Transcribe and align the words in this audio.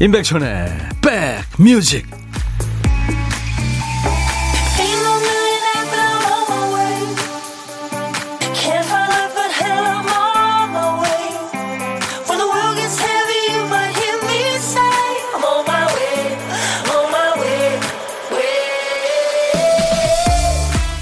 임백천의 0.00 0.68
백뮤직. 1.58 2.06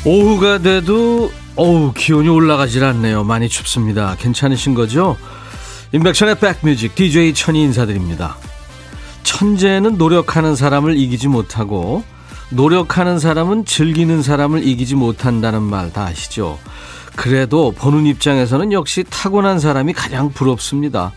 오후가 0.06 0.58
돼도 0.58 1.33
어우 1.56 1.92
기온이 1.92 2.28
올라가질 2.28 2.83
않네요. 2.84 3.24
많이 3.24 3.48
춥습니다. 3.50 4.16
괜찮으신 4.19 4.72
거죠? 4.72 5.19
임백천의 5.92 6.38
백뮤직 6.38 6.94
DJ 6.94 7.34
천이 7.34 7.62
인사드립니다 7.62 8.36
천재는 9.36 9.98
노력하는 9.98 10.56
사람을 10.56 10.96
이기지 10.96 11.28
못하고 11.28 12.02
노력하는 12.48 13.18
사람은 13.18 13.66
즐기는 13.66 14.22
사람을 14.22 14.66
이기지 14.66 14.94
못한다는 14.94 15.60
말 15.60 15.90
다 15.92 16.06
아시죠? 16.06 16.58
그래도 17.16 17.70
보는 17.72 18.06
입장에서는 18.06 18.72
역시 18.72 19.04
타고난 19.10 19.58
사람이 19.58 19.92
가장 19.92 20.30
부럽습니다. 20.30 21.12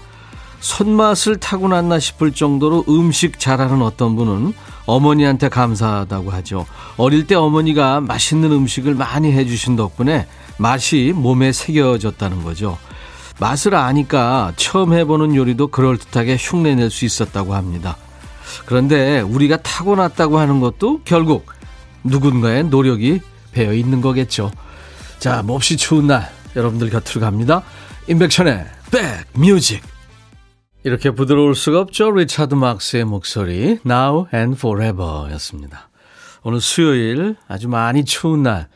손맛을 0.59 1.37
타고났나 1.37 1.99
싶을 1.99 2.33
정도로 2.33 2.83
음식 2.89 3.39
잘하는 3.39 3.81
어떤 3.81 4.17
분은 4.17 4.53
어머니한테 4.85 5.47
감사하다고 5.47 6.29
하죠. 6.31 6.65
어릴 6.97 7.25
때 7.25 7.35
어머니가 7.35 8.01
맛있는 8.01 8.51
음식을 8.51 8.95
많이 8.95 9.31
해주신 9.31 9.77
덕분에 9.77 10.27
맛이 10.57 11.13
몸에 11.15 11.53
새겨졌다는 11.53 12.43
거죠. 12.43 12.77
맛을 13.39 13.75
아니까 13.75 14.51
처음 14.57 14.91
해보는 14.93 15.37
요리도 15.37 15.67
그럴듯하게 15.67 16.35
흉내낼 16.37 16.89
수 16.89 17.05
있었다고 17.05 17.55
합니다. 17.55 17.95
그런데 18.65 19.21
우리가 19.21 19.57
타고났다고 19.57 20.39
하는 20.39 20.59
것도 20.59 21.01
결국 21.05 21.45
누군가의 22.03 22.65
노력이 22.65 23.21
배어 23.51 23.73
있는 23.73 24.01
거겠죠. 24.01 24.51
자, 25.19 25.43
몹시 25.43 25.77
추운 25.77 26.07
날 26.07 26.31
여러분들 26.55 26.89
곁으로 26.89 27.21
갑니다. 27.21 27.63
임백천의 28.07 28.65
백뮤직 29.33 29.83
이렇게 30.83 31.11
부드러울 31.11 31.55
수가 31.55 31.81
없죠. 31.81 32.11
리차드 32.11 32.55
막스의 32.55 33.05
목소리 33.05 33.79
Now 33.85 34.27
and 34.33 34.57
Forever 34.57 35.31
였습니다. 35.33 35.89
오늘 36.41 36.61
수요일 36.61 37.35
아주 37.47 37.67
많이 37.67 38.05
추운 38.05 38.43
날 38.43 38.67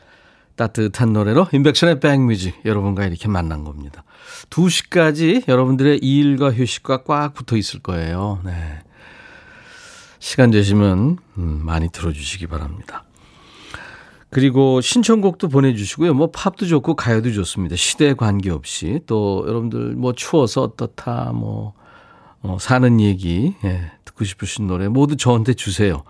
따뜻한 0.56 1.12
노래로 1.12 1.48
임백천의 1.52 2.00
백뮤직 2.00 2.60
여러분과 2.64 3.06
이렇게 3.06 3.26
만난 3.26 3.64
겁니다. 3.64 4.04
2시까지 4.50 5.48
여러분들의 5.48 5.98
일과 5.98 6.52
휴식과 6.52 7.04
꽉 7.04 7.34
붙어 7.34 7.56
있을 7.56 7.80
거예요. 7.80 8.40
네. 8.44 8.83
시간 10.24 10.50
되시면 10.50 11.18
음, 11.36 11.60
많이 11.64 11.90
들어주시기 11.90 12.46
바랍니다. 12.46 13.04
그리고 14.30 14.80
신청곡도 14.80 15.48
보내주시고요. 15.48 16.14
뭐 16.14 16.30
팝도 16.30 16.64
좋고 16.66 16.96
가요도 16.96 17.30
좋습니다. 17.32 17.76
시대에 17.76 18.14
관계없이 18.14 19.00
또 19.04 19.44
여러분들 19.46 19.96
뭐 19.96 20.14
추워서 20.14 20.62
어떻다 20.62 21.32
뭐 21.34 21.74
어, 22.40 22.56
사는 22.58 23.00
얘기 23.02 23.54
예, 23.64 23.92
듣고 24.06 24.24
싶으신 24.24 24.66
노래 24.66 24.88
모두 24.88 25.18
저한테 25.18 25.52
주세요. 25.52 26.04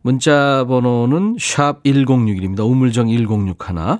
문자 0.00 0.64
번호는 0.66 1.36
샵 1.38 1.82
1061입니다. 1.82 2.60
우물정 2.66 3.08
1061. 3.08 3.98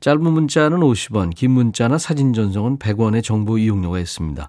짧은 0.00 0.22
문자는 0.22 0.80
50원, 0.80 1.34
긴 1.34 1.50
문자나 1.50 1.98
사진 1.98 2.32
전송은 2.32 2.78
100원의 2.78 3.22
정보 3.22 3.58
이용료가 3.58 3.98
있습니다. 3.98 4.48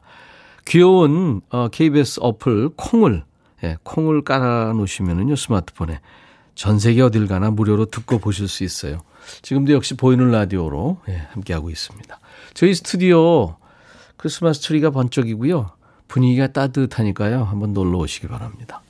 귀여운 0.66 1.41
어, 1.50 1.68
KBS 1.68 2.22
어플 2.24 2.69
콩을 2.78 3.25
예, 3.63 3.77
콩을 3.83 4.23
깔아 4.23 4.73
놓으시면은요, 4.73 5.35
스마트폰에 5.35 5.99
전 6.55 6.79
세계 6.79 7.01
어딜 7.01 7.27
가나 7.27 7.51
무료로 7.51 7.85
듣고 7.85 8.19
보실 8.19 8.47
수 8.47 8.63
있어요. 8.63 8.99
지금도 9.41 9.73
역시 9.73 9.95
보이는 9.95 10.31
라디오로 10.31 10.99
예, 11.09 11.27
함께 11.31 11.53
하고 11.53 11.69
있습니다. 11.69 12.19
저희 12.53 12.73
스튜디오 12.73 13.55
크리스마스 14.17 14.61
트리가 14.61 14.91
번쩍이고요. 14.91 15.71
분위기가 16.07 16.47
따뜻하니까요. 16.47 17.44
한번 17.44 17.73
놀러 17.73 18.00
오시기 18.00 18.27
바랍니다. 18.27 18.81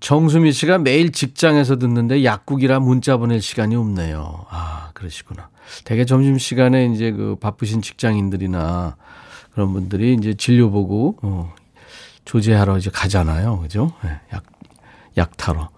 정수미 0.00 0.52
씨가 0.52 0.78
매일 0.78 1.12
직장에서 1.12 1.76
듣는데 1.76 2.24
약국이라 2.24 2.80
문자 2.80 3.18
보낼 3.18 3.40
시간이 3.40 3.76
없네요. 3.76 4.46
아, 4.48 4.90
그러시구나. 4.94 5.50
대개 5.84 6.04
점심시간에 6.04 6.86
이제 6.86 7.12
그 7.12 7.36
바쁘신 7.38 7.82
직장인들이나 7.82 8.96
그런 9.52 9.72
분들이 9.72 10.14
이제 10.14 10.34
진료 10.34 10.70
보고, 10.70 11.18
어, 11.22 11.54
조제하러 12.30 12.78
이제 12.78 12.90
가잖아요. 12.90 13.58
그죠? 13.58 13.92
네, 14.04 14.20
약, 14.32 14.44
약 15.16 15.36
타러. 15.36 15.68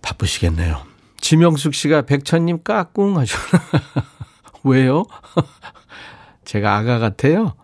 바쁘시겠네요. 0.00 0.80
지명숙 1.20 1.74
씨가 1.74 2.02
백천님 2.02 2.62
까꿍 2.62 3.18
하셨나? 3.18 3.64
왜요? 4.62 5.02
제가 6.44 6.76
아가 6.76 7.00
같아요? 7.00 7.54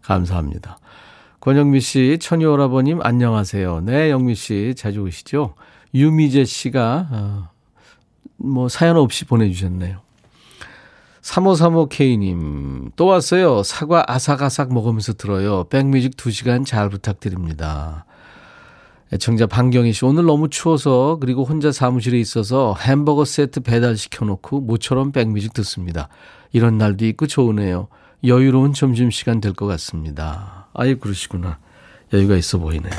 감사합니다. 0.00 0.78
권영미 1.40 1.80
씨, 1.80 2.16
천희 2.22 2.46
오라버님 2.46 3.00
안녕하세요. 3.02 3.82
네, 3.82 4.08
영미 4.08 4.34
씨 4.34 4.74
자주 4.74 5.02
오시죠? 5.02 5.54
유미재 5.92 6.46
씨가 6.46 7.08
어, 7.10 7.48
뭐 8.38 8.70
사연 8.70 8.96
없이 8.96 9.26
보내주셨네요. 9.26 10.00
3535K님, 11.22 12.92
또 12.96 13.06
왔어요. 13.06 13.62
사과 13.62 14.04
아삭아삭 14.08 14.72
먹으면서 14.72 15.12
들어요. 15.14 15.64
백뮤직 15.70 16.16
2시간 16.16 16.66
잘 16.66 16.88
부탁드립니다. 16.88 18.04
애청자 19.12 19.46
방경희 19.46 19.92
씨, 19.92 20.04
오늘 20.04 20.24
너무 20.24 20.48
추워서, 20.48 21.18
그리고 21.20 21.44
혼자 21.44 21.70
사무실에 21.70 22.18
있어서 22.18 22.74
햄버거 22.80 23.24
세트 23.24 23.60
배달시켜놓고 23.60 24.60
모처럼 24.62 25.12
백뮤직 25.12 25.52
듣습니다. 25.52 26.08
이런 26.52 26.78
날도 26.78 27.06
있고 27.06 27.26
좋으네요. 27.26 27.88
여유로운 28.24 28.72
점심시간 28.72 29.40
될 29.40 29.52
것 29.52 29.66
같습니다. 29.66 30.68
아예 30.74 30.94
그러시구나. 30.94 31.58
여유가 32.12 32.36
있어 32.36 32.58
보이네요. 32.58 32.92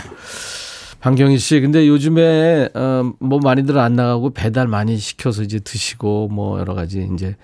방경희 1.02 1.38
씨, 1.40 1.60
근데 1.60 1.88
요즘에, 1.88 2.70
어, 2.74 3.12
뭐 3.20 3.40
많이들 3.44 3.78
안 3.80 3.96
나가고 3.96 4.30
배달 4.30 4.68
많이 4.68 4.98
시켜서 4.98 5.44
이제 5.44 5.60
드시고, 5.60 6.30
뭐 6.30 6.60
여러 6.60 6.74
가지 6.74 7.10
이제 7.14 7.36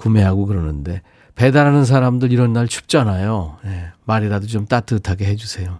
구매하고 0.00 0.46
그러는데 0.46 1.02
배달하는 1.34 1.84
사람들 1.84 2.32
이런 2.32 2.54
날 2.54 2.66
춥잖아요. 2.68 3.58
네, 3.64 3.88
말이라도 4.04 4.46
좀 4.46 4.66
따뜻하게 4.66 5.26
해주세요. 5.26 5.78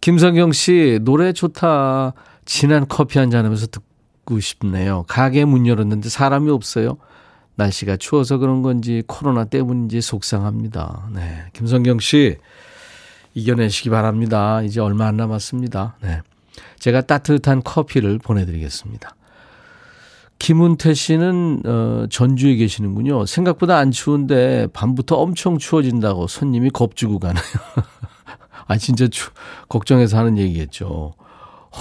김성경 0.00 0.52
씨 0.52 0.98
노래 1.02 1.32
좋다. 1.34 2.14
진한 2.46 2.86
커피 2.88 3.18
한 3.18 3.30
잔 3.30 3.44
하면서 3.44 3.66
듣고 3.66 4.40
싶네요. 4.40 5.04
가게 5.08 5.44
문 5.44 5.66
열었는데 5.66 6.08
사람이 6.08 6.50
없어요. 6.50 6.96
날씨가 7.56 7.98
추워서 7.98 8.38
그런 8.38 8.62
건지 8.62 9.02
코로나 9.06 9.44
때문인지 9.44 10.00
속상합니다. 10.00 11.10
네, 11.14 11.44
김성경 11.52 11.98
씨 11.98 12.36
이겨내시기 13.34 13.90
바랍니다. 13.90 14.62
이제 14.62 14.80
얼마 14.80 15.06
안 15.06 15.18
남았습니다. 15.18 15.96
네. 16.00 16.22
제가 16.78 17.02
따뜻한 17.02 17.62
커피를 17.62 18.18
보내드리겠습니다. 18.18 19.14
김은태 20.38 20.94
씨는 20.94 21.62
어, 21.64 22.06
전주에 22.10 22.56
계시는군요. 22.56 23.26
생각보다 23.26 23.76
안 23.78 23.90
추운데 23.90 24.68
밤부터 24.72 25.16
엄청 25.16 25.58
추워진다고 25.58 26.26
손님이 26.26 26.70
겁주고 26.70 27.18
가네요. 27.18 27.42
아 28.66 28.76
진짜 28.76 29.08
추, 29.08 29.30
걱정해서 29.68 30.18
하는 30.18 30.38
얘기겠죠. 30.38 31.14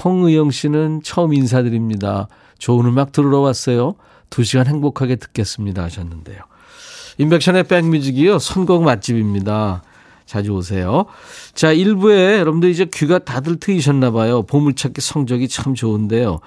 홍의영 0.04 0.51
씨는 0.51 1.01
처음 1.04 1.33
인사드립니다. 1.33 2.27
좋은 2.57 2.86
음악 2.86 3.12
들으러 3.12 3.39
왔어요. 3.39 3.95
두 4.30 4.44
시간 4.44 4.68
행복하게 4.68 5.18
듣겠습니다 5.18 5.83
하셨는데요. 5.83 6.39
인백션의 7.19 7.63
백뮤직이요. 7.65 8.39
선곡 8.39 8.83
맛집입니다. 8.83 9.83
자주 10.25 10.51
오세요. 10.51 11.06
자, 11.53 11.74
1부에 11.74 12.38
여러분들 12.39 12.69
이제 12.69 12.86
귀가 12.94 13.18
다들 13.18 13.60
트이셨나 13.60 14.12
봐요. 14.12 14.44
보물찾기 14.44 15.01
성적이 15.01 15.48
참 15.48 15.74
좋은데요. 15.74 16.39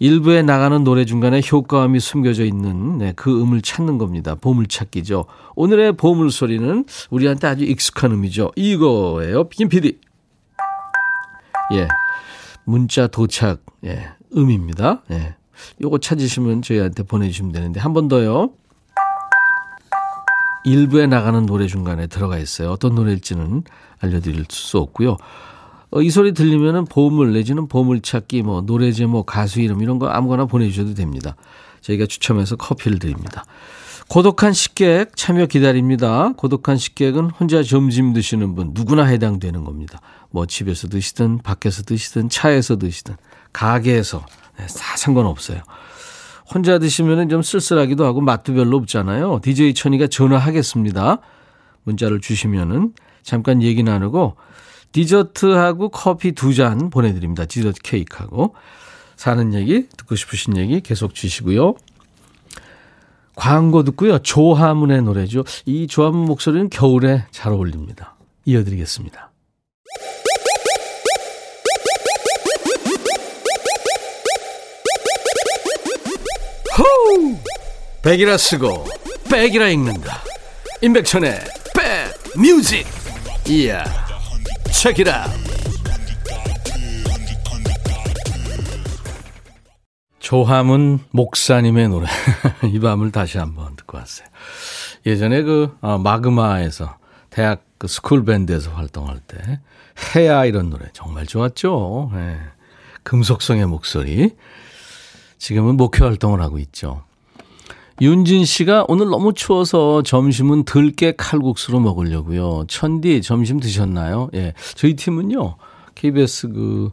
일부에 0.00 0.42
나가는 0.42 0.84
노래 0.84 1.04
중간에 1.04 1.40
효과음이 1.50 1.98
숨겨져 1.98 2.44
있는 2.44 2.98
네, 2.98 3.12
그 3.16 3.40
음을 3.42 3.62
찾는 3.62 3.98
겁니다. 3.98 4.36
보물찾기죠. 4.36 5.24
오늘의 5.56 5.96
보물 5.96 6.30
소리는 6.30 6.84
우리한테 7.10 7.46
아주 7.48 7.64
익숙한 7.64 8.12
음이죠. 8.12 8.52
이거예요. 8.54 9.48
김 9.48 9.68
PD. 9.68 9.98
예. 11.74 11.88
문자 12.64 13.06
도착 13.08 13.60
예. 13.84 14.10
음입니다. 14.36 15.02
예. 15.10 15.34
요거 15.82 15.98
찾으시면 15.98 16.62
저희한테 16.62 17.02
보내주시면 17.02 17.52
되는데 17.52 17.80
한 17.80 17.92
번 17.92 18.06
더요. 18.08 18.50
일부에 20.64 21.06
나가는 21.06 21.44
노래 21.46 21.66
중간에 21.66 22.06
들어가 22.08 22.36
있어요. 22.38 22.70
어떤 22.70 22.94
노래일지는 22.94 23.62
알려드릴 24.00 24.44
수 24.50 24.78
없고요. 24.78 25.16
어, 25.90 26.02
이 26.02 26.10
소리 26.10 26.32
들리면은 26.32 26.84
보물 26.84 27.32
내지는 27.32 27.66
보물찾기 27.68 28.42
뭐 28.42 28.60
노래 28.60 28.92
제목 28.92 29.26
가수 29.26 29.60
이름 29.60 29.82
이런 29.82 29.98
거 29.98 30.08
아무거나 30.08 30.46
보내주셔도 30.46 30.94
됩니다. 30.94 31.36
저희가 31.80 32.06
추첨해서 32.06 32.56
커피를 32.56 32.98
드립니다. 32.98 33.44
고독한 34.08 34.52
식객 34.52 35.16
참여 35.16 35.46
기다립니다. 35.46 36.32
고독한 36.36 36.76
식객은 36.76 37.30
혼자 37.30 37.62
점심 37.62 38.12
드시는 38.12 38.54
분 38.54 38.70
누구나 38.72 39.04
해당되는 39.04 39.64
겁니다. 39.64 40.00
뭐 40.30 40.46
집에서 40.46 40.88
드시든 40.88 41.38
밖에서 41.38 41.82
드시든 41.82 42.28
차에서 42.28 42.76
드시든 42.76 43.16
가게에서 43.52 44.24
네, 44.58 44.66
다 44.66 44.96
상관없어요. 44.96 45.60
혼자 46.52 46.78
드시면 46.78 47.28
좀 47.28 47.42
쓸쓸하기도 47.42 48.04
하고 48.06 48.22
맛도 48.22 48.54
별로 48.54 48.78
없잖아요. 48.78 49.40
DJ 49.42 49.74
천이가 49.74 50.06
전화하겠습니다. 50.06 51.18
문자를 51.84 52.20
주시면은 52.20 52.94
잠깐 53.22 53.62
얘기 53.62 53.82
나누고 53.82 54.36
디저트하고 54.92 55.90
커피 55.90 56.32
두 56.32 56.54
잔 56.54 56.90
보내드립니다. 56.90 57.44
디저트 57.44 57.80
케이크하고 57.82 58.54
사는 59.16 59.52
얘기 59.54 59.88
듣고 59.96 60.16
싶으신 60.16 60.56
얘기 60.56 60.80
계속 60.80 61.14
주시고요. 61.14 61.74
광고 63.34 63.84
듣고요. 63.84 64.18
조하문의 64.18 65.02
노래죠. 65.02 65.44
이 65.66 65.86
조하문 65.86 66.24
목소리는 66.24 66.68
겨울에 66.70 67.24
잘 67.30 67.52
어울립니다. 67.52 68.16
이어드리겠습니다. 68.44 69.30
호우! 76.78 77.36
백이라 78.02 78.36
쓰고 78.38 78.86
백이라 79.30 79.68
읽는다. 79.68 80.22
임백천의 80.80 81.40
백 81.74 82.38
뮤직. 82.38 82.86
이야. 83.48 84.07
체키라. 84.72 85.26
조함은 90.18 90.98
목사님의 91.10 91.88
노래. 91.88 92.06
이 92.70 92.78
밤을 92.78 93.12
다시 93.12 93.38
한번 93.38 93.76
듣고 93.76 93.96
왔어요. 93.96 94.28
예전에 95.06 95.42
그 95.42 95.76
어, 95.80 95.98
마그마에서 95.98 96.98
대학 97.30 97.64
그 97.78 97.88
스쿨 97.88 98.24
밴드에서 98.24 98.70
활동할 98.72 99.20
때 99.20 99.60
해야 100.14 100.44
이런 100.44 100.70
노래 100.70 100.86
정말 100.92 101.26
좋았죠. 101.26 102.10
네. 102.14 102.38
금속성의 103.04 103.66
목소리. 103.66 104.36
지금은 105.38 105.76
목회 105.76 106.04
활동을 106.04 106.40
하고 106.42 106.58
있죠. 106.58 107.04
윤진 108.00 108.44
씨가 108.44 108.84
오늘 108.88 109.08
너무 109.08 109.32
추워서 109.32 110.02
점심은 110.02 110.64
들깨 110.64 111.12
칼국수로 111.16 111.80
먹으려고요. 111.80 112.64
천디 112.68 113.22
점심 113.22 113.58
드셨나요? 113.58 114.28
예. 114.34 114.54
저희 114.76 114.94
팀은요. 114.94 115.56
KBS 115.94 116.48
그 116.48 116.90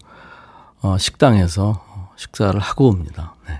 어, 0.81 0.97
식당에서 0.97 1.83
식사를 2.15 2.59
하고 2.59 2.87
옵니다. 2.87 3.35
네. 3.47 3.59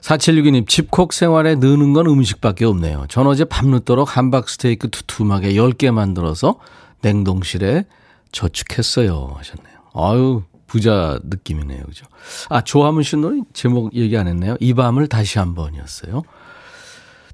4762님, 0.00 0.66
집콕 0.66 1.12
생활에 1.12 1.54
느는 1.54 1.92
건 1.92 2.06
음식밖에 2.06 2.64
없네요. 2.64 3.06
전 3.08 3.26
어제 3.26 3.44
밤늦도록 3.44 4.16
함박 4.16 4.48
스테이크 4.48 4.90
두툼하게 4.90 5.52
10개 5.52 5.92
만들어서 5.92 6.56
냉동실에 7.02 7.84
저축했어요. 8.32 9.34
하셨네요. 9.36 9.74
아유, 9.94 10.42
부자 10.66 11.18
느낌이네요. 11.24 11.82
그죠? 11.84 12.06
아, 12.48 12.60
조하문 12.62 13.02
씨 13.02 13.16
노래 13.16 13.40
제목 13.52 13.94
얘기 13.94 14.16
안 14.16 14.28
했네요. 14.28 14.56
이 14.60 14.72
밤을 14.72 15.08
다시 15.08 15.38
한 15.38 15.54
번이었어요. 15.54 16.22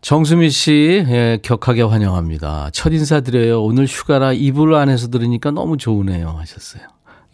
정수미 0.07 0.51
씨, 0.51 1.05
예, 1.09 1.41
격하게 1.43 1.83
환영합니다. 1.83 2.71
첫 2.73 2.93
인사드려요. 2.93 3.61
오늘 3.61 3.87
휴가라 3.87 4.35
이불 4.35 4.77
안에서 4.77 5.09
들으니까 5.09 5.51
너무 5.51 5.77
좋으네요. 5.77 6.29
하셨어요. 6.29 6.83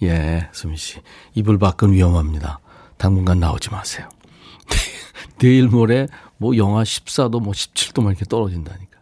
예, 0.05 0.49
수미 0.53 0.79
씨. 0.79 1.01
이불 1.35 1.59
밖은 1.59 1.93
위험합니다. 1.93 2.61
당분간 2.97 3.41
나오지 3.41 3.69
마세요. 3.69 4.09
내일 5.37 5.69
모레 5.69 6.09
뭐 6.39 6.57
영하 6.57 6.83
14도 6.83 7.43
뭐 7.43 7.53
17도 7.53 8.03
만 8.03 8.13
이렇게 8.13 8.25
떨어진다니까. 8.25 9.01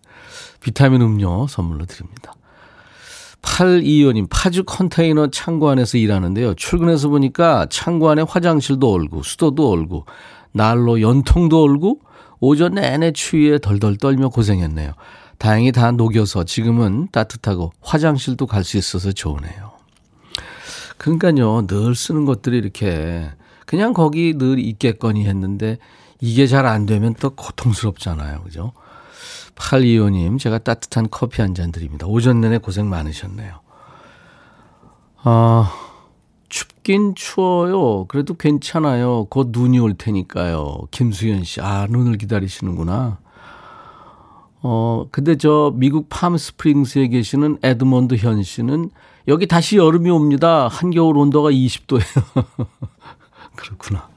비타민 0.59 1.01
음료 1.01 1.47
선물로 1.47 1.87
드립니다. 1.87 2.35
825님, 3.43 4.27
파주 4.29 4.65
컨테이너 4.65 5.29
창고 5.29 5.69
안에서 5.69 5.97
일하는데요. 5.97 6.55
출근해서 6.55 7.09
보니까 7.09 7.69
창고 7.71 8.11
안에 8.11 8.23
화장실도 8.23 8.93
얼고, 8.93 9.23
수도도 9.23 9.71
얼고, 9.71 10.07
날로 10.51 11.01
연통도 11.01 11.63
얼고, 11.63 12.01
오전 12.41 12.75
내내 12.75 13.13
추위에 13.13 13.59
덜덜 13.59 13.97
떨며 13.99 14.29
고생했네요. 14.31 14.93
다행히 15.39 15.73
다 15.73 15.91
녹여서 15.91 16.45
지금은 16.45 17.09
따뜻하고 17.13 17.73
화장실도 17.81 18.47
갈 18.47 18.65
수 18.65 18.77
있어서 18.77 19.13
좋으네요. 19.13 19.71
그러니까요, 20.99 21.67
늘 21.67 21.95
쓰는 21.95 22.25
것들이 22.27 22.59
이렇게 22.59 23.31
그냥 23.67 23.93
거기 23.95 24.35
늘 24.37 24.59
있겠거니 24.59 25.27
했는데 25.27 25.79
이게 26.21 26.47
잘 26.47 26.67
안 26.67 26.85
되면 26.87 27.15
또 27.15 27.31
고통스럽잖아요. 27.31 28.43
그죠? 28.43 28.73
825님, 29.55 30.39
제가 30.39 30.59
따뜻한 30.59 31.09
커피 31.11 31.41
한 31.43 31.55
잔 31.55 31.73
드립니다. 31.73 32.07
오전 32.07 32.41
내내 32.41 32.59
고생 32.59 32.89
많으셨네요. 32.91 33.61
아, 35.23 35.73
춥긴 36.51 37.15
추워요. 37.15 38.05
그래도 38.07 38.35
괜찮아요. 38.35 39.25
곧 39.31 39.49
눈이 39.53 39.79
올 39.79 39.95
테니까요. 39.95 40.89
김수현 40.91 41.45
씨, 41.45 41.61
아, 41.63 41.87
눈을 41.89 42.19
기다리시는구나. 42.19 43.19
어, 44.63 45.07
근데 45.11 45.37
저 45.37 45.73
미국 45.75 46.09
팜스프링스에 46.11 47.09
계시는 47.09 47.59
에드먼드 47.63 48.17
현 48.17 48.43
씨는 48.43 48.91
여기 49.29 49.47
다시 49.47 49.79
여름이 49.79 50.11
옵니다. 50.11 50.69
한겨울 50.69 51.17
온도가 51.17 51.51
20도예요. 51.51 52.45
그렇구나. 53.57 54.09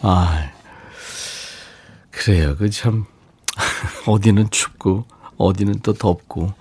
아, 0.00 0.50
그래요. 2.10 2.56
그 2.56 2.70
참, 2.70 3.04
어디는 4.06 4.50
춥고, 4.50 5.04
어디는 5.36 5.80
또 5.82 5.92
덥고. 5.92 6.52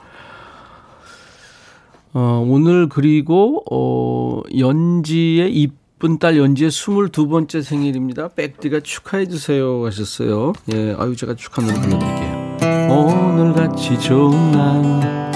어, 2.20 2.44
오늘 2.50 2.90
그리고, 2.90 3.64
어, 3.70 4.42
연지의 4.58 5.54
이쁜 5.54 6.18
딸 6.18 6.36
연지의 6.36 6.72
22번째 6.72 7.62
생일입니다. 7.62 8.30
백디가 8.30 8.80
축하해 8.80 9.28
주세요. 9.28 9.86
하셨어요. 9.86 10.54
예, 10.74 10.96
아유, 10.98 11.16
제가 11.16 11.36
축하 11.36 11.62
노래 11.62 11.80
불러드릴게요. 11.80 12.90
오늘같이 12.90 14.00
좋은 14.00 14.52
날, 14.52 15.32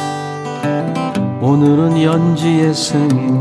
오늘은 1.40 2.02
연지의 2.02 2.74
생일. 2.74 3.40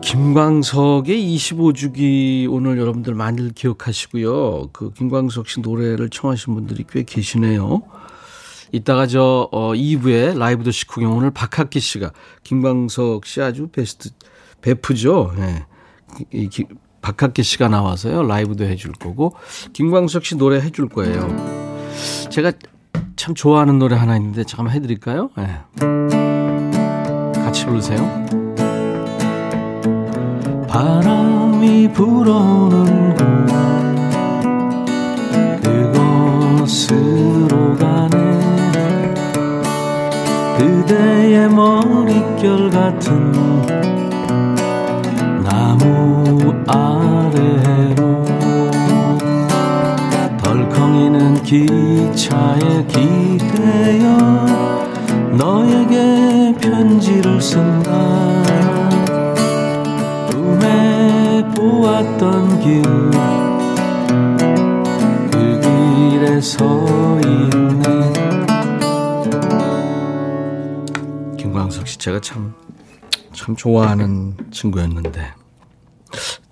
김광석의 0.00 1.36
25주기 1.36 2.46
오늘 2.48 2.78
여러분들 2.78 3.16
많이 3.16 3.52
기억하시고요. 3.52 4.68
그 4.72 4.92
김광석 4.92 5.48
씨 5.48 5.60
노래를 5.62 6.10
청하신 6.10 6.54
분들이 6.54 6.84
꽤 6.88 7.02
계시네요. 7.02 7.82
이따가 8.72 9.06
저 9.06 9.48
어, 9.52 9.72
2부에 9.72 10.36
라이브 10.36 10.64
더 10.64 10.70
식후경 10.70 11.16
오늘 11.16 11.30
박학기 11.30 11.80
씨가 11.80 12.12
김광석 12.44 13.26
씨 13.26 13.40
아주 13.42 13.68
베스트 13.68 14.10
베프죠. 14.60 15.32
예. 15.38 15.66
이, 16.32 16.48
이, 16.52 16.64
박학기 17.00 17.42
씨가 17.42 17.68
나와서요. 17.68 18.24
라이브도 18.24 18.64
해줄 18.64 18.92
거고 18.92 19.34
김광석 19.72 20.24
씨 20.24 20.36
노래 20.36 20.60
해줄 20.60 20.88
거예요. 20.88 21.28
제가 22.30 22.52
참 23.16 23.34
좋아하는 23.34 23.78
노래 23.78 23.96
하나 23.96 24.16
있는데 24.16 24.44
잠깐만 24.44 24.74
해드릴까요? 24.74 25.30
예. 25.38 25.60
같이 27.34 27.64
부르세요. 27.66 28.26
바람이 30.68 31.92
불어오는 31.92 33.14
곳그 33.14 33.77
머릿결 42.38 42.70
같은 42.70 43.32
나무 45.42 46.54
아래로 46.66 48.24
덜컹이는 50.38 51.42
기차에 51.42 52.86
기대어 52.86 54.46
너에게 55.32 56.54
편지를 56.60 57.40
쓴다. 57.40 57.90
꿈에 60.30 61.44
보았던 61.54 62.60
길 62.60 62.82
그 65.30 65.60
길에 65.60 66.40
서 66.40 66.64
있네 67.24 67.97
제가 71.98 72.20
참 72.20 72.54
참 73.38 73.54
좋아하는 73.54 74.36
친구였는데 74.50 75.32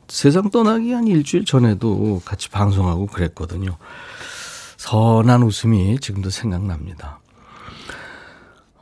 세상 0.08 0.50
떠나기 0.50 0.92
한 0.92 1.06
일주일 1.06 1.44
전에도 1.44 2.22
같이 2.24 2.48
방송하고 2.48 3.06
그랬거든요. 3.06 3.76
선한 4.76 5.42
웃음이 5.42 5.98
지금도 5.98 6.30
생각납니다. 6.30 7.20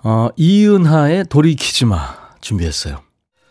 어, 0.02 0.28
이은하의 0.36 1.24
돌이키지 1.30 1.86
마 1.86 2.14
준비했어요. 2.42 3.02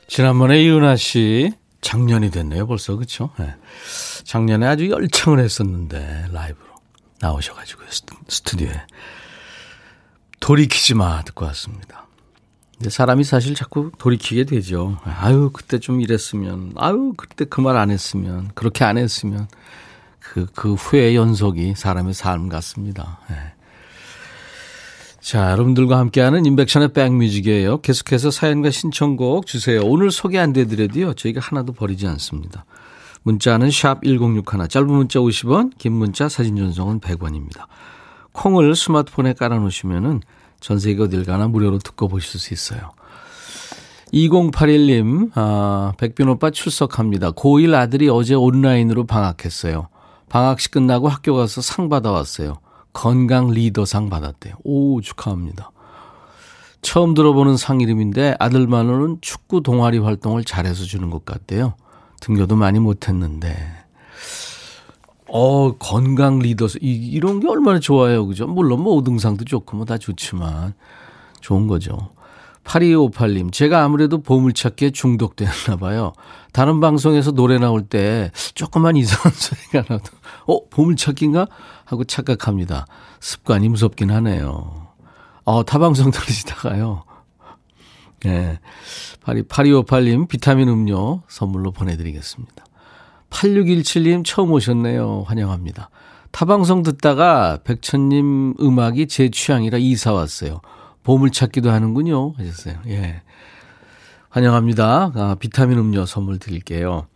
지난번에 0.08 0.62
이은하 0.62 0.98
씨 0.98 1.52
작년이 1.82 2.30
됐네요, 2.30 2.68
벌써. 2.68 2.96
그렇죠? 2.96 3.32
네. 3.40 3.56
작년에 4.24 4.68
아주 4.68 4.90
열창을 4.90 5.40
했었는데 5.40 6.28
라이브로 6.32 6.68
나오셔가지고 7.20 7.82
스튜디오에 8.28 8.86
돌이키지 10.40 10.94
마 10.94 11.24
듣고 11.24 11.46
왔습니다. 11.46 12.03
사람이 12.90 13.24
사실 13.24 13.56
자꾸 13.56 13.92
돌이키게 13.98 14.46
되죠. 14.46 14.98
아유 15.06 15.50
그때 15.54 15.80
좀 15.80 16.02
이랬으면, 16.02 16.74
아유 16.76 17.14
그때 17.18 17.46
그 17.46 17.62
말 17.62 17.78
안 17.78 17.92
했으면, 17.92 18.50
그렇게 18.56 18.84
안 18.86 18.98
했으면 18.98 19.48
그, 20.20 20.48
그 20.56 20.74
후의 20.74 21.16
연속이 21.16 21.74
사람의 21.76 22.14
삶 22.14 22.50
같습니다. 22.50 23.20
네. 23.30 23.36
자, 25.20 25.52
여러분들과 25.52 25.98
함께하는 26.00 26.46
인백션의 26.46 26.92
백뮤직이에요. 26.94 27.80
계속해서 27.82 28.30
사연과 28.30 28.72
신청곡 28.72 29.46
주세요. 29.46 29.82
오늘 29.84 30.12
소개 30.12 30.38
안 30.38 30.52
되더라도요. 30.52 31.14
저희가 31.14 31.40
하나도 31.42 31.72
버리지 31.74 32.08
않습니다. 32.08 32.66
문자는 33.24 33.72
샵 33.72 34.04
1061, 34.04 34.68
짧은 34.68 34.88
문자 34.88 35.20
50원, 35.20 35.72
긴 35.78 35.94
문자 35.94 36.28
사진 36.28 36.58
전송은 36.58 37.00
100원입니다. 37.00 37.68
콩을 38.34 38.76
스마트폰에 38.76 39.34
깔아놓으시면은 39.34 40.22
전 40.64 40.80
세계 40.80 41.04
어딜 41.04 41.26
가나 41.26 41.50
무료로 41.50 41.80
듣고 41.80 42.08
보실 42.08 42.40
수 42.40 42.54
있어요. 42.54 42.92
2081님, 44.14 45.32
아, 45.36 45.92
백빈 45.98 46.30
오빠 46.30 46.52
출석합니다. 46.52 47.32
고1 47.32 47.74
아들이 47.74 48.08
어제 48.08 48.34
온라인으로 48.34 49.06
방학했어요. 49.06 49.90
방학식 50.30 50.72
끝나고 50.72 51.10
학교 51.10 51.36
가서 51.36 51.60
상 51.60 51.90
받아왔어요. 51.90 52.60
건강 52.94 53.50
리더상 53.50 54.10
받았대요. 54.10 54.56
오, 54.64 55.02
축하합니다. 55.02 55.72
처음 56.82 57.14
들어보는 57.14 57.58
상 57.58 57.82
이름인데 57.82 58.36
아들만으로는 58.40 59.18
축구 59.20 59.64
동아리 59.64 59.98
활동을 59.98 60.46
잘해서 60.46 60.86
주는 60.86 61.10
것 61.10 61.26
같대요. 61.26 61.74
등교도 62.22 62.56
많이 62.56 62.80
못했는데. 62.80 63.83
어, 65.30 65.72
건강 65.78 66.40
리더스. 66.40 66.80
이, 66.82 66.92
이런 66.94 67.40
게 67.40 67.48
얼마나 67.48 67.80
좋아요. 67.80 68.26
그죠? 68.28 68.46
물론 68.48 68.82
뭐 68.82 69.02
5등상도 69.02 69.48
좋고 69.48 69.78
뭐 69.78 69.86
다 69.86 69.98
좋지만 69.98 70.74
좋은 71.42 71.68
거죠. 71.68 72.10
8258님, 72.64 73.52
제가 73.52 73.84
아무래도 73.84 74.22
보물찾기에 74.22 74.92
중독되었나 74.92 75.76
봐요. 75.78 76.14
다른 76.54 76.80
방송에서 76.80 77.32
노래 77.32 77.58
나올 77.60 77.82
때 77.84 78.32
조금만 78.54 78.96
이상한 78.96 79.34
소리가 79.36 79.84
나도, 79.94 80.12
어, 80.48 80.70
보물찾기인가? 80.70 81.48
하고 81.84 82.06
착각합니다. 82.06 82.86
습관이 83.20 83.68
무섭긴 83.68 84.12
하네요. 84.12 84.88
어, 85.44 85.64
타방송 85.66 86.12
들으시다가요. 86.12 87.04
네. 88.24 88.60
8258님, 89.26 90.30
비타민 90.30 90.70
음료 90.70 91.22
선물로 91.28 91.72
보내드리겠습니다. 91.72 92.64
8617님, 93.34 94.24
처음 94.24 94.52
오셨네요. 94.52 95.24
환영합니다. 95.28 95.90
타방송 96.32 96.84
듣다가 96.84 97.60
백천님 97.64 98.56
음악이 98.60 99.08
제 99.08 99.30
취향이라 99.30 99.80
이사 99.80 100.14
왔어요. 100.14 100.62
보물 101.04 101.32
찾기도 101.32 101.72
하는군요. 101.72 102.34
하셨어요. 102.38 102.76
예. 102.88 103.22
환영합니다. 104.30 105.12
아, 105.16 105.36
비타민 105.40 105.78
음료 105.78 106.06
선물 106.06 106.40
드릴게요. 106.40 107.08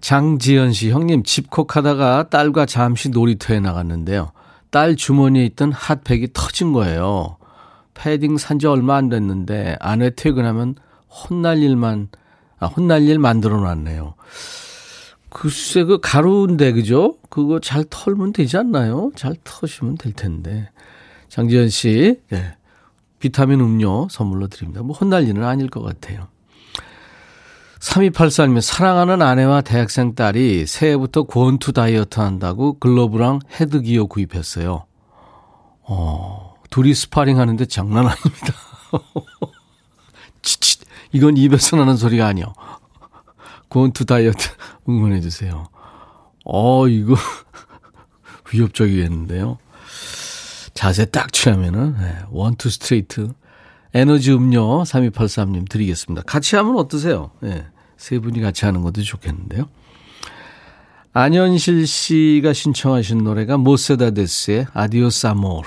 장지연 0.00 0.72
씨, 0.72 0.90
형님, 0.90 1.24
집콕 1.24 1.76
하다가 1.76 2.28
딸과 2.30 2.66
잠시 2.66 3.08
놀이터에 3.08 3.58
나갔는데요. 3.60 4.32
딸 4.70 4.96
주머니에 4.96 5.44
있던 5.46 5.72
핫팩이 5.72 6.28
터진 6.32 6.72
거예요. 6.72 7.36
패딩 7.94 8.36
산 8.38 8.58
지 8.60 8.66
얼마 8.66 8.96
안 8.96 9.08
됐는데 9.08 9.76
아내 9.80 10.10
퇴근하면 10.14 10.76
혼날 11.08 11.58
일만, 11.58 12.08
아, 12.60 12.66
혼날 12.66 13.02
일 13.02 13.18
만들어 13.18 13.58
놨네요. 13.60 14.14
글쎄, 15.30 15.84
그 15.84 15.98
가루인데, 16.00 16.72
그죠? 16.72 17.16
그거 17.28 17.60
잘 17.60 17.84
털면 17.88 18.32
되지 18.32 18.56
않나요? 18.56 19.10
잘 19.14 19.34
터시면 19.44 19.96
될 19.96 20.12
텐데. 20.12 20.70
장지연 21.28 21.68
씨, 21.68 22.20
네. 22.30 22.56
비타민 23.18 23.60
음료 23.60 24.08
선물로 24.10 24.46
드립니다. 24.46 24.82
뭐 24.82 24.96
혼날 24.96 25.26
일은 25.26 25.44
아닐 25.44 25.68
것 25.68 25.82
같아요. 25.82 26.28
3284님, 27.80 28.60
사랑하는 28.60 29.22
아내와 29.22 29.60
대학생 29.60 30.14
딸이 30.14 30.66
새해부터 30.66 31.24
권투 31.24 31.72
다이어트 31.72 32.20
한다고 32.20 32.78
글러브랑 32.78 33.40
헤드기어 33.60 34.06
구입했어요. 34.06 34.84
어, 35.82 36.54
둘이 36.70 36.94
스파링 36.94 37.38
하는데 37.38 37.64
장난 37.66 38.06
아닙니다. 38.06 38.54
치치, 40.42 40.78
이건 41.12 41.36
입에서 41.36 41.76
나는 41.76 41.96
소리가 41.96 42.26
아니요. 42.26 42.52
권투 43.70 44.06
다이어트 44.06 44.48
응원해 44.88 45.20
주세요. 45.20 45.66
어, 46.44 46.88
이거 46.88 47.14
위협적이겠는데요. 48.52 49.58
자세 50.74 51.04
딱 51.06 51.32
취하면은, 51.32 51.96
네, 51.98 52.16
원투 52.30 52.70
스트레이트. 52.70 53.32
에너지 53.94 54.32
음료 54.32 54.82
3283님 54.82 55.68
드리겠습니다. 55.68 56.22
같이 56.22 56.56
하면 56.56 56.76
어떠세요? 56.76 57.30
네, 57.40 57.66
세 57.96 58.18
분이 58.18 58.40
같이 58.40 58.64
하는 58.64 58.82
것도 58.82 59.02
좋겠는데요. 59.02 59.68
안현실 61.14 61.86
씨가 61.86 62.52
신청하신 62.52 63.24
노래가 63.24 63.56
모세다데스의 63.56 64.66
Adios 64.72 65.26
Amor. 65.26 65.66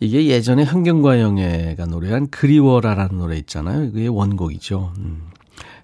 이게 0.00 0.26
예전에 0.26 0.64
현경과 0.64 1.20
영애가 1.20 1.86
노래한 1.86 2.28
그리워라라는 2.30 3.18
노래 3.18 3.36
있잖아요. 3.38 3.84
이게 3.84 4.08
원곡이죠. 4.08 4.92
음. 4.98 5.31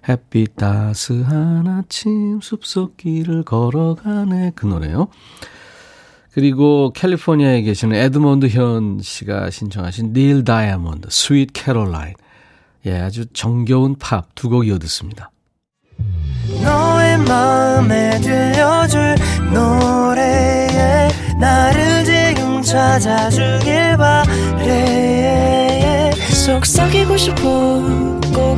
햇빛 0.09 0.55
따스한 0.55 1.67
아침 1.67 2.39
숲속 2.41 2.97
길을 2.97 3.43
걸어가네 3.43 4.53
그 4.55 4.65
노래요. 4.65 5.07
그리고 6.33 6.91
캘리포니아에 6.93 7.61
계시는 7.61 7.95
에드먼드 7.95 8.47
현 8.47 8.99
씨가 9.01 9.49
신청하신 9.51 10.13
닐 10.13 10.43
다이아몬드, 10.43 11.07
Sweet 11.11 11.49
Caroline. 11.53 12.15
예, 12.85 12.99
아주 12.99 13.25
정겨운 13.33 13.95
팝 13.99 14.33
두 14.35 14.49
곡 14.49 14.65
이어 14.67 14.79
듣습니다. 14.79 15.31
너의 16.63 17.17
마음에 17.19 18.19
들려줄 18.21 19.15
노래에 19.53 21.09
나를 21.39 22.05
지금 22.05 22.61
찾아주길 22.61 23.97
바래 23.97 26.11
속삭이고 26.33 27.17
싶어 27.17 27.41
꼭 28.33 28.57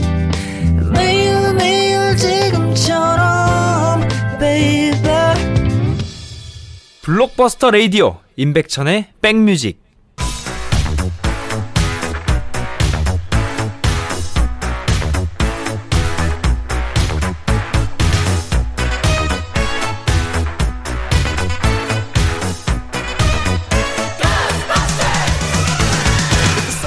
블록버스터 7.03 7.71
레이디오 7.71 8.19
임백천의 8.35 9.07
백뮤직 9.21 9.81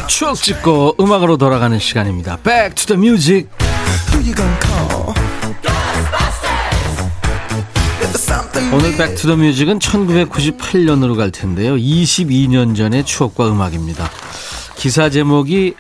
추억 0.06 0.36
찍고 0.36 0.96
음악으로 1.00 1.36
돌아가는 1.36 1.76
시간입니다. 1.78 2.36
Back 2.36 2.74
to 2.76 2.96
the 2.96 2.98
music. 2.98 3.48
오늘 8.72 8.96
music은 9.38 9.78
1998년으로 9.78 11.16
갈 11.16 11.30
텐데요. 11.30 11.76
22년 11.76 12.76
전의 12.76 13.04
추억과 13.04 13.48
음악입니다. 13.48 14.10
기사 14.76 15.10
제목이 15.10 15.74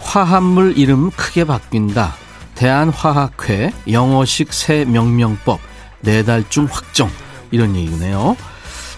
화합물 0.00 0.78
이름 0.78 1.10
크게 1.10 1.44
바뀐다. 1.44 2.14
대한화학회 2.54 3.72
영어식 3.90 4.52
새 4.52 4.84
명명법 4.84 5.60
네달중 6.00 6.68
확정 6.70 7.10
이런 7.50 7.76
얘기네요. 7.76 8.36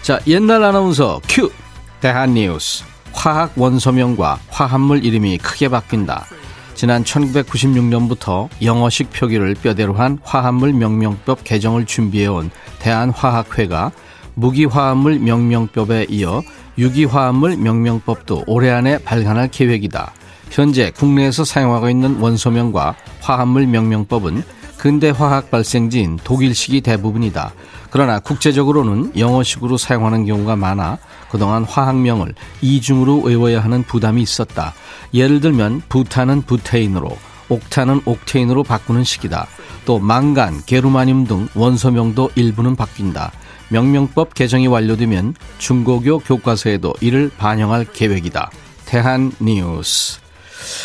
자 0.01 0.19
옛날 0.27 0.63
아나운서 0.63 1.19
큐 1.27 1.51
대한뉴스 1.99 2.83
화학 3.13 3.53
원소명과 3.55 4.39
화합물 4.49 5.03
이름이 5.03 5.37
크게 5.39 5.67
바뀐다. 5.67 6.25
지난 6.73 7.03
1996년부터 7.03 8.49
영어식 8.61 9.11
표기를 9.11 9.55
뼈대로 9.55 9.93
한 9.93 10.17
화합물 10.23 10.73
명명법 10.73 11.43
개정을 11.43 11.85
준비해온 11.85 12.49
대한화학회가 12.79 13.91
무기화합물 14.35 15.19
명명법에 15.19 16.07
이어 16.09 16.41
유기화합물 16.77 17.57
명명법도 17.57 18.45
올해 18.47 18.71
안에 18.71 18.97
발간할 18.99 19.49
계획이다. 19.49 20.13
현재 20.49 20.91
국내에서 20.91 21.45
사용하고 21.45 21.89
있는 21.89 22.19
원소명과 22.19 22.95
화합물 23.21 23.67
명명법은 23.67 24.43
근대 24.77 25.11
화학 25.11 25.51
발생지인 25.51 26.17
독일식이 26.23 26.81
대부분이다. 26.81 27.53
그러나 27.91 28.19
국제적으로는 28.19 29.11
영어식으로 29.17 29.77
사용하는 29.77 30.25
경우가 30.25 30.55
많아 30.55 30.97
그동안 31.31 31.63
화학명을 31.63 32.35
이중으로 32.61 33.21
외워야 33.21 33.63
하는 33.63 33.83
부담이 33.83 34.21
있었다. 34.21 34.73
예를 35.13 35.39
들면 35.39 35.83
부탄은 35.87 36.41
부테인으로, 36.41 37.17
옥탄은 37.47 38.01
옥테인으로 38.05 38.63
바꾸는 38.63 39.05
식이다. 39.05 39.47
또 39.85 39.97
망간, 39.97 40.61
게르마늄 40.65 41.25
등 41.25 41.47
원소명도 41.55 42.31
일부는 42.35 42.75
바뀐다. 42.75 43.31
명명법 43.69 44.33
개정이 44.33 44.67
완료되면 44.67 45.35
중고교 45.57 46.19
교과서에도 46.19 46.93
이를 46.99 47.31
반영할 47.37 47.85
계획이다. 47.85 48.51
대한 48.85 49.31
뉴스. 49.39 50.19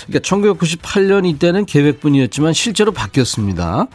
그러니까 0.07 0.21
1998년 0.21 1.29
이때는 1.29 1.67
계획뿐이었지만 1.67 2.53
실제로 2.53 2.93
바뀌었습니다. 2.93 3.89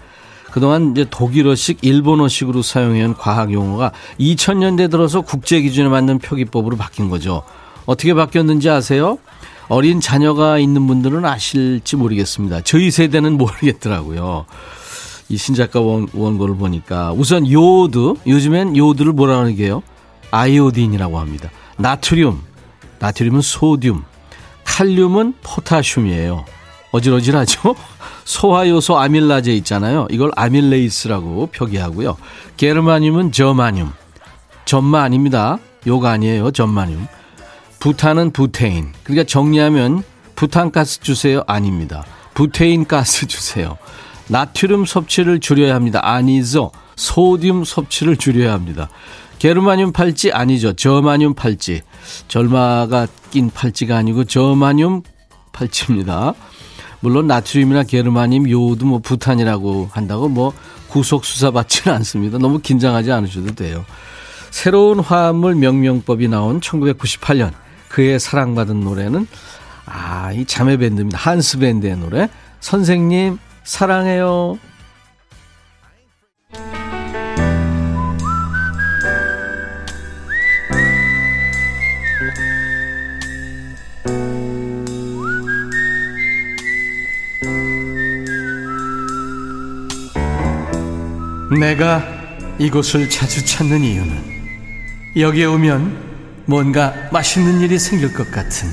그동안 0.52 0.92
이제 0.92 1.06
독일어식, 1.10 1.80
일본어식으로 1.82 2.62
사용해온 2.62 3.16
과학 3.16 3.52
용어가 3.52 3.92
2000년대 4.20 4.92
들어서 4.92 5.22
국제 5.22 5.62
기준에 5.62 5.88
맞는 5.90 6.20
표기법으로 6.20 6.78
바뀐 6.78 7.10
거죠. 7.10 7.44
어떻게 7.86 8.14
바뀌었는지 8.14 8.70
아세요? 8.70 9.18
어린 9.70 10.02
자녀가 10.02 10.60
있는 10.60 10.86
분들은 10.86 11.24
아실지 11.24 11.96
모르겠습니다. 11.96 12.62
저희 12.62 12.92
세대는 12.92 13.38
모르겠더라고요. 13.38 14.46
이 15.30 15.38
신작가 15.38 15.80
원, 15.80 16.08
원고를 16.14 16.58
보니까 16.58 17.14
우선 17.14 17.50
요오드, 17.50 18.16
요즘엔 18.28 18.76
요오드를 18.76 19.14
뭐라 19.14 19.40
하는 19.40 19.56
게요? 19.56 19.82
아이오딘이라고 20.32 21.20
합니다. 21.20 21.50
나트륨, 21.78 22.42
나트륨은 23.00 23.40
소듐, 23.42 23.96
칼륨은 24.66 25.36
포타슘이에요. 25.42 26.44
어질어질하죠? 26.92 27.76
소화요소 28.26 28.98
아밀라제 28.98 29.54
있잖아요. 29.58 30.08
이걸 30.12 30.32
아밀레이스라고 30.36 31.48
표기하고요. 31.48 32.18
게르마늄은 32.58 33.32
저마늄. 33.32 33.92
전마 34.66 35.02
아닙니다. 35.02 35.58
요가 35.88 36.12
아니에요. 36.12 36.52
전마늄. 36.52 37.08
부탄은 37.80 38.32
부테인. 38.32 38.94
그러니까 39.04 39.26
정리하면 39.26 40.04
부탄가스 40.36 41.02
주세요. 41.02 41.44
아닙니다. 41.48 42.06
부테인 42.34 42.86
가스 42.86 43.28
주세요. 43.28 43.78
나트륨 44.28 44.86
섭취를 44.86 45.40
줄여야 45.40 45.76
합니다. 45.76 46.00
아니죠. 46.04 46.72
소듐 46.96 47.66
섭취를 47.66 48.18
줄여야 48.18 48.54
합니다. 48.54 48.90
게르마늄 49.40 49.92
팔찌 49.92 50.32
아니죠. 50.32 50.74
저마늄 50.74 51.34
팔찌. 51.34 51.82
절마가 52.28 53.08
낀 53.32 53.50
팔찌가 53.50 53.98
아니고 53.98 54.26
저마늄 54.26 55.02
팔찌입니다. 55.52 56.34
물론 57.02 57.28
나트륨이나 57.28 57.84
게르마늄, 57.84 58.50
요오드, 58.50 58.84
뭐 58.84 59.00
부탄이라고 59.00 59.90
한다고 59.92 60.30
뭐 60.30 60.54
구속 60.88 61.26
수사 61.26 61.52
받지는 61.52 61.96
않습니다. 61.98 62.38
너무 62.38 62.60
긴장하지 62.60 63.12
않으셔도 63.12 63.56
돼요. 63.56 63.86
새로운 64.52 65.00
화합물 65.00 65.56
명명법이 65.56 66.28
나온 66.28 66.60
1998년 66.60 67.52
그의 67.90 68.20
사랑받은 68.20 68.80
노래는 68.82 69.28
아, 69.86 70.32
이 70.34 70.46
자매 70.46 70.78
밴드입니다. 70.78 71.18
한스 71.18 71.58
밴드의 71.60 71.98
노래. 71.98 72.30
선생님 72.60 73.40
사랑해요. 73.64 74.58
내가 91.60 92.02
이곳을 92.60 93.10
자주 93.10 93.46
찾는 93.46 93.82
이유는 93.82 94.32
여기에 95.18 95.46
오면 95.46 96.44
뭔가 96.46 96.94
맛있는 97.12 97.60
일이 97.62 97.78
생길 97.78 98.14
것 98.14 98.32
같은 98.32 98.70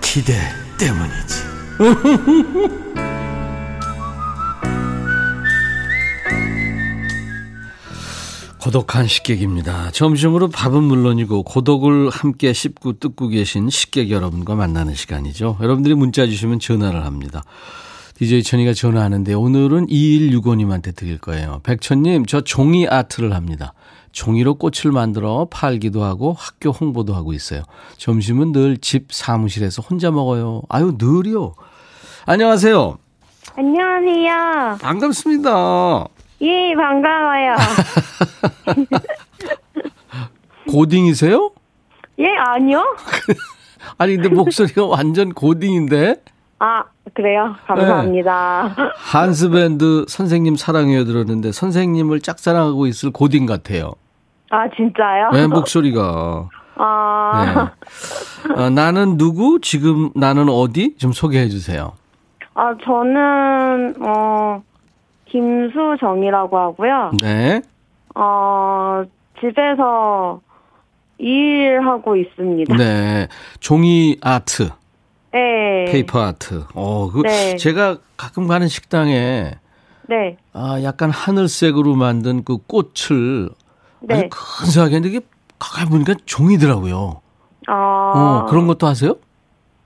기대 0.00 0.34
때문이지. 0.78 1.42
고독한 8.60 9.06
식객입니다. 9.06 9.90
점심으로 9.90 10.48
밥은 10.48 10.82
물론이고 10.82 11.42
고독을 11.42 12.08
함께 12.08 12.52
씹고 12.54 12.98
뜯고 12.98 13.28
계신 13.28 13.68
식객 13.68 14.10
여러분과 14.10 14.54
만나는 14.54 14.94
시간이죠. 14.94 15.58
여러분들이 15.60 15.94
문자 15.94 16.26
주시면 16.26 16.60
전화를 16.60 17.04
합니다. 17.04 17.42
DJ 18.16 18.42
천이가 18.44 18.74
전화하는데 18.74 19.34
오늘은 19.34 19.86
2165님한테 19.88 20.94
드릴 20.94 21.18
거예요. 21.18 21.60
백천님, 21.64 22.26
저 22.26 22.40
종이 22.42 22.86
아트를 22.88 23.34
합니다. 23.34 23.72
종이로 24.12 24.54
꽃을 24.54 24.92
만들어 24.92 25.48
팔기도 25.50 26.04
하고 26.04 26.32
학교 26.38 26.70
홍보도 26.70 27.14
하고 27.14 27.32
있어요. 27.32 27.62
점심은 27.96 28.52
늘 28.52 28.76
집 28.80 29.12
사무실에서 29.12 29.82
혼자 29.82 30.10
먹어요. 30.12 30.62
아유, 30.68 30.96
늘이요. 30.98 31.54
안녕하세요. 32.26 32.98
안녕하세요. 33.56 34.78
반갑습니다. 34.80 36.06
예, 36.42 36.74
반가워요. 36.76 37.56
고딩이세요? 40.70 41.50
예, 42.20 42.28
아니요? 42.36 42.84
아니, 43.98 44.14
근데 44.16 44.28
목소리가 44.28 44.86
완전 44.86 45.32
고딩인데? 45.32 46.16
아, 46.64 46.82
그래요? 47.12 47.54
감사합니다. 47.66 48.74
네. 48.74 48.82
한스밴드 48.96 50.06
선생님 50.08 50.56
사랑해요 50.56 51.04
들었는데 51.04 51.52
선생님을 51.52 52.20
짝사랑하고 52.20 52.86
있을 52.86 53.10
고딩 53.10 53.44
같아요. 53.44 53.92
아, 54.48 54.66
진짜요? 54.74 55.30
네, 55.32 55.46
목소리가. 55.46 56.48
아, 56.76 57.70
네. 58.48 58.54
아, 58.56 58.70
나는 58.70 59.18
누구? 59.18 59.60
지금 59.60 60.10
나는 60.14 60.48
어디? 60.48 60.96
좀 60.96 61.12
소개해 61.12 61.48
주세요. 61.48 61.92
아, 62.54 62.74
저는, 62.82 63.96
어, 64.00 64.62
김수정이라고 65.26 66.56
하고요. 66.56 67.10
네. 67.20 67.60
어, 68.14 69.02
집에서 69.38 70.40
일하고 71.18 72.16
있습니다. 72.16 72.74
네. 72.76 73.28
종이 73.60 74.16
아트, 74.22 74.70
네. 75.34 75.84
paper 75.90 76.20
art. 76.22 76.64
어, 76.74 77.10
그 77.10 77.22
네. 77.22 77.56
제가 77.56 77.98
가끔 78.16 78.46
가는 78.46 78.68
식당에 78.68 79.50
네. 80.08 80.36
아, 80.52 80.80
약간 80.84 81.10
하늘색으로 81.10 81.96
만든 81.96 82.44
그 82.44 82.58
꽃을 82.58 83.48
아주 84.08 84.20
네. 84.22 84.28
근사하게 84.30 84.94
했는데 84.96 85.16
이게 85.16 85.26
가까이 85.58 85.86
보니까 85.86 86.14
종이더라고요. 86.24 87.20
아, 87.66 87.72
어, 87.74 88.46
그런 88.48 88.68
것도 88.68 88.86
하세요? 88.86 89.16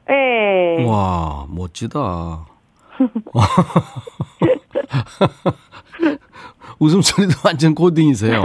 네. 0.07 0.85
와, 0.85 1.47
멋지다. 1.49 2.45
웃음소리도 6.79 7.33
완전 7.45 7.75
고딩이세요. 7.75 8.45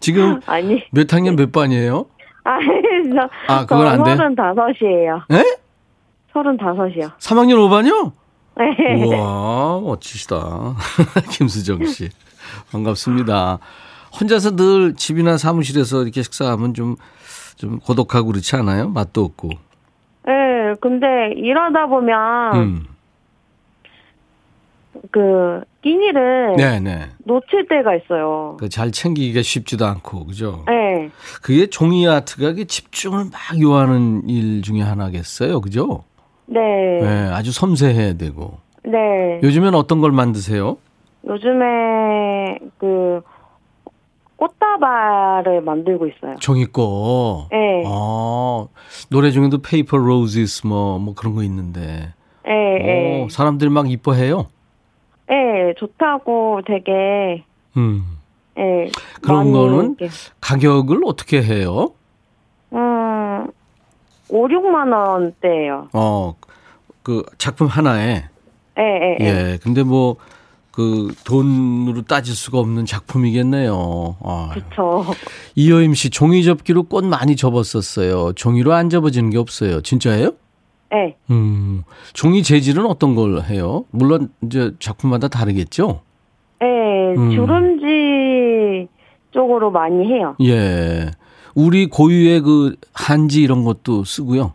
지금 0.00 0.40
아니, 0.46 0.82
몇 0.92 1.12
학년 1.12 1.36
몇 1.36 1.52
반이에요? 1.52 2.06
아니, 2.44 2.66
저, 3.14 3.28
아, 3.52 3.66
그건 3.66 3.86
안 3.86 4.02
돼? 4.04 4.16
서른 4.16 4.34
다섯이에요. 4.34 5.22
예? 5.32 5.44
서른 6.34 6.56
다섯이요. 6.56 7.12
3학년 7.20 7.54
5반이요? 7.56 8.12
네. 8.58 9.04
우와, 9.04 9.80
멋지시다. 9.80 10.74
김수정 11.30 11.84
씨. 11.86 12.10
반갑습니다. 12.72 13.58
혼자서 14.20 14.56
늘 14.56 14.94
집이나 14.94 15.38
사무실에서 15.38 16.02
이렇게 16.02 16.22
식사하면 16.22 16.74
좀, 16.74 16.96
좀 17.56 17.78
고독하고 17.78 18.26
그렇지 18.28 18.56
않아요? 18.56 18.88
맛도 18.88 19.24
없고. 19.24 19.48
네, 20.26 20.32
근데 20.80 21.06
일하다 21.36 21.86
보면 21.86 22.54
음. 22.56 22.86
그 25.10 25.60
끼니를 25.82 26.54
네네. 26.56 27.10
놓칠 27.24 27.68
때가 27.68 27.94
있어요. 27.96 28.56
그 28.58 28.68
잘 28.68 28.90
챙기기가 28.90 29.42
쉽지도 29.42 29.86
않고, 29.86 30.26
그죠? 30.26 30.64
네, 30.66 31.10
그게 31.42 31.66
종이 31.66 32.08
아트가 32.08 32.54
집중을 32.66 33.26
막 33.30 33.60
요하는 33.60 34.28
일 34.28 34.62
중에 34.62 34.80
하나겠어요. 34.80 35.60
그죠? 35.60 36.04
네, 36.46 36.60
네, 37.00 37.08
아주 37.32 37.52
섬세해야 37.52 38.14
되고. 38.14 38.58
네. 38.84 39.40
요즘엔 39.42 39.74
어떤 39.74 40.00
걸 40.00 40.12
만드세요? 40.12 40.76
요즘에 41.26 42.58
그 42.78 43.22
꽃다발을 44.36 45.62
만들고 45.62 46.06
있어요. 46.08 46.36
종이 46.40 46.66
거. 46.66 47.48
네. 47.50 47.82
아, 47.86 48.66
노래 49.08 49.30
중에도 49.30 49.58
Paper 49.62 49.96
Roses 49.96 50.66
뭐, 50.66 50.98
뭐 50.98 51.14
그런 51.14 51.34
거 51.34 51.42
있는데. 51.44 52.12
네, 52.44 52.78
네. 52.78 53.22
오, 53.24 53.28
사람들이 53.30 53.70
막 53.70 53.90
이뻐해요. 53.90 54.48
네, 55.28 55.72
좋다고 55.78 56.60
되게 56.66 57.44
음. 57.78 58.18
네, 58.56 58.90
그런 59.22 59.52
거는 59.52 59.96
이렇게, 59.98 60.08
가격을 60.40 61.00
어떻게 61.04 61.42
해요? 61.42 61.92
음, 62.72 63.48
5, 64.28 64.48
6만 64.48 64.92
원대예요. 64.92 65.88
어, 65.92 66.34
그 67.02 67.22
작품 67.38 67.66
하나에 67.66 68.24
예, 68.78 68.82
예, 68.82 69.16
예. 69.20 69.24
예. 69.52 69.58
근데 69.62 69.82
뭐 69.82 70.16
그 70.74 71.14
돈으로 71.24 72.02
따질 72.02 72.34
수가 72.34 72.58
없는 72.58 72.84
작품이겠네요. 72.84 74.16
아. 74.24 74.50
그쵸. 74.52 75.04
이효임 75.54 75.94
씨 75.94 76.10
종이 76.10 76.42
접기로 76.42 76.84
꽃 76.84 77.04
많이 77.04 77.36
접었었어요. 77.36 78.32
종이로 78.32 78.72
안 78.72 78.90
접어지는 78.90 79.30
게 79.30 79.38
없어요. 79.38 79.80
진짜예요? 79.82 80.32
예. 80.94 81.16
음. 81.30 81.84
종이 82.12 82.42
재질은 82.42 82.86
어떤 82.86 83.14
걸 83.14 83.40
해요? 83.42 83.84
물론 83.92 84.30
이제 84.42 84.72
작품마다 84.80 85.28
다르겠죠? 85.28 86.00
예, 86.62 86.66
음. 87.16 87.30
주름지 87.30 88.88
쪽으로 89.30 89.70
많이 89.70 90.08
해요. 90.12 90.34
예. 90.42 91.08
우리 91.54 91.86
고유의 91.86 92.40
그 92.40 92.76
한지 92.92 93.42
이런 93.42 93.64
것도 93.64 94.04
쓰고요. 94.04 94.54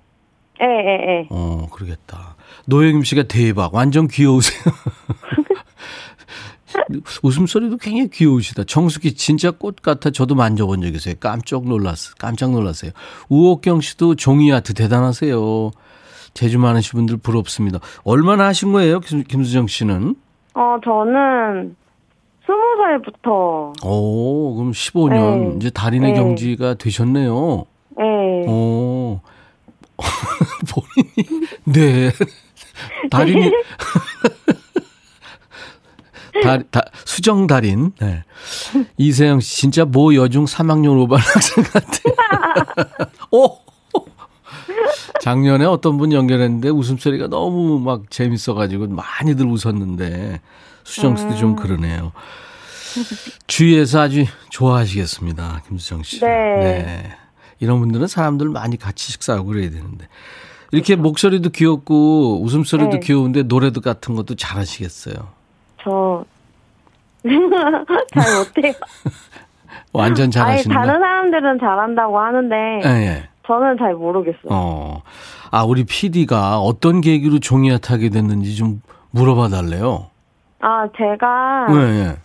예, 0.62 0.66
예, 0.66 1.20
예. 1.22 1.28
어, 1.30 1.68
그러겠다. 1.72 2.36
노영임 2.66 3.04
씨가 3.04 3.24
대박. 3.24 3.74
완전 3.74 4.08
귀여우세요. 4.08 4.62
웃음소리도 7.24 7.78
굉장히 7.78 8.10
귀여우시다. 8.10 8.64
정숙이 8.64 9.16
진짜 9.16 9.52
꽃 9.52 9.82
같아. 9.82 10.12
저도 10.12 10.36
만져본 10.36 10.82
적 10.82 10.96
있어요. 10.96 11.16
깜짝 11.20 11.66
놀랐어. 11.66 12.14
깜짝 12.20 12.52
놀랐어요. 12.52 12.92
우옥경 13.30 13.82
씨도 13.82 14.16
종이 14.16 14.52
아트 14.54 14.74
대단하세요. 14.74 15.72
재주 16.34 16.60
많으신 16.60 16.98
분들 16.98 17.18
부럽습니다. 17.18 17.80
얼마나 18.04 18.46
하신 18.48 18.72
거예요, 18.72 19.00
김, 19.00 19.24
김수정 19.24 19.68
씨는? 19.68 20.16
어, 20.54 20.78
저는 20.84 21.76
스무 22.50 22.78
살부터, 22.78 23.74
오, 23.84 24.56
그럼 24.56 24.72
15년 24.72 25.50
네. 25.50 25.54
이제 25.58 25.70
달인의 25.70 26.14
네. 26.14 26.18
경지가 26.18 26.74
되셨네요. 26.74 27.66
예. 28.00 28.04
오. 28.48 29.20
본인이 30.72 31.46
네. 31.66 32.12
달인이 33.12 33.52
달, 36.42 36.64
다, 36.72 36.82
수정 37.06 37.46
달인. 37.46 37.92
네. 38.00 38.24
이세영 38.98 39.42
씨 39.42 39.58
진짜 39.58 39.86
모 39.86 40.16
여중 40.16 40.46
3학년 40.46 41.08
5반 41.08 41.18
학생 41.18 41.64
같아. 41.66 43.12
오. 43.30 43.60
작년에 45.22 45.66
어떤 45.66 45.98
분 45.98 46.14
연결했는데 46.14 46.70
웃음소리가 46.70 47.28
너무 47.28 47.80
막 47.80 48.10
재밌어가지고 48.10 48.88
많이들 48.88 49.46
웃었는데 49.46 50.40
수정 50.90 51.16
씨도 51.16 51.36
좀 51.36 51.56
그러네요. 51.56 52.12
주위에서 53.46 54.02
아주 54.02 54.26
좋아하시겠습니다, 54.50 55.62
김수정 55.68 56.02
씨. 56.04 56.20
네. 56.20 57.12
이런 57.60 57.80
분들은 57.80 58.08
사람들 58.08 58.50
많이 58.50 58.78
같이 58.78 59.12
식사하고 59.12 59.46
그래야 59.46 59.70
되는데. 59.70 60.08
이렇게 60.72 60.96
목소리도 60.96 61.50
귀엽고 61.52 62.42
웃음소리도 62.44 62.92
네. 62.92 63.00
귀여운데 63.00 63.44
노래도 63.44 63.82
같은 63.82 64.16
것도 64.16 64.36
잘하시겠어요. 64.36 65.16
저, 65.84 66.26
잘 67.24 68.38
못해요. 68.38 68.74
완전 69.94 70.32
잘하신다. 70.32 70.74
다른 70.76 71.00
사람들은 71.00 71.60
잘한다고 71.60 72.20
하는데, 72.20 72.56
예, 72.86 72.90
예. 72.90 73.30
저는 73.46 73.78
잘 73.78 73.94
모르겠어요. 73.96 74.50
어. 74.50 75.02
아, 75.52 75.64
우리 75.64 75.84
PD가 75.84 76.60
어떤 76.60 77.02
계기로 77.02 77.40
종이앗 77.40 77.92
하게 77.92 78.10
됐는지 78.10 78.56
좀 78.56 78.82
물어봐 79.12 79.50
달래요. 79.50 80.10
아, 80.62 80.88
제가, 80.98 81.68
예, 81.72 81.76
예. 81.76 82.16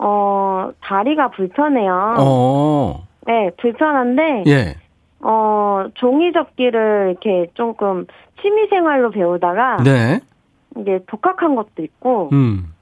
어, 0.00 0.70
다리가 0.80 1.30
불편해요. 1.30 2.14
어. 2.18 3.06
네, 3.26 3.50
불편한데, 3.58 4.44
예. 4.46 4.76
어, 5.20 5.84
종이 5.94 6.32
접기를 6.32 7.10
이렇게 7.10 7.50
조금 7.54 8.06
취미 8.40 8.66
생활로 8.68 9.10
배우다가, 9.10 9.82
네. 9.84 10.20
이게 10.76 11.00
독학한 11.06 11.54
것도 11.54 11.82
있고, 11.82 12.30
음. 12.32 12.72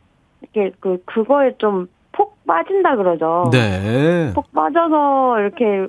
이게 0.43 0.71
그, 0.81 1.03
그거에 1.05 1.57
좀 1.59 1.89
폭 2.13 2.45
빠진다 2.47 2.97
그러죠. 2.97 3.49
네. 3.53 4.33
폭 4.35 4.53
빠져서 4.53 5.41
이렇게 5.41 5.87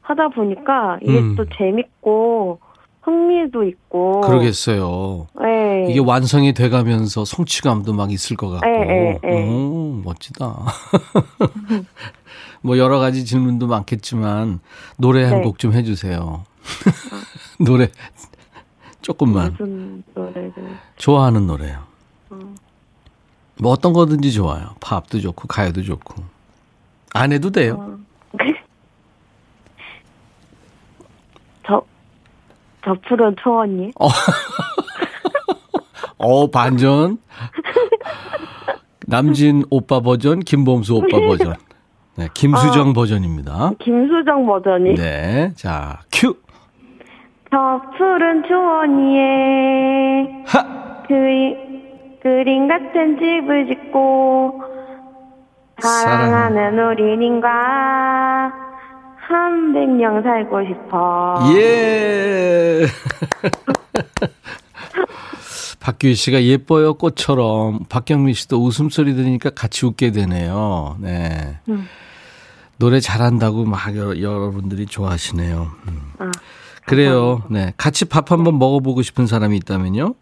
하다 0.00 0.28
보니까 0.28 0.98
이게 1.02 1.18
음. 1.18 1.36
또 1.36 1.44
재밌고, 1.56 2.58
흥미도 3.02 3.64
있고. 3.64 4.20
그러겠어요. 4.22 5.26
네. 5.40 5.86
이게 5.90 6.00
완성이 6.00 6.52
돼가면서 6.52 7.24
성취감도 7.24 7.92
막 7.92 8.12
있을 8.12 8.36
것 8.36 8.48
같고. 8.50 8.66
예, 8.68 8.72
예, 8.72 9.18
예. 9.24 9.48
오, 9.48 10.00
멋지다. 10.04 10.56
뭐 12.62 12.78
여러 12.78 12.98
가지 13.00 13.24
질문도 13.24 13.66
많겠지만 13.66 14.60
노래 14.96 15.24
한 15.24 15.38
네. 15.38 15.42
곡좀 15.42 15.72
해주세요. 15.72 16.44
노래 17.58 17.88
조금만 19.00 19.50
무슨 19.50 20.04
노래를. 20.14 20.52
좋아하는 20.96 21.48
노래요. 21.48 21.82
음. 22.30 22.56
뭐 23.60 23.72
어떤 23.72 23.92
거든지 23.92 24.32
좋아요. 24.32 24.76
팝도 24.80 25.20
좋고 25.20 25.48
가요도 25.48 25.82
좋고 25.82 26.22
안 27.14 27.32
해도 27.32 27.50
돼요. 27.50 27.76
어. 27.80 27.98
저, 31.66 31.82
저 32.84 32.94
푸른 33.06 33.34
초원이. 33.42 33.92
어 36.18 36.50
반전. 36.50 37.18
남진 39.06 39.64
오빠 39.70 40.00
버전, 40.00 40.40
김범수 40.40 40.94
오빠 40.96 41.20
버전. 41.20 41.54
네, 42.16 42.28
김수정 42.34 42.92
버전입니다. 42.92 43.72
김수정 43.78 44.46
버전이. 44.46 44.94
네, 44.94 45.52
자 45.54 46.00
큐. 46.12 46.34
저 47.50 47.82
푸른 47.98 48.42
초원 48.48 48.98
위에 48.98 50.44
하. 50.46 51.02
그리, 51.06 51.56
그림 52.22 52.68
같은 52.68 53.18
집을 53.18 53.66
짓고 53.66 54.62
사랑하는 55.80 56.78
우리님과 56.78 58.61
한백년 59.32 60.22
살고 60.22 60.58
싶어. 60.66 61.52
예. 61.56 62.86
박규희 65.80 66.14
씨가 66.14 66.44
예뻐요 66.44 66.94
꽃처럼 66.94 67.80
박경민 67.88 68.34
씨도 68.34 68.62
웃음소리 68.62 69.14
들으니까 69.14 69.50
같이 69.50 69.84
웃게 69.84 70.12
되네요. 70.12 70.96
네. 71.00 71.58
음. 71.68 71.88
노래 72.76 73.00
잘한다고 73.00 73.64
막 73.64 73.96
여러, 73.96 74.20
여러분들이 74.20 74.86
좋아하시네요. 74.86 75.68
음. 75.88 76.12
아, 76.18 76.30
그래요. 76.86 77.42
네. 77.50 77.72
같이 77.76 78.04
밥 78.04 78.30
한번 78.30 78.58
먹어보고 78.58 79.02
싶은 79.02 79.26
사람이 79.26 79.56
있다면요? 79.58 80.14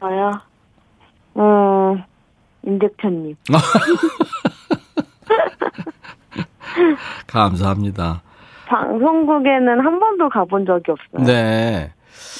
저요? 0.00 0.40
음, 1.36 2.02
임백천님. 2.66 3.36
감사합니다. 7.26 8.22
방송국에는 8.68 9.80
한 9.80 9.98
번도 9.98 10.28
가본 10.28 10.66
적이 10.66 10.92
없어요. 10.92 11.26
네. 11.26 11.92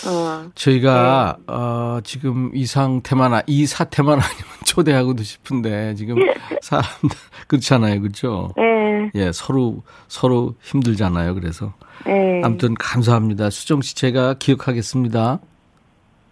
어, 0.06 0.50
저희가 0.54 1.36
어, 1.46 1.98
지금 2.04 2.50
이 2.54 2.66
상태만 2.66 3.34
아- 3.34 3.42
이 3.46 3.66
사태만 3.66 4.12
아니면 4.20 4.44
초대하고도 4.64 5.22
싶은데 5.22 5.94
지금 5.94 6.16
사람들 6.62 7.10
그렇잖아요, 7.46 8.00
그렇죠? 8.00 8.50
예, 8.58 9.10
예, 9.14 9.32
서로 9.32 9.82
서로 10.08 10.54
힘들잖아요. 10.62 11.34
그래서 11.34 11.72
예. 12.06 12.42
아무튼 12.44 12.74
감사합니다. 12.74 13.50
수정 13.50 13.80
씨 13.80 13.94
제가 13.96 14.34
기억하겠습니다. 14.34 15.40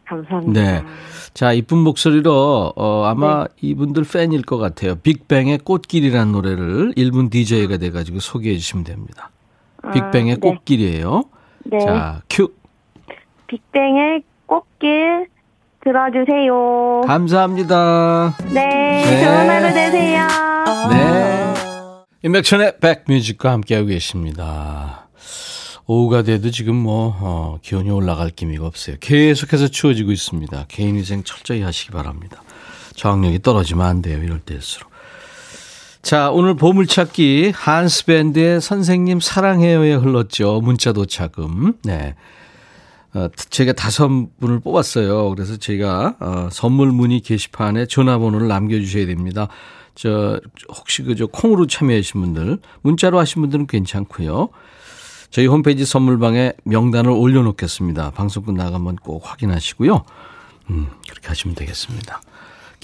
감사합니다. 0.09 0.61
네. 0.61 0.85
자, 1.35 1.53
이쁜 1.53 1.79
목소리로 1.79 2.73
어 2.77 3.05
아마 3.07 3.47
이분들 3.61 4.05
팬일 4.05 4.43
것 4.43 4.59
같아요. 4.59 4.95
빅뱅의 4.97 5.59
꽃길이라는 5.59 6.31
노래를 6.33 6.93
1분 6.97 7.31
DJ가 7.31 7.77
돼 7.79 7.91
가지고 7.91 8.21
소개해 8.21 8.57
주시면 8.57 8.85
됩니다. 8.85 9.31
아, 9.87 9.91
빅뱅의 9.93 10.35
네. 10.35 10.41
꽃길이에요. 10.41 11.25
네. 11.65 11.79
자, 11.81 12.23
큐. 12.29 12.53
빅뱅의 13.47 14.23
꽃길 14.47 15.29
들어주세요. 15.83 17.03
감사합니다. 17.07 18.37
네, 18.53 19.03
네. 19.05 19.25
좋은 19.25 19.51
하루 19.51 19.73
되세요. 19.73 20.27
네. 20.91 21.55
임백천의 22.25 22.79
백뮤직과 22.81 23.53
함께하고 23.53 23.87
계십니다. 23.87 25.09
오후가 25.87 26.23
돼도 26.23 26.51
지금 26.51 26.75
뭐, 26.75 27.17
어, 27.21 27.59
기온이 27.63 27.91
올라갈 27.91 28.31
기미가 28.31 28.67
없어요. 28.67 28.97
계속해서 28.99 29.69
추워지고 29.69 30.11
있습니다. 30.11 30.65
개인위생 30.67 31.23
철저히 31.23 31.63
하시기 31.63 31.93
바랍니다. 31.93 32.43
저항력이 32.97 33.41
떨어지면 33.43 33.87
안 33.87 34.03
돼요. 34.03 34.21
이럴 34.21 34.41
때일수록. 34.41 34.91
자, 36.07 36.31
오늘 36.31 36.55
보물찾기 36.55 37.51
한스밴드의 37.53 38.61
선생님 38.61 39.19
사랑해요에 39.19 39.95
흘렀죠. 39.95 40.61
문자 40.61 40.93
도착음. 40.93 41.73
네. 41.83 42.15
어, 43.13 43.27
제가 43.51 43.73
다섯 43.73 44.09
분을 44.39 44.61
뽑았어요. 44.61 45.31
그래서 45.31 45.57
제가 45.57 46.15
어, 46.21 46.49
선물 46.53 46.93
문의 46.93 47.19
게시판에 47.19 47.87
전화번호를 47.87 48.47
남겨주셔야 48.47 49.07
됩니다. 49.07 49.49
저 49.97 50.41
혹시 50.69 51.03
그저 51.03 51.27
콩으로 51.27 51.67
참여하신 51.67 52.21
분들, 52.21 52.59
문자로 52.83 53.19
하신 53.19 53.43
분들은 53.43 53.67
괜찮고요. 53.67 54.51
저희 55.31 55.49
홈페이지 55.49 55.85
선물방에 55.85 56.53
명단을 56.63 57.11
올려놓겠습니다. 57.11 58.13
방송 58.13 58.45
끝나가면 58.45 58.95
꼭 59.03 59.29
확인하시고요. 59.29 60.05
음, 60.71 60.87
그렇게 61.11 61.27
하시면 61.27 61.57
되겠습니다. 61.57 62.21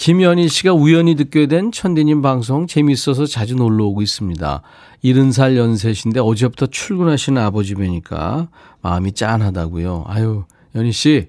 김연희 0.03 0.49
씨가 0.49 0.73
우연히 0.73 1.15
듣게 1.15 1.47
된 1.47 1.71
천디님 1.71 2.23
방송 2.23 2.67
재미있어서 2.67 3.25
자주 3.25 3.55
놀러 3.55 3.85
오고 3.85 4.03
있습니다. 4.03 4.63
70살 5.05 5.57
연세신데 5.57 6.19
어제부터 6.19 6.67
출근하시는 6.67 7.41
아버지 7.41 7.77
뵈니까 7.77 8.49
마음이 8.81 9.13
짠하다고요. 9.13 10.07
아유, 10.09 10.43
연희 10.75 10.91
씨, 10.91 11.29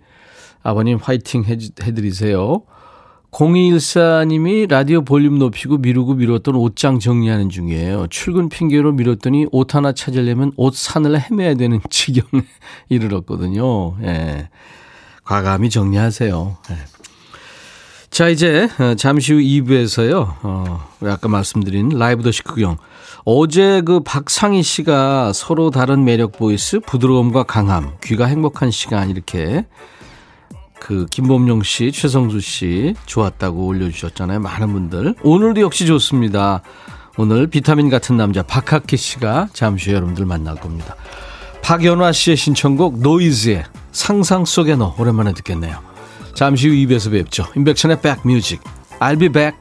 아버님 0.63 0.97
화이팅 0.99 1.43
해, 1.43 1.55
해드리세요. 1.83 2.63
0214님이 3.29 4.67
라디오 4.67 5.03
볼륨 5.03 5.37
높이고 5.37 5.77
미루고 5.77 6.15
미뤘던 6.15 6.55
옷장 6.55 6.97
정리하는 6.97 7.49
중이에요. 7.49 8.07
출근 8.09 8.49
핑계로 8.49 8.93
미뤘더니 8.93 9.45
옷 9.51 9.75
하나 9.75 9.91
찾으려면 9.91 10.51
옷 10.55 10.73
산을 10.73 11.21
헤매야 11.21 11.53
되는 11.53 11.79
지경에 11.91 12.43
이르렀거든요. 12.89 13.97
예. 14.01 14.49
과감히 15.23 15.69
정리하세요. 15.69 16.57
예. 16.71 17.02
자, 18.13 18.29
이제 18.29 18.69
어, 18.77 18.93
잠시 18.93 19.33
후 19.33 19.39
2부에서요. 19.39 20.35
어, 20.43 20.87
아까 21.01 21.27
말씀드린 21.27 21.89
라이브 21.89 22.21
더시 22.21 22.43
구경. 22.43 22.77
어제 23.25 23.81
그 23.83 24.01
박상희 24.01 24.61
씨가 24.61 25.33
서로 25.33 25.71
다른 25.71 26.03
매력 26.05 26.33
voice, 26.33 26.79
부드러움과 26.79 27.41
강함, 27.41 27.93
귀가 28.03 28.27
행복한 28.27 28.69
시간 28.69 29.09
이렇게 29.09 29.65
그 30.79 31.07
김범용 31.09 31.63
씨, 31.63 31.91
최성수 31.91 32.39
씨 32.39 32.93
좋았다고 33.07 33.65
올려 33.65 33.89
주셨잖아요. 33.89 34.41
많은 34.41 34.71
분들. 34.71 35.15
오늘도 35.23 35.61
역시 35.61 35.87
좋습니다. 35.87 36.61
오늘 37.17 37.47
비타민 37.47 37.89
같은 37.89 38.15
남자 38.15 38.43
박학기 38.43 38.95
씨가 38.95 39.47
잠시 39.53 39.89
후에 39.89 39.95
여러분들 39.95 40.27
만날 40.27 40.53
겁니다. 40.57 40.95
박연화 41.63 42.11
씨의 42.11 42.37
신청곡 42.37 42.99
노이즈의 42.99 43.63
상상 43.91 44.45
속의 44.45 44.77
너 44.77 44.93
오랜만에 44.99 45.33
듣겠네요. 45.33 45.92
잠시 46.35 46.67
후 46.67 46.73
2부에서 46.73 47.11
뵙죠. 47.11 47.45
임백천의 47.55 48.01
백뮤직. 48.01 48.61
I'll 48.99 49.19
be 49.19 49.29
back. 49.29 49.57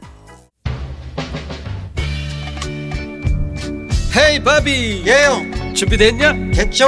헤이 4.17 4.43
바비. 4.43 5.05
예영. 5.07 5.75
준비됐냐? 5.75 6.33
됐죠. 6.55 6.87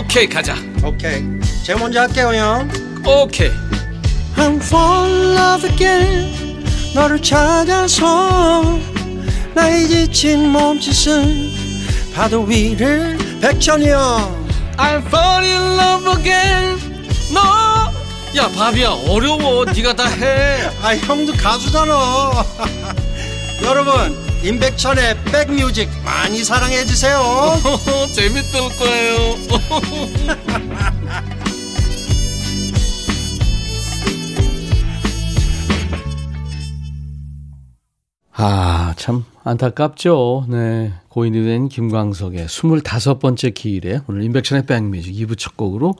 오케이 0.00 0.28
가자. 0.28 0.54
오케이. 0.84 1.22
제가 1.64 1.78
먼저 1.78 2.00
할게요 2.00 2.32
형. 2.34 2.68
오케이. 3.06 3.50
I'm 4.36 4.56
fall 4.62 5.10
in 5.10 5.36
love 5.36 5.70
again. 5.70 6.64
너를 6.94 7.20
찾아서 7.22 8.78
나의 9.54 9.88
지친 9.88 10.48
몸짓은 10.48 11.50
파도 12.14 12.42
위를 12.42 13.16
백천이 13.40 13.88
형. 13.88 14.46
I'm 14.76 15.04
fall 15.06 15.44
in 15.44 15.78
love 15.78 16.18
again. 16.18 16.78
너 17.32 17.40
야 18.36 18.48
바비야. 18.48 18.90
어려워. 19.08 19.64
네가 19.66 19.94
다 19.94 20.06
해. 20.08 20.62
아 20.82 20.96
형도 20.96 21.32
가수잖아. 21.34 21.92
여러분 23.62 24.16
임백천의 24.42 25.22
백뮤직 25.24 25.88
많이 26.04 26.42
사랑해 26.42 26.84
주세요. 26.84 27.20
재밌을 28.12 28.60
거예요. 28.78 29.36
아, 38.34 38.94
참 38.96 39.24
안타깝죠. 39.44 40.46
네. 40.48 40.92
고인이 41.10 41.44
된 41.44 41.68
김광석의 41.68 42.46
25번째 42.46 43.54
기일에 43.54 44.00
오늘 44.08 44.22
인백션의 44.22 44.66
백뮤직 44.66 45.14
2부 45.14 45.38
첫 45.38 45.56
곡으로 45.56 45.94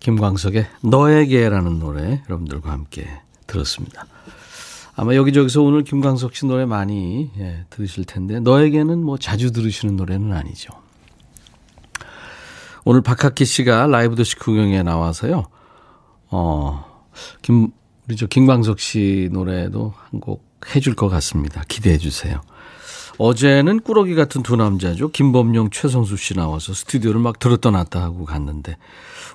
김광석의 0.00 0.66
너에게라는 0.82 1.78
노래 1.78 2.22
여러분들과 2.28 2.70
함께 2.70 3.06
들었습니다. 3.46 4.06
아마 4.96 5.14
여기저기서 5.14 5.62
오늘 5.62 5.84
김광석 5.84 6.34
씨 6.34 6.46
노래 6.46 6.64
많이 6.66 7.30
예, 7.38 7.64
들으실 7.70 8.04
텐데 8.04 8.40
너에게는 8.40 8.98
뭐 9.02 9.16
자주 9.16 9.52
들으시는 9.52 9.96
노래는 9.96 10.32
아니죠. 10.32 10.72
오늘 12.84 13.02
박학기 13.02 13.44
씨가 13.44 13.86
라이브 13.86 14.16
도시 14.16 14.36
구경에 14.36 14.82
나와서요. 14.82 15.44
어, 16.30 16.84
김 17.42 17.68
우리 18.08 18.16
저 18.16 18.26
김광석 18.26 18.80
씨 18.80 19.28
노래도 19.32 19.94
한 20.10 20.20
곡 20.20 20.48
해줄 20.74 20.94
것 20.94 21.08
같습니다. 21.08 21.62
기대해 21.68 21.98
주세요. 21.98 22.40
어제는 23.18 23.80
꾸러기 23.80 24.14
같은 24.14 24.42
두 24.42 24.56
남자죠. 24.56 25.08
김범용, 25.08 25.70
최성수 25.70 26.16
씨 26.16 26.34
나와서 26.34 26.72
스튜디오를 26.72 27.20
막 27.20 27.38
들었다 27.38 27.70
놨다 27.70 28.00
하고 28.00 28.24
갔는데 28.24 28.76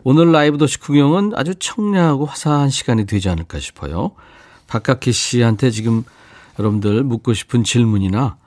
오늘 0.04 0.32
라이브 0.32 0.58
도시 0.58 0.80
구경은 0.80 1.34
아주 1.36 1.54
청량하고 1.56 2.26
화사한 2.26 2.69
시간이 2.69 3.06
되지 3.06 3.30
않을까 3.30 3.60
싶어요. 3.60 4.12
박학기 4.67 5.12
씨한테 5.12 5.69
지금 5.69 6.04
여러분들 6.58 7.04
묻고 7.04 7.34
싶은 7.34 7.63
질문이나 7.63 8.38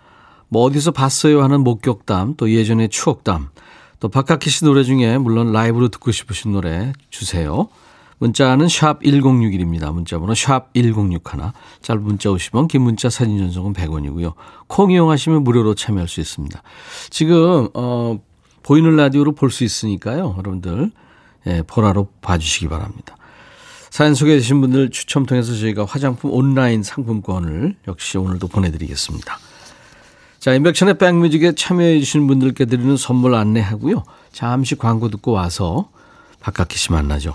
뭐 0.48 0.62
어디서 0.62 0.92
봤어요 0.92 1.42
하는 1.42 1.60
목격담 1.60 2.34
또 2.36 2.50
예전의 2.50 2.88
추억담 2.88 3.50
또 4.00 4.08
박학기 4.08 4.48
씨 4.50 4.64
노래 4.64 4.84
중에 4.84 5.18
물론 5.18 5.52
라이브로 5.52 5.88
듣고 5.88 6.12
싶으신 6.12 6.52
노래 6.52 6.92
주세요. 7.10 7.68
문자는 8.18 8.68
샵 8.68 9.00
1061입니다. 9.02 9.92
문자번호 9.92 10.34
샵 10.34 10.72
1061. 10.74 11.52
짧은 11.82 12.02
문자 12.02 12.30
오시면 12.30 12.68
긴 12.68 12.82
문자 12.82 13.10
사진 13.10 13.38
전송은 13.38 13.74
100원이고요. 13.74 14.34
콩 14.66 14.90
이용하시면 14.90 15.44
무료로 15.44 15.74
참여할 15.74 16.08
수 16.08 16.20
있습니다. 16.20 16.62
지금 17.10 17.68
어 17.74 18.18
보이는 18.62 18.96
라디오로 18.96 19.32
볼 19.32 19.50
수 19.50 19.64
있으니까요. 19.64 20.34
여러분들 20.38 20.90
예, 21.46 21.62
보라로 21.66 22.08
봐주시기 22.22 22.68
바랍니다. 22.68 23.16
사연 23.90 24.14
소개되신 24.14 24.60
분들 24.60 24.90
추첨 24.90 25.24
통해서 25.26 25.54
저희가 25.54 25.84
화장품 25.84 26.32
온라인 26.32 26.82
상품권을 26.82 27.76
역시 27.88 28.18
오늘도 28.18 28.48
보내드리겠습니다. 28.48 29.38
자, 30.38 30.54
임백천의 30.54 30.98
백뮤직에 30.98 31.52
참여해 31.54 31.98
주신 32.00 32.26
분들께 32.26 32.66
드리는 32.66 32.96
선물 32.96 33.34
안내하고요. 33.34 34.02
잠시 34.32 34.74
광고 34.74 35.08
듣고 35.08 35.32
와서 35.32 35.88
박학기 36.40 36.76
씨 36.78 36.92
만나죠. 36.92 37.34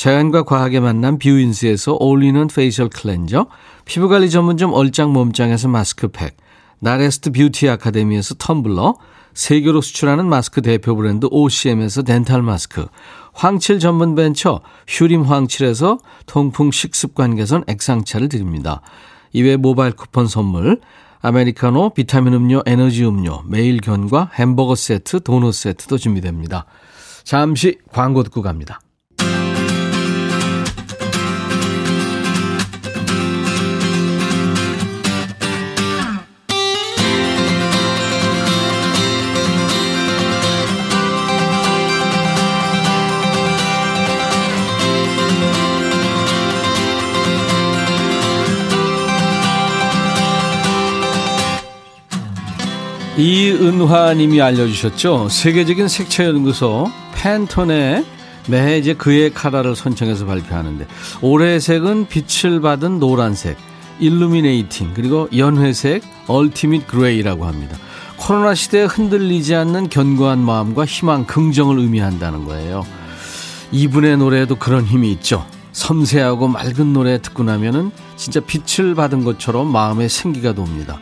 자연과 0.00 0.44
과학의 0.44 0.80
만남 0.80 1.18
뷰인스에서 1.18 1.92
어울리는 1.92 2.46
facial 2.46 2.88
cleanser, 2.88 3.48
피부관리 3.84 4.30
전문점 4.30 4.72
얼짱 4.72 5.12
몸짱에서 5.12 5.68
마스크팩, 5.68 6.38
나레스트 6.78 7.32
뷰티 7.32 7.68
아카데미에서 7.68 8.36
텀블러, 8.36 8.96
세계로 9.34 9.82
수출하는 9.82 10.26
마스크 10.26 10.62
대표 10.62 10.96
브랜드 10.96 11.28
OCM에서 11.30 12.00
덴탈 12.00 12.40
마스크, 12.40 12.86
황칠 13.34 13.78
전문 13.78 14.14
벤처 14.14 14.62
휴림 14.88 15.24
황칠에서 15.24 15.98
통풍 16.24 16.70
식습관 16.70 17.36
개선 17.36 17.62
액상차를 17.66 18.30
드립니다. 18.30 18.80
이외 19.34 19.58
모바일 19.58 19.92
쿠폰 19.92 20.26
선물, 20.26 20.80
아메리카노, 21.20 21.90
비타민 21.90 22.32
음료, 22.32 22.62
에너지 22.64 23.04
음료, 23.04 23.42
매일 23.42 23.82
견과, 23.82 24.30
햄버거 24.32 24.74
세트, 24.74 25.24
도넛 25.24 25.52
세트도 25.52 25.98
준비됩니다. 25.98 26.64
잠시 27.22 27.76
광고 27.92 28.22
듣고 28.22 28.40
갑니다. 28.40 28.80
이은화 53.20 54.14
님이 54.14 54.40
알려주셨죠. 54.40 55.28
세계적인 55.28 55.88
색채연구소 55.88 56.90
팬톤에 57.14 58.02
매해 58.48 58.78
이제 58.78 58.94
그의 58.94 59.34
카라를 59.34 59.76
선정해서 59.76 60.24
발표하는데 60.24 60.86
올해의 61.20 61.60
색은 61.60 62.06
빛을 62.08 62.62
받은 62.62 62.98
노란색, 62.98 63.58
일루미네이팅 63.98 64.92
그리고 64.94 65.28
연회색, 65.36 66.02
얼티밋 66.28 66.86
그레이라고 66.86 67.44
합니다. 67.44 67.76
코로나 68.16 68.54
시대에 68.54 68.84
흔들리지 68.84 69.54
않는 69.54 69.90
견고한 69.90 70.38
마음과 70.38 70.86
희망, 70.86 71.26
긍정을 71.26 71.78
의미한다는 71.78 72.46
거예요. 72.46 72.86
이분의 73.70 74.16
노래에도 74.16 74.56
그런 74.56 74.86
힘이 74.86 75.12
있죠. 75.12 75.44
섬세하고 75.72 76.48
맑은 76.48 76.94
노래 76.94 77.20
듣고 77.20 77.42
나면은 77.42 77.90
진짜 78.16 78.40
빛을 78.40 78.94
받은 78.94 79.24
것처럼 79.24 79.70
마음에 79.70 80.08
생기가 80.08 80.54
돕니다. 80.54 80.98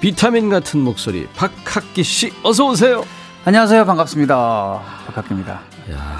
비타민 0.00 0.48
같은 0.48 0.80
목소리 0.80 1.26
박학기 1.34 2.02
씨 2.04 2.32
어서 2.44 2.68
오세요. 2.68 3.04
안녕하세요. 3.44 3.84
반갑습니다. 3.84 4.80
박학기입니다. 5.06 5.60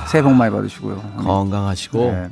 새해 0.08 0.22
복 0.22 0.32
많이 0.32 0.52
받으시고요. 0.52 0.96
건강하시고 1.18 1.98
네. 1.98 2.28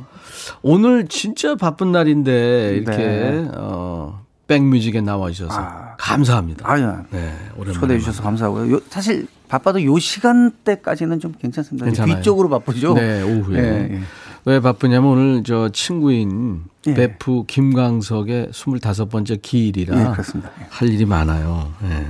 오늘 0.62 1.06
진짜 1.06 1.54
바쁜 1.54 1.92
날인데 1.92 2.76
이렇게 2.78 2.96
네. 2.96 3.48
어, 3.54 4.22
백뮤직에 4.48 5.00
나와 5.00 5.30
주셔서 5.30 5.56
아. 5.56 5.94
감사합니다. 5.98 6.68
아유, 6.68 6.86
네, 7.10 7.36
오랜만에 7.56 7.72
초대해 7.72 7.98
주셔서 8.00 8.22
감사하고요. 8.22 8.74
요, 8.74 8.80
사실 8.88 9.26
바빠도 9.48 9.82
요 9.84 9.98
시간대까지는 9.98 11.20
좀 11.20 11.32
괜찮습니다. 11.40 11.86
괜찮아요. 11.86 12.16
뒤쪽으로 12.16 12.48
바쁘죠. 12.48 12.94
네, 12.94 13.22
오후에. 13.22 13.58
예, 13.58 13.94
예. 13.94 14.00
왜 14.46 14.60
바쁘냐면 14.60 15.10
오늘 15.10 15.42
저 15.42 15.68
친구인 15.70 16.62
예. 16.86 16.94
베프 16.94 17.44
김광석의 17.48 18.50
25번째 18.52 19.42
기일이라 19.42 19.96
예. 19.98 20.02
예. 20.02 20.66
할 20.70 20.88
일이 20.88 21.04
많아요. 21.04 21.72
예. 21.82 22.06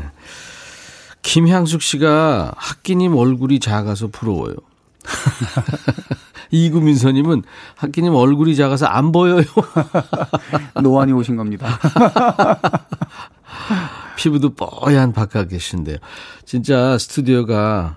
김향숙 1.22 1.80
씨가 1.80 2.52
학기님 2.56 3.16
얼굴이 3.16 3.58
작아서 3.58 4.08
부러워요. 4.08 4.54
이구민서님은 6.50 7.42
학기님 7.74 8.14
얼굴이 8.14 8.54
작아서 8.54 8.84
안 8.84 9.12
보여요. 9.12 9.42
노안이 10.82 11.12
오신 11.12 11.36
겁니다. 11.36 11.66
피부도 14.16 14.50
뽀얀 14.54 15.14
바깥 15.14 15.48
계신데요. 15.48 15.96
진짜 16.44 16.98
스튜디오가 16.98 17.96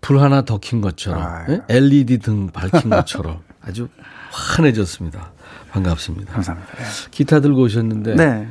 불 0.00 0.18
하나 0.20 0.42
더 0.42 0.56
킨 0.58 0.80
것처럼 0.80 1.22
아유. 1.22 1.60
예? 1.68 1.74
LED 1.76 2.18
등 2.20 2.48
밝힌 2.48 2.88
것처럼 2.90 3.40
아주 3.66 3.88
환해졌습니다. 4.30 5.32
반갑습니다. 5.70 6.32
감사합니다. 6.34 6.72
예. 6.80 6.84
기타 7.10 7.40
들고 7.40 7.62
오셨는데 7.62 8.14
네. 8.14 8.48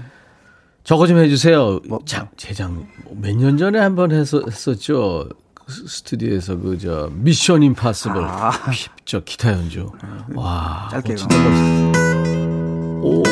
저거 0.84 1.08
좀 1.08 1.18
해주세요. 1.18 1.80
뭐, 1.88 2.00
장, 2.06 2.28
제장 2.38 2.86
몇 3.12 3.36
년 3.36 3.58
전에 3.58 3.80
한 3.80 3.96
번 3.96 4.12
했었, 4.12 4.46
했었죠. 4.48 5.28
그 5.54 5.72
스튜디오에서 5.88 6.58
그 6.58 6.78
저 6.78 7.10
미션 7.14 7.64
임파서블 7.64 8.24
아. 8.24 8.52
피- 8.72 8.88
저 9.06 9.20
기타 9.22 9.52
연주. 9.54 9.92
와, 10.36 10.90
짧게 10.92 11.14
어, 11.14 11.16
진짜 11.16 11.38
멋있어. 11.38 11.92
오. 13.02 13.24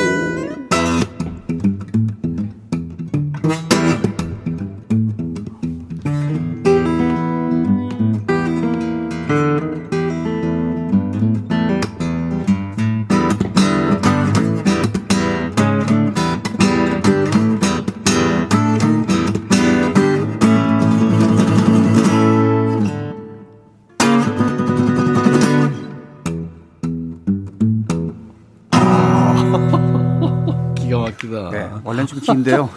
원래는 32.34 32.44
좀 32.44 32.44
긴데요. 32.44 32.70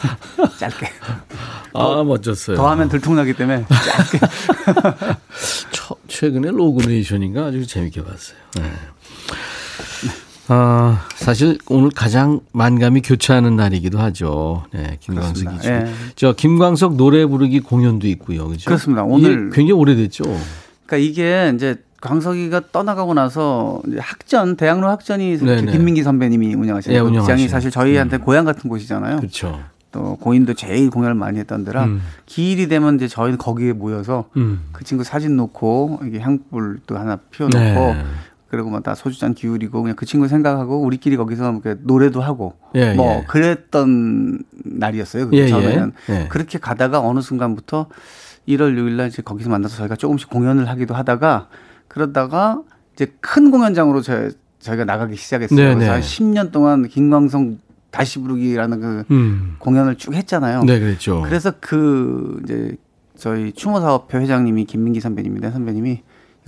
짧게. 0.59 0.87
아 1.75 2.03
멋졌어요. 2.05 2.57
더 2.57 2.71
하면 2.71 2.89
들통나기 2.89 3.35
때문에 3.35 3.65
짧게. 3.69 4.27
처- 5.73 5.97
최근에 6.09 6.51
로그네이션인가 6.51 7.47
아주 7.47 7.67
재밌게 7.67 8.03
봤어요. 8.05 8.37
네. 8.57 8.73
아, 10.49 11.05
사실 11.17 11.59
오늘 11.69 11.91
가장 11.91 12.41
만감이 12.53 13.03
교차하는 13.03 13.57
날이기도 13.57 13.99
하죠. 13.99 14.65
네, 14.73 14.97
김광석이. 15.01 15.45
그렇습니다. 15.45 15.89
예. 15.89 15.93
저 16.15 16.33
김광석 16.35 16.95
노래 16.97 17.27
부르기 17.27 17.59
공연도 17.61 18.07
있고요. 18.09 18.47
그죠? 18.49 18.67
그렇습니다. 18.67 19.03
오늘- 19.03 19.51
굉장히 19.51 19.73
오래됐죠. 19.73 20.23
그러니까 20.87 20.97
이게 21.11 21.53
이제 21.55 21.75
광석이가 22.07 22.63
떠나가고 22.73 23.15
나서 23.15 23.83
학전 23.99 24.57
대학로 24.57 24.89
학전이 24.89 25.39
네네. 25.39 25.73
김민기 25.73 26.03
선배님이 26.03 26.55
운영하시는 26.55 26.97
예, 26.97 27.03
그. 27.03 27.11
극장이 27.11 27.49
사실 27.49 27.71
저희한테 27.71 28.19
고향 28.19 28.45
같은 28.45 28.71
곳이잖아요. 28.71 29.17
그렇죠. 29.19 29.61
또 29.93 30.17
고인도 30.17 30.55
제일 30.55 30.91
공연을 30.91 31.15
많이 31.15 31.39
했던 31.39 31.65
데라 31.65 31.85
음. 31.85 32.03
기일이 32.27 32.69
되면 32.69 32.97
이제 32.97 33.09
저희는 33.09 33.39
거기에 33.39 33.73
모여서 33.73 34.29
음. 34.37 34.65
그 34.73 34.85
친구 34.85 35.05
사진 35.05 35.37
놓고 35.37 36.01
이게 36.07 36.21
향불도 36.21 36.97
하나 36.97 37.17
피워놓고 37.31 37.59
네. 37.59 38.05
그리고 38.49 38.71
뭐다 38.71 38.95
소주잔 38.95 39.35
기울이고 39.35 39.83
그냥 39.83 39.97
그 39.97 40.07
친구 40.07 40.29
생각하고 40.29 40.81
우리끼리 40.83 41.17
거기서 41.17 41.53
이렇게 41.53 41.81
노래도 41.83 42.21
하고 42.21 42.55
예, 42.75 42.95
뭐 42.95 43.21
예. 43.21 43.25
그랬던 43.27 44.41
날이었어요. 44.65 45.25
그게 45.27 45.39
예, 45.39 45.43
예. 45.45 45.49
처음에는 45.49 45.93
예. 46.11 46.27
그렇게 46.29 46.59
가다가 46.59 47.01
어느 47.01 47.21
순간부터 47.21 47.87
1월 48.49 48.77
6일 48.77 48.93
날 48.93 49.09
이제 49.09 49.23
거기서 49.23 49.51
만나서 49.51 49.77
저희가 49.77 49.97
조금씩 49.97 50.31
공연을 50.31 50.69
하기도 50.69 50.95
하다가 50.95 51.49
그러다가 51.89 52.63
이제 52.95 53.13
큰 53.21 53.51
공연장으로 53.51 54.03
저, 54.03 54.31
저희가 54.61 54.85
나가기 54.85 55.17
시작했어요. 55.17 55.59
네, 55.59 55.75
그래서 55.75 55.79
네. 55.79 55.89
한 55.89 56.01
10년 56.01 56.53
동안 56.53 56.89
김광성 56.89 57.59
다시 57.91 58.19
부르기라는 58.21 58.81
그 58.81 59.05
음. 59.11 59.57
공연을 59.59 59.97
쭉 59.97 60.15
했잖아요. 60.15 60.65
네, 60.65 60.79
그랬죠. 60.79 61.23
그래서 61.23 61.53
그 61.61 62.41
이제 62.45 62.77
저희 63.17 63.53
추모 63.53 63.81
사업회 63.81 64.19
회장님이 64.19 64.65
김민기 64.65 65.01
선배님인데 65.01 65.51
선배님이 65.51 66.03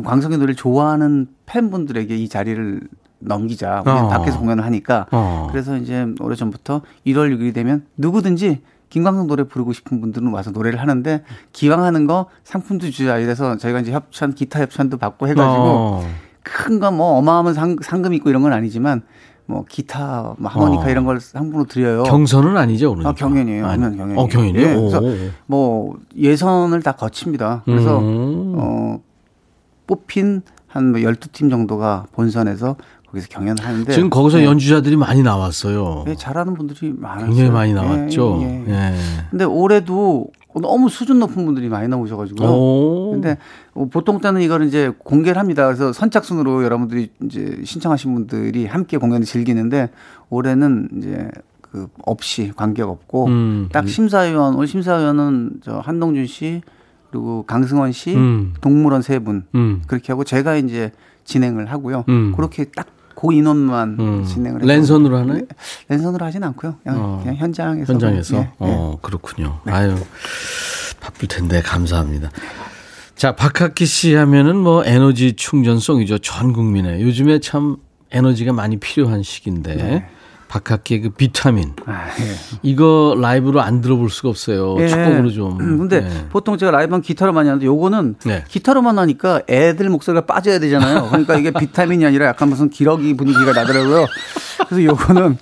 광석의 0.04 0.38
노래를 0.38 0.54
좋아하는 0.54 1.28
팬분들에게 1.46 2.16
이 2.16 2.28
자리를 2.28 2.82
넘기자. 3.20 3.82
우리는 3.84 4.04
어. 4.04 4.08
밖에서 4.08 4.38
공연을 4.38 4.64
하니까. 4.64 5.06
어. 5.10 5.48
그래서 5.50 5.76
이제 5.76 6.06
오래전부터 6.20 6.82
1월 7.06 7.36
6일이 7.36 7.52
되면 7.52 7.84
누구든지 7.96 8.60
김광석 8.88 9.26
노래 9.26 9.44
부르고 9.44 9.72
싶은 9.72 10.00
분들은 10.00 10.28
와서 10.28 10.50
노래를 10.50 10.80
하는데 10.80 11.22
기왕 11.52 11.82
하는 11.84 12.06
거 12.06 12.26
상품도 12.44 12.90
주자 12.90 13.18
이래서 13.18 13.56
저희가 13.56 13.80
이제 13.80 13.92
협찬 13.92 14.34
기타 14.34 14.60
협찬도 14.60 14.98
받고 14.98 15.28
해가지고 15.28 15.64
어. 15.64 16.06
큰거 16.42 16.90
뭐 16.90 17.18
어마어마한 17.18 17.54
상, 17.54 17.76
상금 17.82 18.14
있고 18.14 18.30
이런 18.30 18.42
건 18.42 18.52
아니지만 18.52 19.02
뭐 19.46 19.64
기타 19.68 20.34
뭐 20.38 20.50
하모니카 20.50 20.84
어. 20.86 20.90
이런 20.90 21.04
걸 21.04 21.20
상품으로 21.20 21.64
드려요. 21.64 22.02
경선은 22.02 22.56
아니죠, 22.56 22.92
오늘. 22.92 23.06
아, 23.06 23.12
경연이에요. 23.14 23.66
하면 23.66 23.96
경연이에요. 23.96 24.20
어, 24.20 24.26
경연이요? 24.26 24.62
예, 24.62 24.74
그래서 24.74 25.00
오. 25.00 25.14
뭐 25.46 25.96
예선을 26.16 26.82
다 26.82 26.92
거칩니다. 26.92 27.62
그래서 27.64 27.98
음. 27.98 28.54
어 28.56 29.00
뽑힌 29.86 30.42
한 30.66 30.92
12팀 30.92 31.50
정도가 31.50 32.06
본선에서 32.12 32.76
거기서 33.10 33.28
경연을 33.28 33.64
하는데 33.64 33.92
지금 33.92 34.10
거기서 34.10 34.40
예, 34.40 34.44
연주자들이 34.44 34.96
많이 34.96 35.22
나왔어요. 35.22 36.04
예, 36.08 36.14
잘하는 36.14 36.54
분들이 36.54 36.92
많았어요. 36.96 37.28
굉장히 37.28 37.50
많이 37.50 37.70
예, 37.70 37.74
나왔죠. 37.74 38.38
예, 38.42 38.64
예. 38.68 38.72
예. 38.72 38.94
근데 39.30 39.44
올해도 39.44 40.30
너무 40.60 40.88
수준 40.88 41.18
높은 41.20 41.44
분들이 41.46 41.68
많이 41.68 41.88
나오셔가지고요. 41.88 42.48
오. 42.48 43.10
근데 43.12 43.38
어, 43.74 43.86
보통 43.90 44.20
때는 44.20 44.40
이걸 44.42 44.64
이제 44.64 44.92
공개를 44.98 45.38
합니다. 45.38 45.64
그래서 45.66 45.92
선착순으로 45.92 46.64
여러분들이 46.64 47.10
이제 47.24 47.60
신청하신 47.64 48.14
분들이 48.14 48.66
함께 48.66 48.98
공연을 48.98 49.24
즐기는데 49.24 49.90
올해는 50.30 50.88
이제 50.98 51.30
그 51.60 51.86
없이 52.04 52.52
관계가 52.56 52.88
없고 52.90 53.26
음. 53.26 53.68
딱 53.72 53.88
심사위원 53.88 54.56
올 54.56 54.66
심사위원은 54.66 55.60
저 55.62 55.78
한동준 55.78 56.26
씨 56.26 56.62
그리고 57.10 57.44
강승원 57.46 57.92
씨 57.92 58.14
음. 58.16 58.54
동물원 58.60 59.00
세 59.02 59.18
분 59.20 59.44
음. 59.54 59.82
그렇게 59.86 60.12
하고 60.12 60.24
제가 60.24 60.56
이제 60.56 60.92
진행을 61.24 61.66
하고요. 61.70 62.04
음. 62.08 62.32
그렇게 62.34 62.64
딱 62.64 62.86
그 63.20 63.32
인원만 63.32 63.96
음. 63.98 64.24
진행을 64.24 64.60
해서 64.60 64.66
랜선으로 64.68 65.18
하나요? 65.18 65.42
랜선으로 65.88 66.24
하진 66.24 66.44
않고요. 66.44 66.76
그냥, 66.84 66.98
어. 67.02 67.18
그냥 67.20 67.36
현장에서 67.36 67.92
현장에서. 67.92 68.36
예, 68.36 68.40
예. 68.40 68.48
어, 68.60 68.96
그렇군요. 69.02 69.58
아유, 69.64 69.96
바쁠 71.00 71.26
텐데 71.26 71.60
감사합니다. 71.60 72.30
자, 73.16 73.34
박학기 73.34 73.86
씨 73.86 74.14
하면은 74.14 74.56
뭐 74.56 74.84
에너지 74.84 75.32
충전송이죠. 75.32 76.18
전 76.18 76.52
국민의. 76.52 77.02
요즘에 77.02 77.40
참 77.40 77.78
에너지가 78.12 78.52
많이 78.52 78.76
필요한 78.76 79.24
시기인데. 79.24 79.74
네. 79.74 80.08
박학기의 80.48 81.00
그 81.02 81.10
비타민. 81.10 81.74
아, 81.86 82.08
예. 82.20 82.58
이거 82.62 83.16
라이브로 83.20 83.60
안 83.60 83.80
들어볼 83.80 84.10
수가 84.10 84.30
없어요. 84.30 84.76
예. 84.80 84.88
축곡으로 84.88 85.30
좀. 85.30 85.60
음, 85.60 85.78
근데 85.78 86.00
네. 86.00 86.26
보통 86.30 86.56
제가 86.56 86.72
라이브는 86.72 87.02
기타로 87.02 87.32
많이 87.32 87.48
하는데 87.48 87.64
요거는 87.64 88.16
네. 88.24 88.44
기타로만 88.48 88.98
하니까 88.98 89.42
애들 89.48 89.88
목소리가 89.90 90.26
빠져야 90.26 90.58
되잖아요. 90.58 91.08
그러니까 91.10 91.36
이게 91.36 91.50
비타민이 91.50 92.04
아니라 92.04 92.26
약간 92.26 92.48
무슨 92.48 92.70
기러기 92.70 93.14
분위기가 93.14 93.52
나더라고요. 93.52 94.06
그래서 94.68 94.84
요거는 94.84 95.36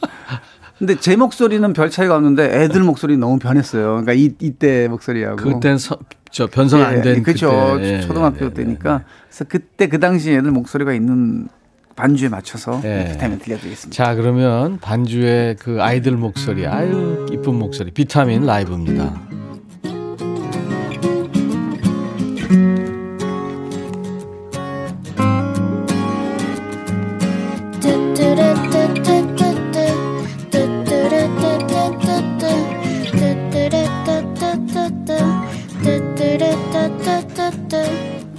근데 0.78 0.94
제 0.96 1.16
목소리는 1.16 1.72
별 1.72 1.88
차이가 1.88 2.16
없는데 2.16 2.64
애들 2.64 2.82
목소리 2.82 3.16
너무 3.16 3.38
변했어요. 3.38 3.86
그러니까 3.86 4.12
이 4.12 4.34
이때 4.40 4.88
목소리하고 4.88 5.36
그땐 5.36 5.78
서, 5.78 5.96
저 6.30 6.46
변성 6.46 6.82
안된 6.82 7.22
그렇죠. 7.22 7.74
그때. 7.76 7.94
예, 7.94 8.00
초등학교 8.00 8.44
예, 8.44 8.50
예, 8.50 8.54
때니까 8.54 9.04
그래서 9.28 9.44
그때 9.48 9.88
그 9.88 9.98
당시 9.98 10.32
애들 10.32 10.50
목소리가 10.50 10.92
있는 10.92 11.48
반주에 11.96 12.28
맞춰서 12.28 12.78
네. 12.82 13.10
비타민 13.12 13.38
들려드리겠습니다. 13.38 14.04
자, 14.04 14.14
그러면 14.14 14.78
반주의 14.78 15.56
그 15.56 15.82
아이들 15.82 16.12
목소리, 16.12 16.66
아유, 16.66 17.26
이쁜 17.32 17.54
목소리, 17.54 17.90
비타민 17.90 18.44
라이브입니다. 18.44 19.26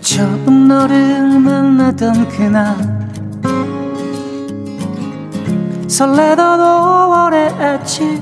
처음 0.01 0.67
너를 0.67 1.39
만나던 1.39 2.27
그날 2.29 3.06
설레던 5.97 6.59
5월의 6.59 7.59
아침 7.59 8.21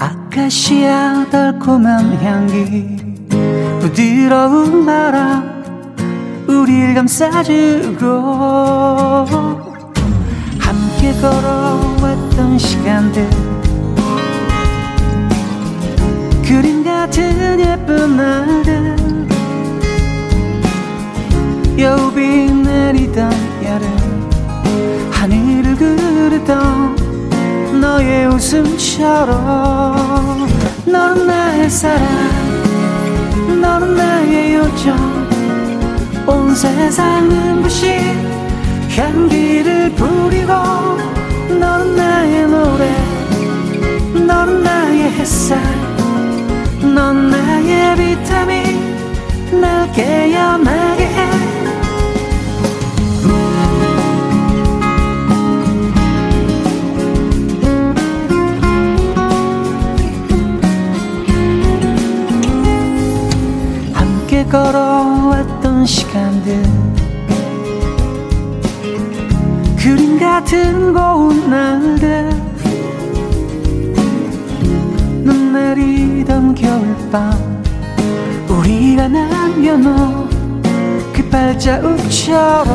아카시아 0.00 1.24
달콤한 1.30 2.14
향기 2.20 2.96
부드러운 3.78 4.84
바람 4.84 5.62
우릴 6.48 6.94
감싸주고 6.94 8.06
함께 10.58 11.12
걸어왔던 11.20 12.58
시간들. 12.58 13.30
그림 16.42 16.82
같은 16.82 17.60
예쁜 17.60 18.16
날들. 18.16 18.96
여우비 21.78 22.52
내리던 22.52 23.30
여름 23.62 24.03
그르던 26.44 27.80
너의 27.80 28.26
웃음처럼 28.28 29.96
너는 30.84 31.26
나의 31.26 31.70
사랑 31.70 32.04
너는 33.60 33.96
나의 33.96 34.54
요정. 34.54 35.24
온 36.26 36.54
세상 36.54 37.28
눈부신 37.28 37.90
향기를 38.90 39.90
부리고 39.92 40.52
너는 41.48 41.96
나의 41.96 42.46
노래 42.46 42.94
너는 44.26 44.62
나의 44.62 45.02
햇살 45.12 45.58
넌 46.94 47.30
나의 47.30 47.96
비타민. 47.96 48.94
날 49.60 49.90
깨어나게 49.92 51.04
해 51.04 51.43
걸어왔던 64.54 65.84
시간들. 65.84 66.62
그림 69.76 70.16
같은 70.16 70.94
고운 70.94 71.50
날들. 71.50 72.30
눈 75.24 75.52
내리던 75.52 76.54
겨울밤. 76.54 77.64
우리가 78.48 79.08
남겨놓은 79.08 80.62
그 81.12 81.28
발자국처럼 81.28 82.68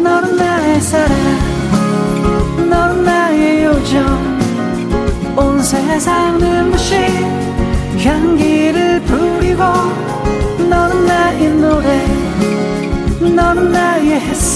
너는 0.00 0.36
나의 0.36 0.80
사랑 0.80 1.49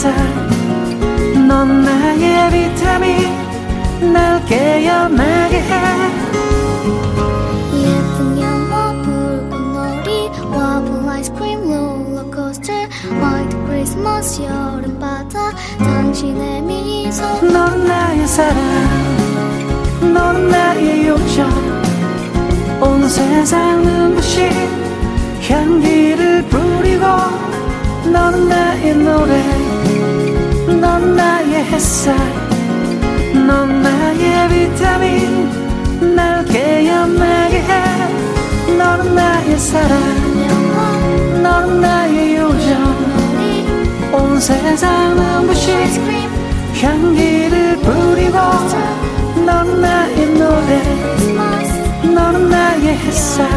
햇살 0.05 1.47
넌 1.49 1.83
나의 1.83 2.51
비타민 2.51 4.13
날 4.13 4.45
깨어나게 4.45 5.57
해. 5.57 5.71
예쁜 7.75 8.41
영화 8.41 8.93
불꽃놀이 9.03 10.31
와플 10.53 11.09
아이스크림 11.09 11.71
롤러코스터 11.71 12.73
화이트 13.21 13.57
크리스마스 13.67 14.43
여름바다 14.43 15.53
당신의 15.79 16.63
미소. 16.63 17.25
넌 17.41 17.87
나의 17.87 18.27
사랑 18.27 18.57
넌 20.13 20.51
나의 20.51 21.09
요정. 21.09 21.49
온 22.83 23.09
세상 23.09 23.83
눈부신 23.83 24.51
향기를 25.49 26.43
부리고 26.49 27.07
넌 28.13 28.49
나의 28.49 28.95
노래 28.97 29.64
넌 30.85 31.17
나의 31.17 31.65
햇살 31.65 32.15
넌 33.47 33.83
나의 33.83 34.49
비타민. 34.51 36.15
날 36.15 36.45
깨어나게 36.45 37.57
해. 37.57 38.77
너는 38.77 39.15
나의 39.15 39.59
사랑 39.59 39.99
너는 41.43 41.81
나의 41.81 42.37
요정. 42.37 42.69
온 44.13 44.39
세상 44.39 45.17
눈부신 45.17 45.75
향기를 46.83 47.77
부리고 47.79 48.39
넌 49.47 49.81
나의 49.81 50.27
노래 50.35 50.83
넌 52.15 52.51
나의 52.51 52.89
햇살. 52.99 53.49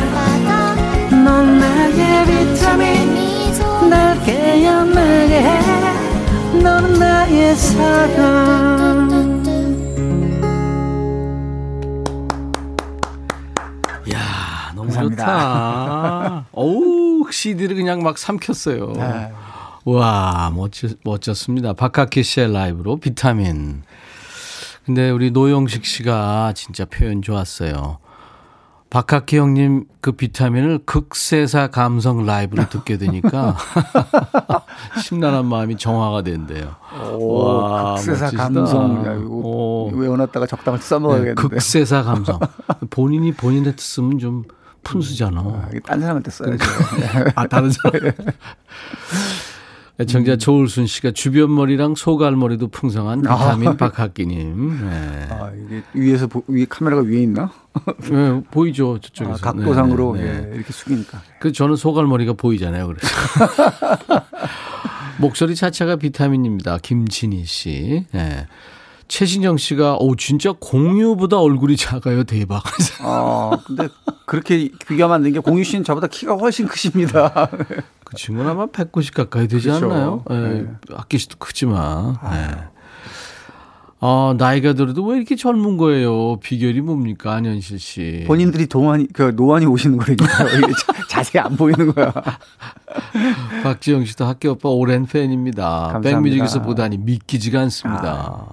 넌 1.12 1.60
나의 1.60 2.26
비타민. 2.26 3.90
날 3.90 4.18
깨어나게 4.24 5.42
해 5.42 5.97
너는 6.68 7.00
나의 7.00 7.56
사랑 7.56 9.08
야 14.12 14.72
너무 14.76 14.90
감사합니다. 14.90 15.26
좋다. 15.26 16.46
어우 16.52 17.32
CD를 17.32 17.78
그냥 17.78 18.04
막 18.04 18.18
삼켰어요. 18.18 18.92
네. 18.98 19.32
와 19.86 20.52
멋졌, 20.54 20.98
멋졌습니다. 21.06 21.72
박학기 21.72 22.22
씨의 22.24 22.52
라이브로 22.52 22.98
비타민. 22.98 23.84
근데 24.86 25.10
우리 25.10 25.32
노영식 25.32 25.86
씨가 25.86 26.52
진짜 26.54 26.84
표현 26.84 27.22
좋았어요. 27.22 28.00
박학기 28.90 29.38
형님 29.38 29.86
그 30.00 30.14
비타민을 30.14 30.80
극세사 30.86 31.68
감성 31.68 32.26
라이브로 32.26 32.70
듣게 32.70 32.98
되니까 32.98 33.58
심란한 35.04 35.46
마음이 35.46 35.76
정화가 35.76 36.22
된대요. 36.22 36.76
와, 37.20 37.96
극세사 37.96 38.26
멋지시다. 38.26 38.44
감성 38.44 39.92
외워놨다가 39.94 40.48
적당히 40.48 40.80
네, 40.80 40.86
써먹어야겠는데 40.86 41.42
극세사 41.42 42.04
감성. 42.04 42.40
본인이 42.90 43.34
본인한테 43.34 43.82
쓰면 43.82 44.20
좀 44.20 44.44
푼수잖아. 44.84 45.42
아, 45.42 45.70
딴 45.84 46.00
사람한테 46.00 46.32
써야죠 46.32 46.64
아, 47.36 47.46
다른 47.48 47.70
사람. 47.72 47.92
정자 50.06 50.38
조울순 50.38 50.86
씨가 50.86 51.12
주변 51.12 51.54
머리랑 51.56 51.96
소갈머리도 51.96 52.68
풍성한 52.68 53.24
비타민 53.24 53.78
박학기님. 53.78 54.88
네. 54.88 55.28
아, 55.32 55.52
이게 55.56 55.82
위에서 55.94 56.28
보, 56.28 56.44
위 56.48 56.68
카메라가 56.68 57.02
위에 57.02 57.24
있나? 57.24 57.52
네, 58.10 58.42
보이죠 58.52 58.98
아, 58.98 59.00
저쪽에서. 59.02 59.42
각도상으로 59.42 60.16
네, 60.16 60.24
네, 60.24 60.42
네. 60.42 60.50
예, 60.52 60.56
이렇게 60.56 60.72
숙이니까 60.72 61.22
그 61.40 61.52
저는 61.52 61.76
소갈머리가 61.76 62.34
보이잖아요. 62.34 62.88
그래서 62.88 63.08
목소리 65.20 65.56
자체가 65.56 65.96
비타민입니다. 65.96 66.78
김진희 66.78 67.44
씨. 67.46 68.06
네. 68.12 68.46
최신정 69.08 69.58
씨가 69.58 69.98
오 70.00 70.16
진짜 70.16 70.54
공유보다 70.60 71.40
얼굴이 71.40 71.78
작아요. 71.78 72.24
대박. 72.24 72.62
아 73.02 73.52
근데 73.66 73.88
그렇게 74.26 74.70
비교하면 74.88 75.16
안 75.16 75.22
되는 75.24 75.34
게 75.34 75.40
공유 75.40 75.64
씨는 75.64 75.86
저보다 75.86 76.08
키가 76.08 76.36
훨씬 76.36 76.68
크십니다. 76.68 77.50
그 78.08 78.16
친구는 78.16 78.50
아마 78.50 78.68
190 78.68 79.14
가까이 79.14 79.50
되지 79.50 79.68
그렇죠. 79.68 79.86
않나요? 79.92 80.24
예, 80.30 80.36
네. 80.36 80.66
악기 80.96 81.18
씨도 81.18 81.38
크지만. 81.40 82.16
예. 82.32 82.68
아, 84.00 84.34
나이가 84.38 84.74
들어도 84.74 85.04
왜 85.06 85.18
이렇게 85.18 85.36
젊은 85.36 85.76
거예요? 85.76 86.38
비결이 86.38 86.80
뭡니까, 86.82 87.34
안현실 87.34 87.80
씨? 87.80 88.24
본인들이 88.28 88.68
동안이 88.68 89.08
그 89.12 89.34
노안이 89.36 89.66
오시는 89.66 89.98
거니까요. 89.98 90.62
자, 90.74 90.94
자세히 91.10 91.42
안 91.42 91.58
보이는 91.58 91.94
거야. 91.94 92.14
박지영 93.64 94.06
씨도 94.06 94.24
학교 94.24 94.52
오빠 94.52 94.70
오랜 94.70 95.06
팬입니다. 95.06 95.64
감사합니다. 95.64 96.10
백뮤직에서 96.12 96.62
보다니 96.62 97.00
믿기지가 97.00 97.60
않습니다. 97.62 98.46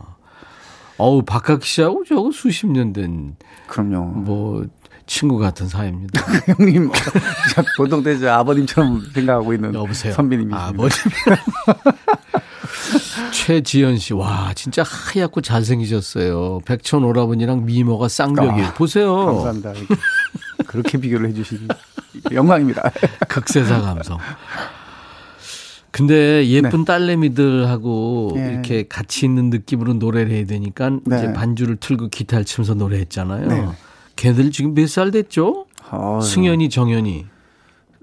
어우, 0.97 1.23
박학기 1.23 1.69
씨하고 1.69 2.05
저거 2.09 2.31
수십 2.33 2.67
년 2.67 2.93
된, 2.93 3.37
그럼요. 3.69 4.05
뭐, 4.05 4.65
친구 5.07 5.39
같은 5.39 5.69
사이입니다. 5.69 6.21
형님 6.59 6.91
보통 7.77 8.03
대저 8.03 8.31
아버님처럼 8.33 9.03
생각하고 9.13 9.53
있는 9.53 9.75
여보세요. 9.75 10.15
선배님이십니다. 10.15 10.67
아버님. 10.67 10.91
최지연 13.33 13.99
씨, 13.99 14.15
와, 14.15 14.53
진짜 14.55 14.83
하얗고 14.83 15.41
잘생기셨어요. 15.41 16.61
백천 16.65 17.05
오라버니랑 17.05 17.65
미모가 17.67 18.09
쌍벽이에요. 18.09 18.67
아, 18.67 18.75
보세요. 18.75 19.27
감사합니다. 19.27 19.73
그렇게 20.67 20.99
비교를 20.99 21.29
해주시니 21.29 21.69
영광입니다. 22.33 22.91
극세사 23.29 23.81
감성. 23.81 24.19
근데 25.91 26.47
예쁜 26.49 26.81
네. 26.81 26.85
딸내미들하고 26.87 28.33
예. 28.37 28.53
이렇게 28.53 28.89
같이 28.89 29.27
있는 29.27 29.51
느낌으로 29.51 29.95
노래를 29.95 30.33
해야 30.33 30.45
되니까 30.45 30.91
네. 31.05 31.19
이제 31.19 31.33
반주를 31.33 31.77
틀고 31.77 32.09
기타를 32.09 32.45
치면서 32.45 32.75
노래했잖아요. 32.75 33.77
네. 34.17 34.23
걔들 34.33 34.51
지금 34.51 34.75
몇 34.75 34.87
살 34.89 35.11
됐죠? 35.11 35.67
어, 35.91 36.21
승현이, 36.23 36.69
정현이. 36.71 37.27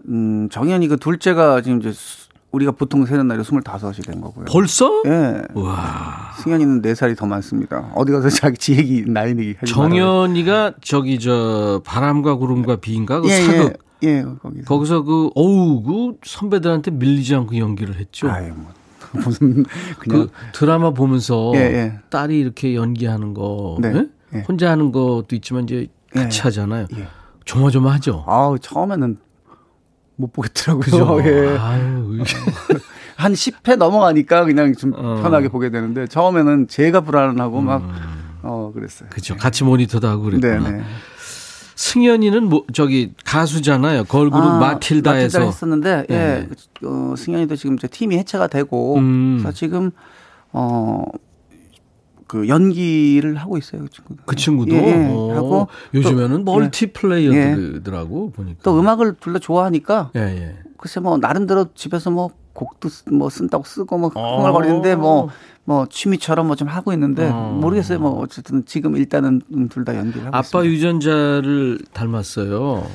음, 0.09 0.49
정현이 0.49 0.87
그 0.87 0.97
둘째가 0.97 1.61
지금 1.61 1.79
이제 1.79 1.91
수- 1.91 2.29
우리가 2.51 2.71
보통 2.73 3.05
세는 3.05 3.27
날이 3.27 3.41
25이 3.43 4.05
된 4.05 4.19
거고요. 4.19 4.45
벌써? 4.45 4.91
예. 5.05 5.41
와. 5.53 6.33
승현이는 6.43 6.81
4살이 6.81 7.15
더 7.17 7.25
많습니다. 7.25 7.91
어디 7.95 8.11
가서 8.11 8.29
자기 8.29 8.57
지 8.57 8.75
얘기 8.75 9.03
나이 9.07 9.29
얘기 9.29 9.55
하지 9.57 9.73
말아요. 9.73 9.89
정연이가 9.89 10.73
저기 10.81 11.17
저 11.19 11.81
바람과 11.85 12.35
구름과 12.35 12.77
비인가 12.77 13.21
그 13.21 13.29
예, 13.29 13.41
사극 13.41 13.77
예, 14.03 14.07
예, 14.09 14.25
거기서. 14.41 14.65
거기서 14.65 15.03
그 15.03 15.29
어우 15.35 15.83
그 15.83 16.17
선배들한테 16.25 16.91
밀리지 16.91 17.35
않고 17.35 17.57
연기를 17.57 17.95
했죠. 17.95 18.29
아유, 18.29 18.51
뭐 18.53 18.73
무슨 19.23 19.63
그냥 19.99 20.27
그 20.27 20.29
드라마 20.53 20.91
보면서 20.91 21.53
예, 21.55 21.59
예. 21.59 21.99
딸이 22.09 22.37
이렇게 22.37 22.75
연기하는 22.75 23.33
거 23.33 23.77
네, 23.79 23.93
예? 23.95 24.07
예. 24.35 24.39
혼자 24.47 24.69
하는 24.71 24.91
것도 24.91 25.27
있지만 25.31 25.63
이제 25.63 25.87
같이 26.13 26.39
예, 26.39 26.43
하잖아요. 26.43 26.87
예. 26.97 27.07
조마조마하죠. 27.45 28.25
아우 28.27 28.59
처음에는 28.59 29.17
못 30.15 30.33
보겠더라고요. 30.33 30.81
그죠? 30.81 31.19
예. 31.25 31.57
아유, 31.57 32.23
한 33.17 33.33
10회 33.33 33.75
넘어가니까 33.77 34.45
그냥 34.45 34.73
좀 34.75 34.93
어. 34.95 35.21
편하게 35.21 35.47
보게 35.49 35.69
되는데 35.69 36.07
처음에는 36.07 36.67
제가 36.67 37.01
불안하고 37.01 37.61
막어 37.61 38.71
그랬어요. 38.73 39.09
그죠. 39.09 39.35
같이 39.37 39.63
모니터도 39.63 40.07
하고 40.07 40.29
네, 40.29 40.39
그랬구나. 40.39 40.69
네. 40.69 40.83
승현이는 41.75 42.43
뭐 42.43 42.63
저기 42.73 43.13
가수잖아요. 43.25 44.03
걸그룹 44.03 44.45
아, 44.45 44.59
마틸다에서 44.59 45.39
마틸다 45.39 45.45
했었는데 45.45 46.05
예. 46.09 46.15
네. 46.15 46.49
어, 46.85 47.15
승현이도 47.17 47.55
지금 47.55 47.75
이제 47.75 47.87
팀이 47.87 48.17
해체가 48.17 48.47
되고 48.47 48.97
음. 48.97 49.39
그래서 49.41 49.51
지금 49.55 49.91
어. 50.51 51.03
그 52.31 52.47
연기를 52.47 53.35
하고 53.35 53.57
있어요, 53.57 53.81
그 53.81 53.89
친구도. 53.89 54.23
그 54.25 54.35
친구도 54.37 54.73
예, 54.73 54.79
예. 54.79 55.07
어, 55.11 55.33
하고 55.35 55.67
요즘에는 55.93 56.45
또, 56.45 56.53
멀티플레이어더라고 56.53 58.31
보니까. 58.31 58.59
또 58.63 58.79
음악을 58.79 59.15
둘 59.19 59.33
다 59.33 59.39
좋아하니까 59.39 60.11
예, 60.15 60.19
예. 60.21 60.55
글쎄 60.77 61.01
뭐 61.01 61.17
나름대로 61.17 61.65
집에서 61.75 62.09
뭐 62.09 62.29
곡도 62.53 62.87
쓰- 62.87 63.09
뭐 63.09 63.29
쓴다고 63.29 63.65
쓰고 63.65 63.97
뭐 63.97 64.11
어. 64.15 64.37
흥얼거리는데 64.39 64.95
뭐뭐 64.95 65.87
취미처럼 65.89 66.47
뭐 66.47 66.55
좀 66.55 66.69
하고 66.69 66.93
있는데 66.93 67.29
어. 67.29 67.57
모르겠어요. 67.61 67.99
뭐 67.99 68.19
어쨌든 68.21 68.63
지금 68.65 68.95
일단은 68.95 69.41
둘 69.69 69.83
다 69.83 69.97
연기를 69.97 70.27
하고 70.27 70.37
아빠 70.37 70.41
있습니다. 70.63 70.65
유전자를 70.69 71.79
닮았어요. 71.93 72.85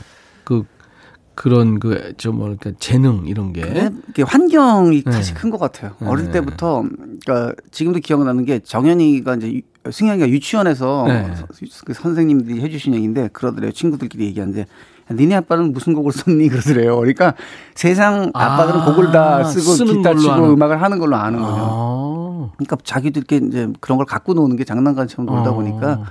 그 1.37 1.43
그런 1.51 1.78
그저 1.78 2.32
뭐랄까 2.32 2.72
재능 2.80 3.24
이런 3.26 3.53
게. 3.53 3.61
네? 3.62 3.91
이게 4.09 4.22
환경이 4.22 5.03
네. 5.05 5.12
사실 5.12 5.34
큰 5.34 5.51
것 5.51 5.59
같아요. 5.61 5.93
네. 6.01 6.09
어릴 6.09 6.30
때부터 6.32 6.82
그러니까 7.24 7.55
지금도 7.70 8.01
기억나는 8.01 8.45
게 8.45 8.59
정현이가 8.59 9.37
이제 9.37 9.55
유- 9.55 9.61
승현이가 9.93 10.28
유치원에서 10.30 11.05
네. 11.07 11.34
서- 11.37 11.47
그 11.84 11.93
선생님들이 11.95 12.61
해주신 12.62 12.95
얘기인데 12.95 13.28
그러더래요. 13.32 13.70
친구들끼리 13.70 14.24
얘기하는데 14.24 14.66
니네 15.12 15.37
아빠는 15.37 15.72
무슨 15.72 15.93
곡을 15.95 16.11
썼니 16.11 16.49
그러더래요. 16.49 16.97
그러니까 16.97 17.34
세상 17.76 18.30
아빠들은 18.34 18.80
아, 18.80 18.84
곡을 18.87 19.12
다 19.12 19.45
쓰고 19.45 19.84
기타 19.84 20.14
치고 20.16 20.32
아는. 20.32 20.51
음악을 20.51 20.82
하는 20.82 20.99
걸로 20.99 21.14
아는 21.16 21.39
거죠. 21.41 21.55
아. 21.57 22.51
그러니까 22.57 22.76
자기들끼리 22.82 23.47
이제 23.47 23.68
그런 23.80 23.99
걸 23.99 24.07
갖고 24.07 24.34
노는 24.34 24.57
게 24.57 24.64
장난감처럼 24.64 25.26
놀다 25.26 25.51
어. 25.51 25.55
보니까 25.55 25.91
아 25.93 26.11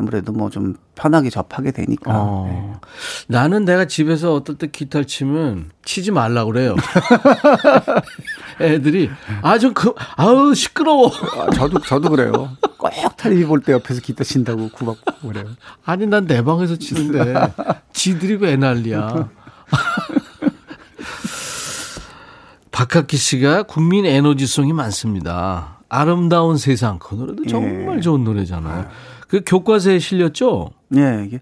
무래도 0.00 0.32
뭐 0.32 0.50
좀 0.50 0.76
편하게 0.94 1.28
접하게 1.30 1.70
되니까. 1.72 2.10
어. 2.14 2.46
네. 2.48 2.72
나는 3.28 3.64
내가 3.64 3.84
집에서 3.86 4.34
어떨 4.34 4.56
때 4.56 4.66
기타를 4.68 5.06
치면 5.06 5.70
치지 5.84 6.10
말라 6.10 6.44
그래요. 6.44 6.74
애들이 8.60 9.10
아주 9.42 9.72
그 9.74 9.92
아우 10.16 10.54
시끄러워. 10.54 11.08
아, 11.08 11.50
저도 11.50 11.80
저도 11.80 12.10
그래요. 12.10 12.50
꼭 12.78 12.90
텔레비 13.16 13.44
볼때 13.44 13.72
옆에서 13.72 14.00
기타 14.00 14.24
친다고 14.24 14.68
구박고 14.70 15.28
그래요. 15.28 15.46
아니 15.84 16.06
난 16.06 16.26
내 16.26 16.42
방에서 16.42 16.76
치는데 16.76 17.34
지들이 17.92 18.36
왜 18.36 18.56
난리야. 18.56 19.28
박학기 22.72 23.16
씨가 23.16 23.62
국민 23.64 24.04
에너지송이 24.06 24.72
많습니다. 24.72 25.78
아름다운 25.88 26.56
세상 26.58 26.98
그 26.98 27.14
노래도 27.14 27.44
정말 27.46 27.98
예. 27.98 28.00
좋은 28.00 28.24
노래잖아요. 28.24 28.86
그 29.28 29.42
교과서에 29.44 29.98
실렸죠? 29.98 30.70
예, 30.96 31.24
이게 31.26 31.40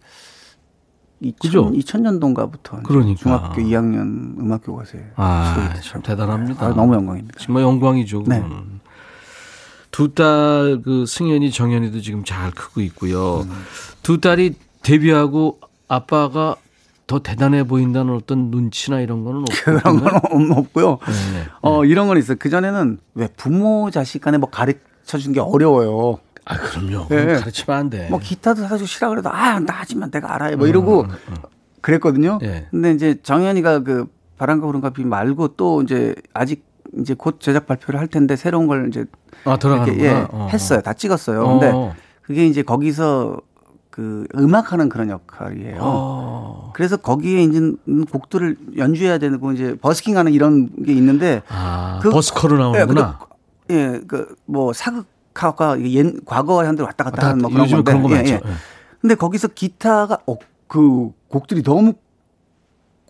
2000, 1.21 1.35
그죠? 1.41 1.71
2000년도인가부터 1.71 2.83
그러니까. 2.83 3.21
중학교 3.21 3.63
2학년 3.63 4.39
음악 4.39 4.63
교과서에 4.65 5.13
아, 5.17 5.75
참 5.83 6.03
대단합니다. 6.03 6.67
아, 6.67 6.69
너무 6.75 6.95
영광입니다. 6.95 7.39
정말 7.39 7.63
영광이죠. 7.63 8.25
네. 8.27 8.41
그거는. 8.41 8.81
두딸 9.91 10.83
그 10.83 11.07
승현이 11.07 11.51
정현이도 11.53 12.01
지금 12.01 12.25
잘 12.25 12.51
크고 12.51 12.81
있고요. 12.81 13.43
음. 13.43 13.51
두 14.03 14.21
딸이 14.21 14.55
데뷔하고 14.83 15.61
아빠가 15.87 16.57
더 17.07 17.21
대단해 17.21 17.65
보인다는 17.65 18.15
어떤 18.15 18.51
눈치나 18.51 19.01
이런 19.01 19.25
거는 19.25 19.45
그런 19.63 19.81
없나요? 19.85 20.21
건 20.21 20.53
없고요. 20.53 20.99
네, 21.07 21.39
네. 21.39 21.45
어, 21.61 21.85
이런 21.85 22.09
건 22.09 22.19
있어요. 22.19 22.37
그전에는 22.39 22.99
왜 23.15 23.29
부모 23.37 23.91
자식 23.91 24.21
간에 24.21 24.37
뭐 24.39 24.51
가르쳐 24.51 25.19
준게 25.19 25.39
어려워요. 25.41 26.19
아 26.47 26.57
그럼요. 26.59 27.07
예. 27.11 27.25
그럼 27.25 27.41
가르치면 27.41 27.79
안 27.79 27.91
돼. 27.91 28.09
뭐 28.11 28.19
기타도 28.19 28.63
사주고 28.67 28.87
싫어 28.87 29.09
그래도 29.09 29.31
아, 29.31 29.59
나 29.61 29.75
하지만 29.79 30.11
내가 30.11 30.35
알아요. 30.35 30.57
뭐 30.57 30.67
이러고 30.67 31.07
그랬거든요. 31.81 32.39
예. 32.43 32.67
근데 32.71 32.93
이제 32.93 33.21
정현이가 33.23 33.81
그 33.81 34.07
바람과 34.39 34.67
구름과 34.67 34.91
비 34.91 35.05
말고 35.05 35.49
또 35.57 35.83
이제 35.83 36.15
아직 36.33 36.65
이제 36.99 37.15
곧 37.15 37.41
제작 37.41 37.67
발표를 37.67 37.99
할 38.01 38.07
텐데 38.09 38.37
새로운 38.37 38.67
걸 38.67 38.89
이제 38.89 39.05
아. 39.45 39.59
이렇게, 39.63 39.99
예, 40.01 40.27
어, 40.31 40.49
했어요. 40.53 40.81
다 40.81 40.93
찍었어요. 40.93 41.43
어. 41.45 41.49
근데 41.59 41.71
어. 41.75 41.95
그게 42.23 42.47
이제 42.47 42.63
거기서 42.63 43.39
그 43.91 44.27
음악하는 44.37 44.89
그런 44.89 45.09
역할이에요. 45.11 45.79
어. 45.81 46.73
그래서 46.75 46.97
거기에 46.97 47.43
이제 47.43 47.61
곡들을 48.11 48.57
연주해야 48.77 49.19
되고 49.19 49.53
이제 49.53 49.77
버스킹하는 49.81 50.33
이런 50.33 50.69
게 50.85 50.93
있는데 50.93 51.43
아 51.49 52.01
그- 52.03 52.11
버스커로 52.11 52.57
예, 52.57 52.59
나오는구나. 52.61 53.19
근데 53.67 53.75
예, 53.97 54.01
그 54.07 54.35
뭐 54.47 54.73
사극 54.73 55.07
하가 55.35 55.81
옛 55.83 56.25
과거와 56.25 56.67
현대 56.67 56.83
왔다 56.83 57.05
갔다 57.05 57.17
왔다 57.17 57.29
하는 57.31 57.43
뭐. 57.43 57.51
그런 57.51 57.69
건데. 57.69 57.83
그런 57.93 58.03
거 58.03 58.11
예, 58.11 58.15
많죠. 58.17 58.31
예. 58.31 58.35
예. 58.35 58.41
근데 59.01 59.15
거기서 59.15 59.49
기타가 59.49 60.19
어, 60.27 60.37
그 60.67 61.11
곡들이 61.29 61.63
너무 61.63 61.95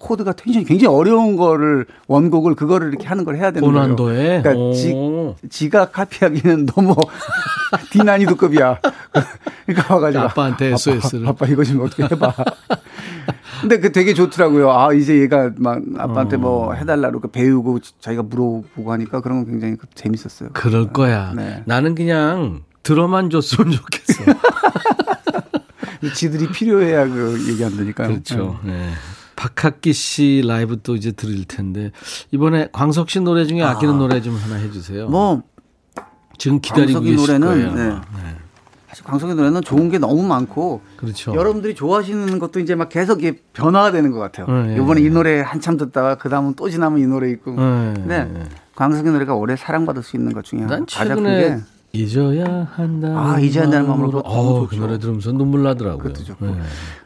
코드가 0.05 0.33
텐션이 0.33 0.67
굉장히 0.67 0.95
어려운 0.95 1.37
거를 1.37 1.87
원곡을 2.07 2.55
그거를 2.55 2.89
이렇게 2.89 3.07
하는 3.07 3.25
걸 3.25 3.37
해야 3.37 3.51
되는 3.51 3.67
거예요. 3.67 3.83
고난도에. 3.83 4.43
그러니까 4.43 4.75
지, 4.77 4.93
오. 4.93 5.35
지가 5.49 5.87
카피하기는 5.87 6.67
너무 6.67 6.95
디난이도급이야. 7.91 8.81
그러니까 9.67 9.95
와가지고 9.95 10.25
아빠한테 10.25 10.67
SOS 10.73 11.17
를. 11.17 11.23
아빠, 11.29 11.45
아빠 11.45 11.53
이거 11.53 11.65
좀 11.65 11.81
어떻게 11.81 12.03
해봐. 12.03 12.35
근데 13.63 13.81
그 13.81 13.93
되게 13.93 14.13
좋더라고요. 14.13 14.71
아 14.71 14.93
이제 14.93 15.19
얘가 15.19 15.51
막 15.57 15.81
아빠한테 15.97 16.37
뭐 16.37 16.69
어. 16.69 16.75
해달라고 16.75 17.21
그 17.21 17.29
배우고 17.29 17.79
자기가 18.01 18.25
물어보고 18.25 18.93
하니까 18.93 19.23
그런 19.23 19.39
건 19.43 19.51
굉장히 19.53 19.77
재밌었어요. 19.95 20.51
그럴 20.53 20.93
거야. 20.93 21.33
네. 21.35 21.63
나는 21.65 21.95
그냥 21.95 22.61
들어만 22.83 23.31
줬으면 23.31 23.73
좋겠어. 23.73 24.25
지들이 26.15 26.49
필요해야 26.49 27.07
그 27.07 27.43
얘기한다니까. 27.49 28.07
그렇죠. 28.07 28.61
네. 28.65 28.91
박학기 29.45 29.93
씨 29.93 30.43
라이브 30.47 30.81
또 30.83 30.97
이제 30.97 31.13
들을 31.13 31.45
텐데 31.45 31.91
이번에 32.31 32.69
광석 32.73 33.11
씨 33.11 33.21
노래 33.21 33.45
중에 33.45 33.63
아끼는 33.63 33.99
노래 33.99 34.23
좀 34.23 34.37
하나 34.37 34.55
해주세요. 34.55 35.09
뭐 35.09 35.43
지금 36.39 36.63
기다리고 36.63 37.01
계실 37.01 37.39
노래는, 37.39 37.49
거예요. 37.49 37.75
네. 37.75 38.01
사실 38.89 39.05
광석의 39.05 39.35
노래는 39.35 39.61
좋은 39.61 39.91
게 39.91 39.99
너무 39.99 40.23
많고 40.27 40.81
그렇죠. 40.97 41.35
여러분들이 41.35 41.75
좋아하시는 41.75 42.39
것도 42.39 42.59
이제 42.59 42.75
막 42.75 42.89
계속 42.89 43.23
이게 43.23 43.39
변화가 43.53 43.93
되는 43.93 44.13
것 44.13 44.19
같아요. 44.19 44.47
네, 44.47 44.77
이번에 44.77 45.03
네. 45.03 45.07
이 45.07 45.11
노래 45.11 45.41
한참 45.43 45.77
듣다가 45.77 46.15
그 46.15 46.31
다음은 46.31 46.55
또 46.55 46.71
지나면 46.71 47.01
이 47.01 47.07
노래 47.07 47.29
있고. 47.31 47.53
네, 47.53 47.95
네. 48.07 48.25
네. 48.25 48.45
광석의 48.77 49.13
노래가 49.13 49.35
오래 49.35 49.57
사랑받을 49.57 50.03
수 50.03 50.17
있는 50.17 50.33
것 50.33 50.45
중에 50.45 50.61
난 50.61 50.87
가장 50.87 50.87
최근에 50.87 51.49
큰게 51.51 51.63
잊어야 51.93 52.67
한다. 52.73 53.09
아, 53.09 53.39
잊어야 53.39 53.65
한다는 53.65 53.89
마음으로 53.89 54.21
어, 54.21 54.67
그. 54.67 54.75
노래 54.77 54.99
들으면서 54.99 55.33
눈물 55.33 55.63
나더라고요. 55.65 56.03
그것도 56.03 56.25
좋고. 56.25 56.47
네. 56.47 56.55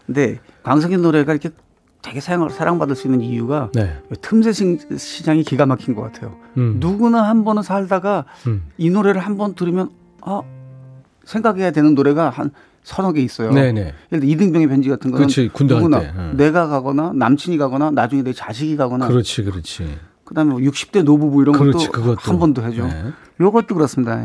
근데 0.06 0.38
광석의 0.62 0.98
노래가 0.98 1.32
이렇게 1.32 1.50
되게 2.02 2.20
사랑, 2.20 2.48
사랑 2.48 2.78
받을 2.78 2.94
수 2.94 3.06
있는 3.08 3.20
이유가 3.20 3.70
네. 3.74 3.98
틈새 4.22 4.52
시- 4.52 4.78
시장이 4.96 5.42
기가 5.42 5.66
막힌 5.66 5.94
것 5.94 6.02
같아요. 6.02 6.36
음. 6.56 6.76
누구나 6.78 7.28
한 7.28 7.44
번은 7.44 7.62
살다가 7.62 8.24
음. 8.46 8.62
이 8.78 8.88
노래를 8.90 9.20
한 9.20 9.36
번 9.36 9.54
들으면 9.54 9.90
아 10.22 10.42
생각해야 11.24 11.70
되는 11.72 11.94
노래가 11.94 12.30
한 12.30 12.50
서너 12.84 13.12
개 13.12 13.20
있어요. 13.20 13.50
네네. 13.52 13.80
예를 14.12 14.20
들어 14.20 14.24
이등병의 14.24 14.68
벤지 14.68 14.88
같은 14.88 15.10
거는 15.10 15.26
그렇지, 15.26 15.50
누구나 15.64 16.00
때, 16.00 16.12
응. 16.16 16.34
내가 16.36 16.68
가거나 16.68 17.12
남친이 17.14 17.58
가거나 17.58 17.90
나중에 17.90 18.22
내 18.22 18.32
자식이 18.32 18.76
가거나 18.76 19.08
그렇지, 19.08 19.42
그렇지. 19.44 19.98
그다음에 20.24 20.52
뭐 20.52 20.60
60대 20.60 21.02
노부부 21.02 21.42
이런 21.42 21.54
그렇지, 21.58 21.88
것도 21.88 21.92
그것도. 22.00 22.18
한번더 22.20 22.62
해줘. 22.62 22.86
네. 22.86 23.04
요것도 23.40 23.74
그렇습니다. 23.74 24.24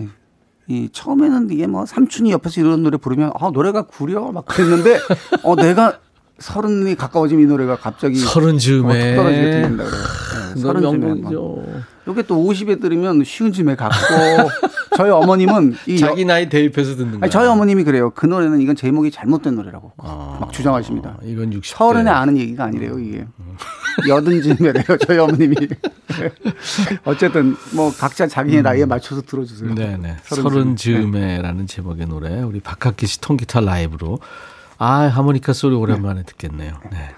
이 0.68 0.88
처음에는 0.94 1.50
이게 1.52 1.68
뭐 1.68 1.86
삼촌이 1.86 2.32
옆에서 2.32 2.62
이런 2.62 2.84
노래 2.84 2.96
부르면 2.98 3.32
아 3.38 3.50
노래가 3.52 3.82
구려 3.82 4.32
막 4.32 4.46
그랬는데 4.46 4.98
어 5.44 5.56
내가 5.58 6.00
서른이 6.40 6.96
가까워지면 6.96 7.44
이 7.44 7.48
노래가 7.48 7.76
갑자기 7.78 8.16
서른 8.18 8.56
어, 8.56 8.58
즈음에 8.58 9.16
툭 9.16 9.16
떨어지게 9.24 9.52
들린다 9.52 9.84
그래요. 9.86 10.04
네, 10.56 10.62
서른. 10.62 10.82
명곡이죠. 11.00 11.66
요게 12.08 12.24
또 12.24 12.36
50에 12.44 12.82
들으면 12.82 13.24
쉬운 13.24 13.54
즈음에 13.54 13.76
갔고 13.76 13.94
저희 14.98 15.10
어머님은 15.10 15.76
이 15.88 15.96
여- 16.02 16.08
자기 16.08 16.26
나이 16.26 16.50
대입해서 16.50 16.96
듣는. 16.96 17.20
아니, 17.24 17.32
저희 17.32 17.48
어머님이 17.48 17.84
그래요. 17.84 18.12
그 18.12 18.26
노래는 18.26 18.60
이건 18.62 18.76
제목이 18.76 19.10
잘못된 19.10 19.56
노래라고 19.56 19.94
아, 19.98 20.38
막 20.42 20.52
주장하십니다. 20.52 21.18
이건 21.24 21.52
60대. 21.52 21.62
서른에 21.64 22.10
아는 22.10 22.38
얘기가 22.38 22.66
아니래요 22.66 23.00
이게. 23.00 23.26
여든 24.10 24.42
즈음에래요 24.42 24.84
저희 25.08 25.18
어머님이. 25.20 25.56
어쨌든 27.06 27.56
뭐 27.74 27.92
각자 27.96 28.28
자기의 28.28 28.60
음. 28.60 28.64
나이에 28.64 28.86
맞춰서 28.86 29.22
들어주세요. 29.22 29.74
네네. 29.76 30.18
서른 30.24 30.44
서른 30.44 30.76
즈음에. 30.76 31.00
즈음에라는 31.02 31.68
제목의 31.68 32.08
노래 32.08 32.42
우리 32.42 32.60
박학기 32.60 33.08
씨 33.08 33.22
통기타 33.22 33.62
라이브로 33.62 34.20
아 34.86 35.08
하모니카 35.08 35.54
소리 35.54 35.76
오랜만에 35.76 36.24
듣겠네요. 36.24 36.74
네. 36.92 37.16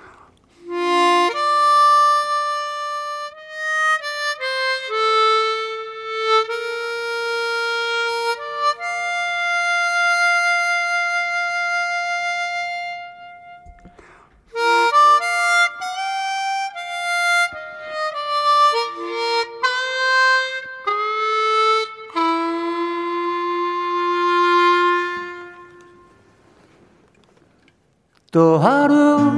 또 28.36 28.58
하루 28.58 29.32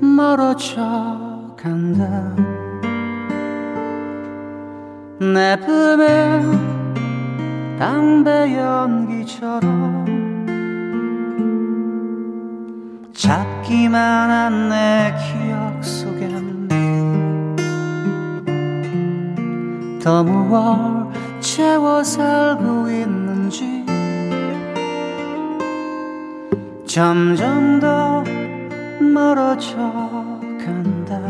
멀어져 0.00 1.54
간다. 1.56 2.34
내 5.20 5.56
품에 5.60 6.42
담배 7.78 8.58
연기처럼 8.58 10.04
잡기만 13.14 14.02
한 14.02 14.68
내 14.68 15.14
기억 15.16 15.84
속엔 15.84 16.66
더 20.02 20.24
무얼 20.24 21.12
채워 21.38 22.02
살고 22.02 22.90
있는 22.90 23.25
점점 26.96 27.78
더 27.78 28.24
멀어져 29.02 29.76
간다. 30.58 31.20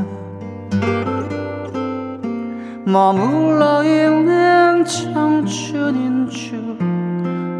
머물러 2.84 3.82
있는 3.82 4.84
청춘인 4.84 6.28
줄 6.30 6.78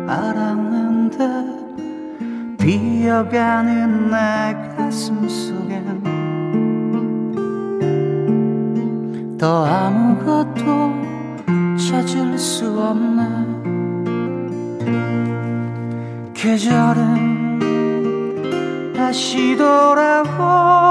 알았는데 0.09 1.19
비어가는 2.59 4.11
내 4.13 4.55
가슴 4.77 5.29
속엔 5.29 6.05
더 9.37 9.67
아무것도 9.67 10.63
찾을 11.77 12.39
수 12.39 12.71
없네 12.81 13.25
계절은 16.35 17.36
다시 19.07 19.57
돌아오지만 19.57 20.83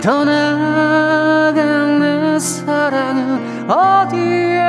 떠나간 0.00 1.98
내 1.98 2.38
사랑은 2.38 3.68
어디에? 3.68 4.62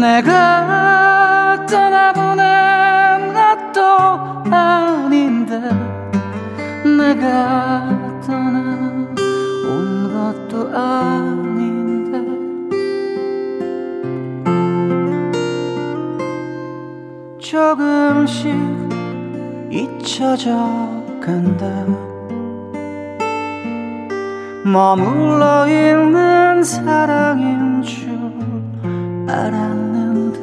내가 0.00 1.64
떠나보낸 1.66 3.32
것도 3.32 3.86
아닌데 4.52 5.60
내가 6.98 8.01
조금씩 17.52 18.50
잊혀져 19.70 20.56
간다. 21.22 21.66
머물러 24.64 25.68
있는 25.68 26.64
사랑인 26.64 27.82
줄 27.82 28.18
알았는데 29.28 30.40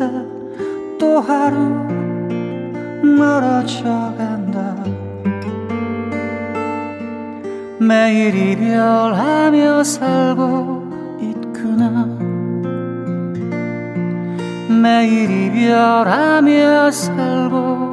또 1.00 1.20
하루 1.20 1.58
멀어져 3.18 3.86
간다. 4.16 4.76
매일 7.80 8.36
이별하며 8.36 9.84
살고 9.84 10.79
매일 14.82 15.30
이별하며 15.30 16.92
살고 16.92 17.89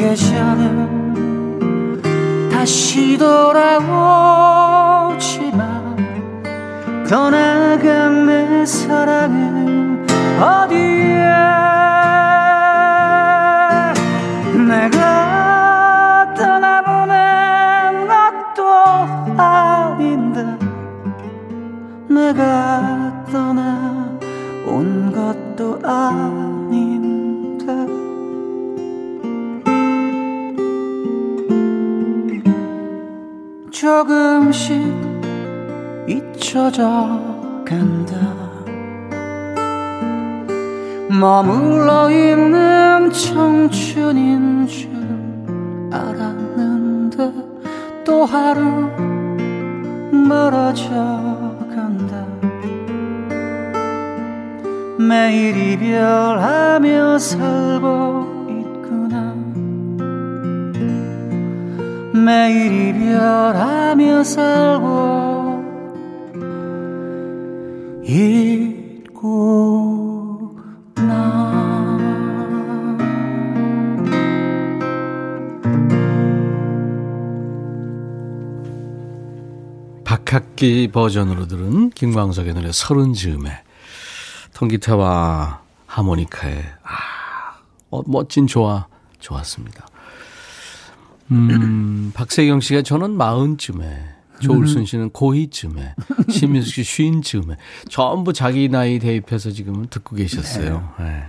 계절은 0.00 1.20
다시 2.50 3.18
돌아오지만 3.18 3.66
떠나간 7.06 8.24
내 8.24 8.64
사랑은 8.64 10.06
어디에? 10.40 11.20
내가 14.68 16.32
떠나보낸 16.34 18.08
것도 18.08 18.72
아닌데 19.36 20.56
내가 22.08 22.89
조금씩 33.80 34.76
잊혀져 36.06 37.18
간다. 37.64 38.14
머물러 41.08 42.10
있는 42.10 43.10
청춘인 43.10 44.66
줄 44.66 44.90
알았는데 45.90 47.32
또 48.04 48.26
하루 48.26 48.90
멀어져 50.12 50.90
간다. 51.74 52.26
매일 54.98 55.56
이별하며 55.56 57.18
살고 57.18 58.19
매일 62.24 62.96
이별하며 62.96 64.24
살고 64.24 65.20
박학기 80.30 80.88
버전으로 80.92 81.46
들은 81.46 81.90
김광석의 81.90 82.54
노래 82.54 82.70
서른 82.72 83.14
즈음에 83.14 83.62
통기타와 84.54 85.62
하모니카의 85.86 86.64
아 86.82 87.58
어, 87.90 88.02
멋진 88.06 88.46
조화 88.46 88.86
좋았습니다. 89.18 89.89
음, 91.30 92.10
박세경 92.14 92.60
씨가 92.60 92.82
저는 92.82 93.12
마흔쯤에 93.12 94.04
조울순 94.40 94.86
씨는 94.86 95.10
고희쯤에 95.10 95.94
신민숙 96.30 96.72
씨 96.72 96.82
쉰쯤에 96.84 97.56
전부 97.88 98.32
자기 98.32 98.68
나이 98.68 98.98
대입해서 98.98 99.50
지금은 99.50 99.86
듣고 99.90 100.16
계셨어요. 100.16 100.92
네. 100.98 101.24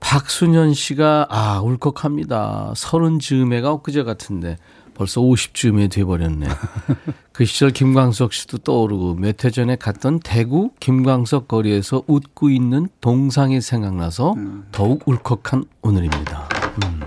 박순현 0.00 0.74
씨가 0.74 1.26
아 1.30 1.60
울컥합니다. 1.60 2.74
서른 2.76 3.18
즈음에가 3.18 3.72
엊그제 3.72 4.04
같은데 4.04 4.58
벌써 4.94 5.20
50즈음에 5.20 5.90
돼버렸네. 5.90 6.46
그 7.32 7.44
시절 7.44 7.72
김광석 7.72 8.32
씨도 8.32 8.58
떠오르고 8.58 9.16
몇 9.16 9.44
해 9.44 9.50
전에 9.50 9.74
갔던 9.76 10.20
대구 10.20 10.70
김광석 10.78 11.48
거리에서 11.48 12.04
웃고 12.06 12.50
있는 12.50 12.88
동상이 13.00 13.60
생각나서 13.60 14.36
더욱 14.70 15.02
울컥한 15.08 15.64
오늘입니다. 15.82 16.48
음. 16.84 17.00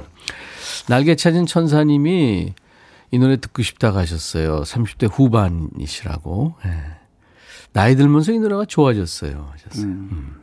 날개 0.88 1.16
찾은 1.16 1.46
천사님이 1.46 2.54
이 3.12 3.20
노래 3.20 3.38
듣고 3.38 3.62
싶다고 3.62 3.98
하셨어요. 3.98 4.62
30대 4.62 5.10
후반이시라고. 5.12 6.56
예. 6.66 6.70
나이 7.74 7.96
들면서 7.96 8.32
이 8.32 8.40
노래가 8.40 8.66
좋아졌어요. 8.66 9.50
하셨어요. 9.52 9.86
음. 9.92 10.36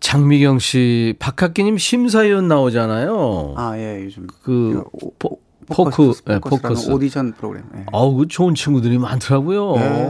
장미경 0.00 0.58
씨, 0.58 1.14
박학기님 1.18 1.78
심사위원 1.78 2.48
나오잖아요. 2.48 3.54
아, 3.56 3.76
예, 3.78 4.04
요즘 4.04 4.26
그 4.42 4.82
오- 4.92 5.12
포, 5.18 5.40
포커스, 5.66 6.24
포크, 6.24 6.32
예, 6.34 6.38
포커스라는 6.40 6.40
포커스. 6.40 6.90
오디션 6.90 7.32
프로그램. 7.34 7.64
예. 7.76 7.86
아우, 7.92 8.14
그 8.16 8.26
좋은 8.26 8.54
친구들이 8.54 8.98
많더라고요. 8.98 9.72
네. 9.76 10.08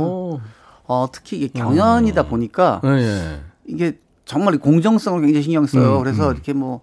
어, 0.84 1.08
특히 1.12 1.36
이게 1.38 1.48
경연이다 1.48 2.24
보니까 2.28 2.80
예, 2.84 2.88
예. 2.88 3.40
이게 3.66 3.98
정말 4.24 4.56
공정성을 4.58 5.20
굉장히 5.20 5.42
신경 5.42 5.66
써요. 5.66 5.98
음, 5.98 6.02
그래서 6.04 6.28
음. 6.28 6.32
이렇게 6.34 6.52
뭐 6.54 6.80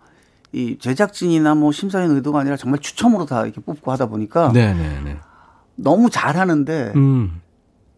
이 0.51 0.77
제작진이나 0.79 1.55
뭐 1.55 1.71
심사위원 1.71 2.15
의도가 2.15 2.39
아니라 2.39 2.57
정말 2.57 2.79
추첨으로 2.79 3.25
다 3.25 3.43
이렇게 3.43 3.61
뽑고 3.61 3.91
하다 3.91 4.07
보니까 4.07 4.51
네네네. 4.51 5.17
너무 5.75 6.09
잘하는데 6.09 6.93
음. 6.95 7.41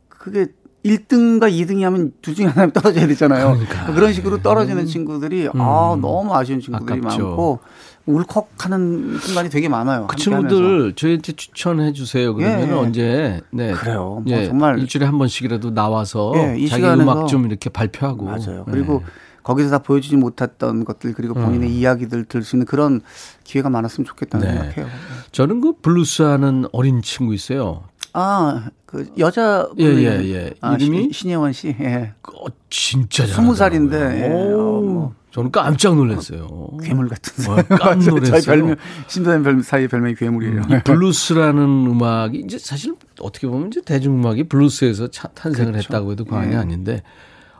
그게 0.10 0.48
1등과 0.84 1.52
2등이 1.52 1.82
하면 1.84 2.12
둘 2.22 2.34
중에 2.36 2.48
하나 2.48 2.72
떨어져야 2.72 3.08
되잖아요. 3.08 3.54
그러니까. 3.54 3.94
그런 3.94 4.14
식으로 4.14 4.42
떨어지는 4.42 4.86
친구들이 4.86 5.48
아 5.54 5.98
너무 6.02 6.34
아쉬운 6.34 6.60
친구들이 6.60 7.00
아깝죠. 7.00 7.24
많고 7.28 7.60
울컥하는 8.08 9.20
순간이 9.20 9.50
되게 9.50 9.70
많아요. 9.70 10.08
그 10.08 10.16
친구들. 10.16 10.94
저희한테 10.96 11.34
추천해 11.34 11.94
주세요. 11.94 12.34
그러면 12.34 12.70
예. 12.70 12.74
언제 12.74 13.42
네 13.52 13.72
그래요. 13.74 14.22
뭐 14.24 14.24
예, 14.28 14.48
정말 14.48 14.80
일주일에 14.80 15.06
한 15.06 15.18
번씩이라도 15.18 15.74
나와서 15.74 16.34
예, 16.36 16.58
이 16.58 16.68
자기 16.68 16.84
음악 16.84 17.28
좀 17.28 17.46
이렇게 17.46 17.70
발표하고 17.70 18.26
맞아요. 18.26 18.66
예. 18.68 18.72
그리고 18.72 19.04
거기서 19.44 19.70
다 19.70 19.78
보여주지 19.80 20.16
못했던 20.18 20.86
것들 20.86 21.14
그리고 21.14 21.34
본인의 21.34 21.70
음. 21.70 21.74
이야기들 21.74 22.26
들 22.26 22.44
수 22.44 22.56
있는 22.56 22.66
그런 22.66 23.02
기회가 23.44 23.70
많았으면 23.70 24.06
좋겠다는 24.06 24.48
네. 24.48 24.54
생각해요. 24.54 24.88
저는 25.32 25.62
그 25.62 25.74
블루스 25.82 26.22
하는 26.24 26.66
어린 26.72 27.02
친구 27.02 27.34
있어요. 27.34 27.84
아, 28.14 28.70
그 28.86 29.10
여자 29.18 29.68
예, 29.80 29.86
예, 29.86 30.06
예. 30.34 30.54
아, 30.60 30.76
이름이? 30.76 31.04
신- 31.04 31.12
신예원 31.14 31.54
씨. 31.54 31.76
예. 31.80 32.14
어, 32.34 32.46
진짜 32.70 33.26
잘. 33.26 33.36
스무 33.36 33.56
살인데, 33.56 33.98
예, 33.98 34.34
어, 34.34 34.58
뭐. 34.82 35.14
저는 35.32 35.50
깜짝 35.52 35.96
놀랐어요. 35.96 36.72
괴물 36.84 37.08
같은 37.08 37.50
어, 37.50 37.56
사람. 37.56 37.80
깜 37.80 38.00
놀랐어요. 38.04 38.42
저희 38.42 38.42
별명 38.42 38.76
심사위원 39.08 39.44
별 39.44 39.64
사이의 39.64 39.88
별명이 39.88 40.16
괴물이에요. 40.16 40.62
이 40.70 40.84
블루스라는 40.84 41.64
음악이 41.64 42.40
이제 42.40 42.58
사실 42.60 42.96
어떻게 43.22 43.48
보면 43.48 43.68
이제 43.68 43.80
대중음악이 43.82 44.44
블루스에서 44.50 45.08
차- 45.10 45.30
탄생을 45.30 45.72
그렇죠. 45.72 45.86
했다고 45.88 46.12
해도 46.12 46.26
과언이 46.26 46.52
예. 46.52 46.58
아닌데, 46.58 47.02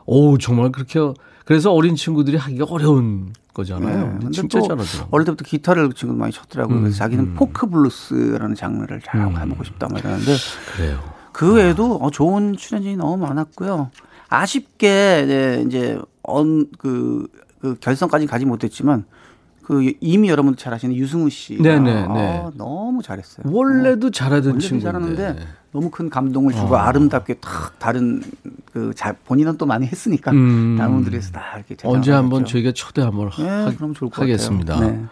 오 0.04 0.36
정말 0.36 0.70
그렇게 0.70 1.00
그래서 1.44 1.72
어린 1.72 1.96
친구들이 1.96 2.36
하기가 2.36 2.66
어려운 2.68 3.32
거잖아요. 3.54 4.18
네. 4.22 4.30
진짜 4.30 4.58
또 4.58 4.66
잘하더라고요. 4.66 5.08
어릴 5.10 5.24
때부터 5.26 5.44
기타를 5.44 5.88
그 5.88 5.94
친구도 5.94 6.18
많이 6.18 6.32
쳤더라고요. 6.32 6.78
음, 6.78 6.82
그래서 6.82 6.98
자기는 6.98 7.24
음. 7.24 7.34
포크 7.34 7.66
블루스라는 7.68 8.54
장르를 8.54 9.00
잘 9.04 9.20
음. 9.20 9.36
해보고 9.36 9.64
싶다 9.64 9.88
막 9.90 9.98
이러는데 9.98 10.32
그래요. 10.74 11.00
그 11.32 11.54
외에도 11.54 11.96
어, 11.96 12.10
좋은 12.10 12.56
출연진이 12.56 12.96
너무 12.96 13.16
많았고요. 13.26 13.90
아쉽게 14.28 15.22
이제, 15.24 15.64
이제 15.66 15.98
언, 16.22 16.66
그, 16.78 17.26
그 17.60 17.74
결선까지 17.80 18.26
가지 18.26 18.44
못했지만 18.46 19.04
그 19.62 19.92
이미 20.00 20.28
여러분들 20.28 20.56
잘 20.56 20.72
아시는 20.74 20.94
유승우 20.96 21.30
씨. 21.30 21.60
네네, 21.60 21.92
아, 21.92 22.14
네. 22.14 22.50
너무 22.56 23.02
잘했어요. 23.02 23.46
원래도 23.50 24.10
잘하던 24.10 24.52
원래도 24.52 24.58
친구인데. 24.58 24.84
잘하는데 24.84 25.46
너무 25.72 25.90
큰 25.90 26.10
감동을 26.10 26.52
주고 26.52 26.74
어. 26.74 26.78
아름답게 26.78 27.34
탁 27.34 27.78
다른 27.78 28.22
그 28.72 28.92
자, 28.94 29.14
본인은 29.24 29.56
또 29.56 29.64
많이 29.64 29.86
했으니까 29.86 30.30
음. 30.30 30.76
다른 30.78 30.94
분들에서 30.96 31.32
다 31.32 31.56
이렇게 31.56 31.76
언제 31.84 32.12
한번. 32.12 32.44
저희가 32.44 32.72
초대 32.72 33.00
한번 33.00 33.30
네, 33.38 33.48
하, 33.48 33.70
그럼 33.74 33.94
좋을 33.94 34.10
것 34.10 34.22
하겠습니다. 34.22 34.78
네. 34.80 35.02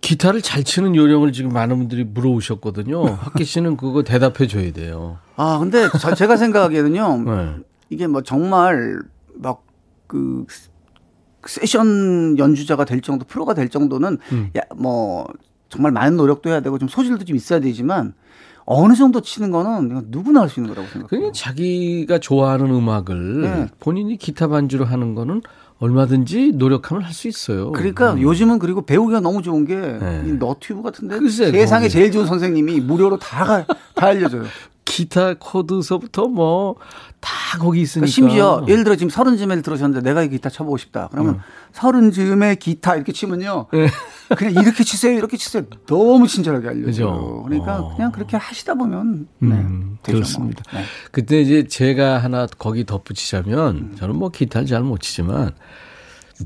기타를 0.00 0.42
잘 0.42 0.64
치는 0.64 0.96
요령을 0.96 1.32
지금 1.32 1.52
많은 1.52 1.78
분들이 1.78 2.02
물어오셨거든요. 2.04 3.04
학기 3.20 3.44
씨는 3.44 3.76
그거 3.76 4.02
대답해 4.02 4.48
줘야 4.48 4.72
돼요. 4.72 5.18
아 5.36 5.58
근데 5.60 5.88
저- 6.00 6.14
제가 6.14 6.36
생각하기에는요 6.36 7.18
네. 7.30 7.56
이게 7.90 8.06
뭐 8.08 8.22
정말 8.22 9.00
막그 9.36 10.46
세션 11.46 12.36
연주자가 12.38 12.84
될 12.84 13.00
정도 13.02 13.24
프로가 13.24 13.54
될 13.54 13.68
정도는 13.68 14.18
음. 14.32 14.50
야, 14.56 14.62
뭐 14.76 15.26
정말 15.68 15.92
많은 15.92 16.16
노력도 16.16 16.50
해야 16.50 16.60
되고 16.60 16.76
좀 16.78 16.88
소질도 16.88 17.24
좀 17.24 17.36
있어야 17.36 17.60
되지만 17.60 18.14
어느 18.72 18.94
정도 18.94 19.20
치는 19.20 19.50
거는 19.50 20.06
누구나 20.10 20.42
할 20.42 20.48
수 20.48 20.60
있는 20.60 20.72
거라고 20.72 20.88
생각해요. 20.92 21.08
그냥 21.08 21.32
자기가 21.32 22.18
좋아하는 22.18 22.66
음악을 22.70 23.40
네. 23.42 23.66
본인이 23.80 24.16
기타 24.16 24.46
반주로 24.48 24.84
하는 24.84 25.14
거는 25.16 25.42
얼마든지 25.80 26.52
노력하면 26.54 27.02
할 27.02 27.12
수 27.12 27.26
있어요. 27.26 27.72
그러니까 27.72 28.12
음. 28.12 28.20
요즘은 28.22 28.58
그리고 28.60 28.82
배우기가 28.82 29.20
너무 29.20 29.42
좋은 29.42 29.64
게 29.64 29.74
네. 29.76 30.22
이 30.26 30.32
너튜브 30.32 30.82
같은데 30.82 31.18
세상에 31.28 31.86
거기. 31.86 31.92
제일 31.92 32.12
좋은 32.12 32.26
선생님이 32.26 32.80
무료로 32.80 33.18
다, 33.18 33.44
가- 33.44 33.64
다 33.94 34.06
알려줘요. 34.06 34.44
기타 34.90 35.34
코드서부터 35.34 36.26
뭐 36.28 36.76
다 37.20 37.58
거기 37.58 37.82
있으니까. 37.82 38.10
그러니까 38.10 38.12
심지어 38.12 38.64
예를 38.66 38.82
들어 38.84 38.96
지금 38.96 39.10
서른 39.10 39.36
즈음에 39.36 39.60
들으셨는데 39.60 40.02
내가 40.08 40.22
이 40.22 40.30
기타 40.30 40.48
쳐보고 40.48 40.78
싶다. 40.78 41.08
그러면 41.12 41.40
서른 41.72 42.10
즈음에 42.10 42.54
기타 42.54 42.96
이렇게 42.96 43.12
치면요. 43.12 43.66
네. 43.72 43.88
그냥 44.36 44.54
이렇게 44.54 44.84
치세요, 44.84 45.18
이렇게 45.18 45.36
치세요. 45.36 45.64
너무 45.86 46.26
친절하게 46.26 46.68
알려줘요. 46.68 47.42
그러니까 47.44 47.80
어. 47.80 47.94
그냥 47.94 48.10
그렇게 48.10 48.36
하시다 48.38 48.74
보면 48.74 49.28
네, 49.38 49.48
음, 49.48 49.98
되죠, 50.02 50.16
뭐. 50.16 50.20
그렇습니다. 50.20 50.62
네. 50.72 50.84
그때 51.10 51.40
이제 51.42 51.66
제가 51.66 52.18
하나 52.18 52.46
거기 52.58 52.84
덧붙이자면 52.86 53.76
음. 53.76 53.96
저는 53.98 54.16
뭐 54.16 54.30
기타를 54.30 54.66
잘 54.66 54.82
못 54.82 55.00
치지만 55.00 55.50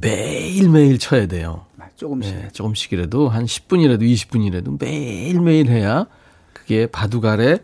매일매일 0.01 0.99
쳐야 0.99 1.27
돼요. 1.27 1.67
조금씩. 1.97 2.35
네, 2.35 2.49
조금씩이라도 2.53 3.29
한 3.29 3.45
10분이라도 3.45 4.03
20분이라도 4.03 4.83
매일매일 4.83 5.69
해야 5.69 6.07
그게 6.53 6.87
바둑 6.89 7.27
아래 7.27 7.59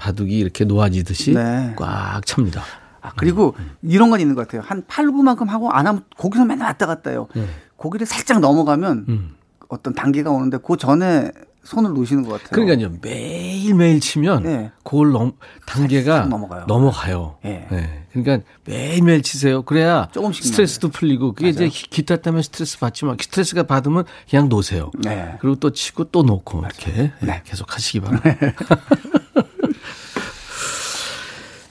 바둑이 0.00 0.38
이렇게 0.38 0.64
놓아지듯이 0.64 1.34
네. 1.34 1.74
꽉 1.76 2.24
찹니다. 2.24 2.62
아, 3.02 3.12
그리고 3.16 3.54
이런 3.82 4.08
건 4.10 4.18
있는 4.20 4.34
것 4.34 4.46
같아요. 4.48 4.62
한 4.64 4.82
8, 4.88 5.06
9만큼 5.06 5.46
하고 5.48 5.70
안 5.70 5.86
하면 5.86 6.04
거기서 6.16 6.46
맨날 6.46 6.68
왔다 6.68 6.86
갔다 6.86 7.10
해요. 7.10 7.28
네. 7.34 7.46
고기를 7.76 8.06
살짝 8.06 8.40
넘어가면 8.40 9.04
음. 9.08 9.34
어떤 9.68 9.94
단계가 9.94 10.30
오는데 10.30 10.58
그 10.66 10.76
전에 10.78 11.30
손을 11.64 11.90
놓으시는 11.92 12.24
것 12.24 12.42
같아요. 12.42 12.50
그러니까요. 12.64 12.96
매일매일 13.02 14.00
치면 14.00 14.42
네. 14.42 14.72
그걸 14.82 15.12
넘, 15.12 15.32
단계가 15.66 16.24
넘어가요. 16.24 16.64
넘어가요. 16.66 17.36
예. 17.44 17.66
네. 17.70 18.06
그러니까 18.12 18.46
매일매일 18.64 19.20
치세요. 19.22 19.62
그래야 19.62 20.08
조금씩만 20.12 20.50
스트레스도 20.50 20.88
풀리고 20.88 21.34
그게 21.34 21.50
이제 21.50 21.60
맞아요. 21.60 21.70
기- 21.70 21.90
기타 21.90 22.16
때문에 22.16 22.42
스트레스 22.42 22.78
받지 22.78 23.04
마. 23.04 23.14
스트레스가 23.20 23.64
받으면 23.64 24.04
그냥 24.28 24.48
놓으세요. 24.48 24.90
네. 24.98 25.36
그리고 25.40 25.56
또 25.56 25.70
치고 25.70 26.04
또 26.04 26.22
놓고 26.22 26.60
이렇게 26.60 27.12
네. 27.20 27.42
계속 27.44 27.74
하시기 27.74 28.00
바랍니다. 28.00 28.36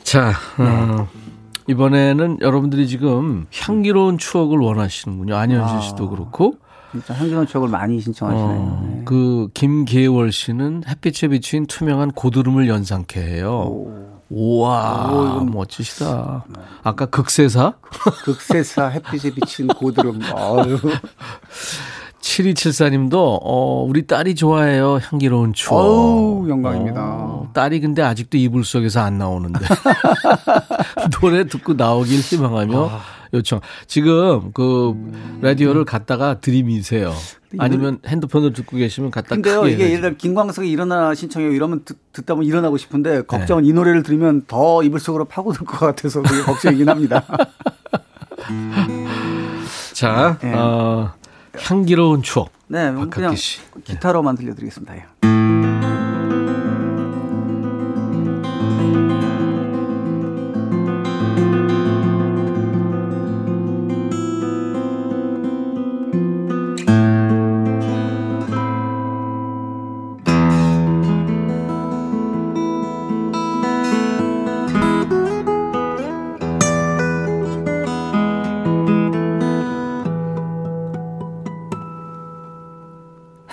자, 0.10 0.34
어, 0.58 1.08
이번에는 1.68 2.40
여러분들이 2.42 2.88
지금 2.88 3.46
향기로운 3.54 4.18
추억을 4.18 4.58
원하시는군요. 4.60 5.36
안현준 5.36 5.82
씨도 5.82 6.10
그렇고. 6.10 6.56
진짜 6.92 7.14
향기로운 7.14 7.46
추억을 7.46 7.70
많이 7.70 8.00
신청하시네요. 8.02 8.48
어, 8.48 8.90
네. 8.96 9.02
그 9.06 9.50
김계월 9.54 10.32
씨는 10.32 10.84
햇빛에 10.88 11.28
비친 11.28 11.68
투명한 11.68 12.12
고드름을 12.14 12.68
연상케 12.68 13.20
해요. 13.22 13.52
오. 13.68 14.20
우와, 14.32 15.12
오, 15.12 15.26
이건- 15.26 15.52
멋지시다. 15.52 16.46
아까 16.84 17.06
극세사? 17.08 17.74
극세사 18.24 18.88
햇빛에 18.88 19.32
비친 19.32 19.68
고드름. 19.68 20.20
아유. 22.20 22.54
7274님도, 22.54 23.40
어, 23.42 23.86
우리 23.88 24.06
딸이 24.06 24.36
좋아해요. 24.36 25.00
향기로운 25.02 25.54
추억. 25.54 25.78
어우, 25.78 26.50
영광입니다. 26.50 27.02
어, 27.02 27.50
딸이 27.54 27.80
근데 27.80 28.02
아직도 28.02 28.38
이불 28.38 28.64
속에서 28.64 29.02
안 29.02 29.18
나오는데. 29.18 29.60
노래 31.22 31.46
듣고 31.46 31.74
나오길 31.74 32.20
희망하며 32.20 32.90
아. 32.90 33.02
요청. 33.34 33.62
지금 33.88 34.52
그 34.54 34.96
라디오를 35.42 35.86
갖다가 35.86 36.40
들이미세요. 36.40 37.14
아니면 37.58 38.00
핸드폰을 38.06 38.54
듣고 38.54 38.78
계시면 38.78 39.12
갖다 39.12 39.30
근데요, 39.30 39.66
이게 39.68 39.72
예를 39.72 39.86
해가지고. 39.86 40.02
들어 40.02 40.18
김광석이 40.18 40.70
일어나 40.70 41.14
신청해요. 41.16 41.52
이러면 41.52 41.84
듣, 41.86 41.98
듣다 42.14 42.36
보면 42.36 42.48
일어나고 42.48 42.78
싶은데 42.78 43.24
걱정은 43.24 43.66
이 43.66 43.74
노래를 43.74 44.04
들으면 44.04 44.44
더 44.48 44.84
이불 44.84 45.00
속으로 45.00 45.26
파고들 45.26 45.66
것 45.66 45.80
같아서 45.80 46.22
그게 46.22 46.42
걱정이긴 46.44 46.90
합니다. 46.90 47.24
자, 49.94 50.38
네. 50.42 50.54
어, 50.54 51.14
향기로운 51.58 52.22
추억. 52.22 52.52
네, 52.68 52.92
그럼 52.92 53.10
그냥 53.10 53.30
박학기 53.32 53.38
씨. 53.42 53.60
기타로만 53.84 54.36
들려드리겠습니다. 54.36 54.96
예. 54.96 55.06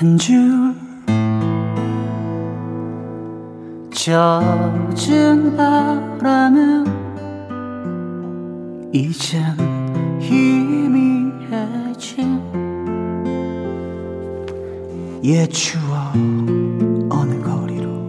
한 0.06 0.16
줄 0.16 0.72
젖은 3.90 5.56
바람은 5.56 6.86
이젠 8.92 9.56
희미해진 10.20 11.50
옛 15.24 15.48
추억 15.48 16.14
어느 17.10 17.42
거리로 17.42 18.08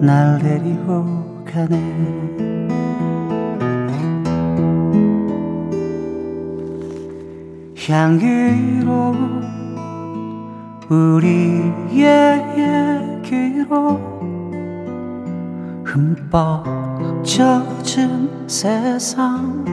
날 0.00 0.38
데리고 0.38 1.44
가네. 1.44 2.40
향기로운 7.86 9.49
우리의 10.90 12.42
얘기로 12.58 14.00
흠뻑 15.84 17.24
젖은 17.24 18.48
세상. 18.48 19.64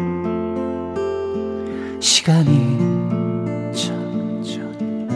시간이 2.00 2.78
천천히 3.74 5.08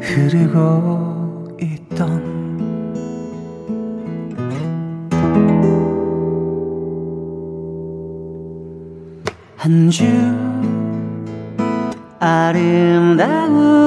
흐르고 0.00 1.58
있던 1.60 2.34
한줄 9.56 10.08
아름다운 12.18 13.83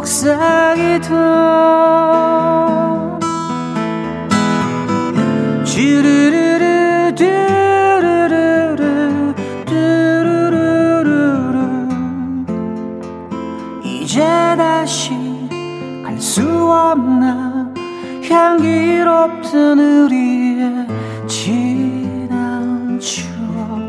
속삭이던 0.00 1.20
주르르르 5.64 7.14
두루루루 7.14 8.82
두루루루루. 9.66 11.58
이제 13.84 14.20
다시 14.56 15.12
갈 16.04 16.18
수 16.18 16.42
없나 16.42 17.72
향기롭던 18.28 19.78
우리의 19.78 20.86
지난 21.26 22.98
추억. 23.00 23.80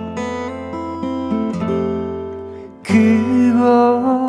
그곳 2.84 4.21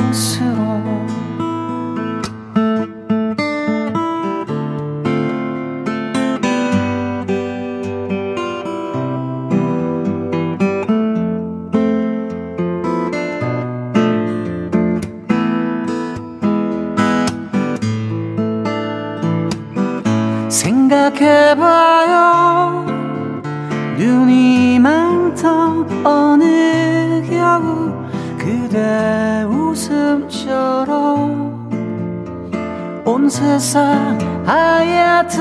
세상 33.33 34.19
하얗던 34.45 35.41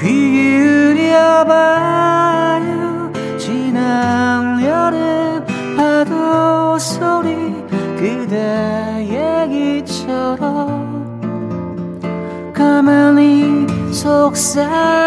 귀 0.00 0.32
기울여봐요. 0.92 1.52
지난 3.38 4.60
여름 4.60 5.44
파도 5.76 6.76
소리 6.80 7.54
그대 7.96 9.06
얘기처럼 9.46 10.42
가만히 12.52 13.68
속삭이던 13.92 15.04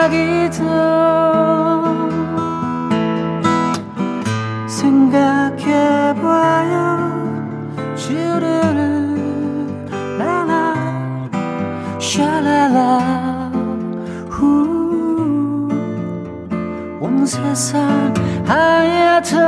하얗던 18.45 19.47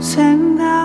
생각해봐요 0.00 0.82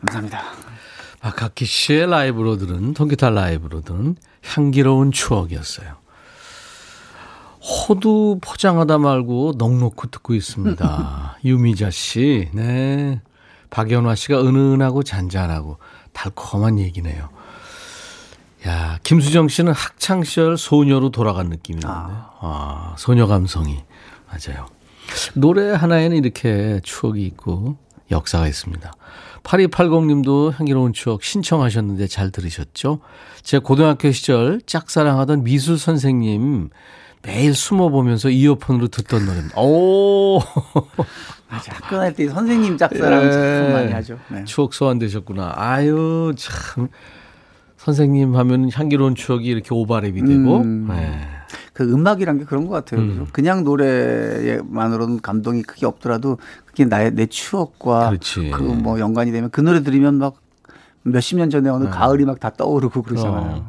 감사합니다. 0.00 0.42
박학기 1.20 1.64
씨의 1.64 2.10
라이브로 2.10 2.56
들은 2.56 2.94
통기타 2.94 3.30
라이브로 3.30 3.80
들은 3.80 4.16
향기로운 4.42 5.12
추억이었어요. 5.12 5.97
호두 7.68 8.38
포장하다 8.40 8.98
말고 8.98 9.54
넉넉히 9.58 10.10
듣고 10.10 10.34
있습니다. 10.34 11.38
유미자 11.44 11.90
씨, 11.90 12.48
네. 12.52 13.20
박연화 13.70 14.14
씨가 14.14 14.40
은은하고 14.40 15.02
잔잔하고 15.02 15.76
달콤한 16.14 16.78
얘기네요. 16.78 17.28
야, 18.66 18.98
김수정 19.02 19.48
씨는 19.48 19.72
학창 19.72 20.24
시절 20.24 20.56
소녀로 20.56 21.10
돌아간 21.10 21.48
느낌이네요. 21.50 21.92
아, 21.92 22.94
소녀 22.96 23.26
감성이 23.26 23.84
맞아요. 24.26 24.66
노래 25.34 25.70
하나에는 25.70 26.16
이렇게 26.16 26.80
추억이 26.82 27.24
있고 27.26 27.76
역사가 28.10 28.48
있습니다. 28.48 28.92
8280님도 29.42 30.58
향기로운 30.58 30.92
추억 30.92 31.22
신청하셨는데 31.22 32.06
잘 32.08 32.30
들으셨죠? 32.30 33.00
제 33.42 33.58
고등학교 33.58 34.10
시절 34.10 34.60
짝사랑하던 34.66 35.44
미술 35.44 35.78
선생님 35.78 36.70
매일 37.22 37.54
숨어 37.54 37.88
보면서 37.88 38.30
이어폰으로 38.30 38.88
듣던 38.88 39.26
노래입니다. 39.26 39.60
오 39.60 40.38
맞아. 41.50 41.72
학교 41.74 41.96
다닐 41.96 42.14
때 42.14 42.28
선생님 42.28 42.76
짝사랑 42.76 43.24
예. 43.26 43.30
참 43.30 43.72
많이 43.72 43.92
하죠. 43.92 44.18
네. 44.28 44.44
추억 44.44 44.72
소환되셨구나. 44.74 45.54
아유 45.56 46.32
참 46.36 46.88
선생님 47.76 48.36
하면 48.36 48.70
향기로운 48.72 49.14
추억이 49.14 49.46
이렇게 49.46 49.70
오바랩이 49.70 50.26
되고. 50.26 50.58
음. 50.58 50.86
네. 50.88 51.20
그 51.72 51.84
음악이란 51.84 52.38
게 52.38 52.44
그런 52.44 52.66
것 52.66 52.74
같아요. 52.74 53.00
음. 53.00 53.26
그냥 53.32 53.62
노래만으로는 53.64 55.20
감동이 55.20 55.62
크게 55.62 55.86
없더라도 55.86 56.38
그게 56.66 56.84
나의 56.84 57.12
내 57.14 57.26
추억과 57.26 58.08
그렇지. 58.10 58.50
그뭐 58.50 58.98
연관이 59.00 59.30
되면 59.32 59.48
그 59.50 59.60
노래 59.60 59.82
들으면 59.82 60.16
막 60.16 60.34
몇십 61.04 61.38
년 61.38 61.50
전에 61.50 61.70
어느 61.70 61.88
가을이 61.88 62.24
막 62.24 62.40
다 62.40 62.50
떠오르고 62.50 63.02
그러잖아요. 63.02 63.64
어. 63.66 63.68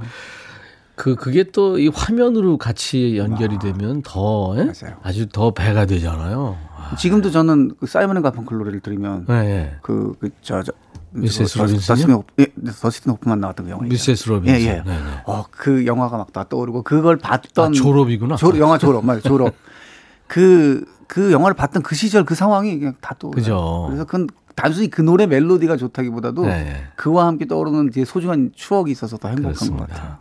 그 1.00 1.16
그게 1.16 1.46
또 1.46 1.78
이 1.80 1.88
화면으로 1.88 2.58
같이 2.58 3.18
연결이 3.18 3.58
되면 3.58 4.02
더 4.04 4.54
예? 4.58 4.70
아주 5.02 5.28
더 5.30 5.52
배가 5.54 5.86
되잖아요. 5.86 6.58
아, 6.76 6.96
지금도 6.98 7.32
저는 7.32 7.72
그 7.80 7.88
사이먼 7.88 8.18
앤 8.18 8.22
가펑클 8.22 8.58
노래를 8.58 8.82
들으면 8.82 9.24
네, 9.30 9.44
네. 9.44 9.76
그그저저 9.82 10.74
미세스 11.12 11.58
더- 11.58 11.64
로빈슨이요? 11.64 11.96
더스틴 11.96 12.14
호프, 12.14 12.34
예, 12.40 12.48
더스틴 12.82 13.12
호프만 13.14 13.40
나왔던 13.40 13.66
그 13.68 13.72
영화. 13.72 13.84
미세스 13.86 14.28
로빈슨. 14.28 14.60
예, 14.60 14.66
예. 14.66 14.74
네, 14.74 14.84
네. 14.84 15.22
어, 15.26 15.46
그 15.50 15.86
영화가 15.86 16.18
막 16.18 16.34
다 16.34 16.44
떠오르고 16.50 16.84
그걸 16.84 17.16
봤던 17.18 17.70
아, 17.70 17.72
졸업이구나. 17.72 18.36
졸- 18.36 18.60
영화 18.60 18.78
졸업 18.78 19.06
맞아요. 19.06 19.22
졸업. 19.22 19.54
그, 20.28 20.84
그 21.08 21.32
영화를 21.32 21.56
봤던 21.56 21.82
그 21.82 21.96
시절 21.96 22.26
그 22.26 22.36
상황이 22.36 22.78
그냥 22.78 22.94
다 23.00 23.16
떠오르요 23.18 23.40
그죠. 23.42 23.86
그래서 23.88 24.04
그건 24.06 24.28
단순히 24.56 24.90
그 24.90 25.02
노래 25.02 25.26
멜로디가 25.28 25.78
좋다기보다도 25.78 26.42
네, 26.46 26.50
네. 26.66 26.84
그와 26.98 27.26
함께 27.28 27.46
떠오르는 27.48 27.90
뒤에 27.92 28.04
소중한 28.04 28.52
추억이 28.54 28.92
있어서 28.92 29.16
더 29.18 29.30
행복한 29.30 29.54
것 29.54 29.60
그렇습니다. 29.60 29.86
같아요. 29.88 30.18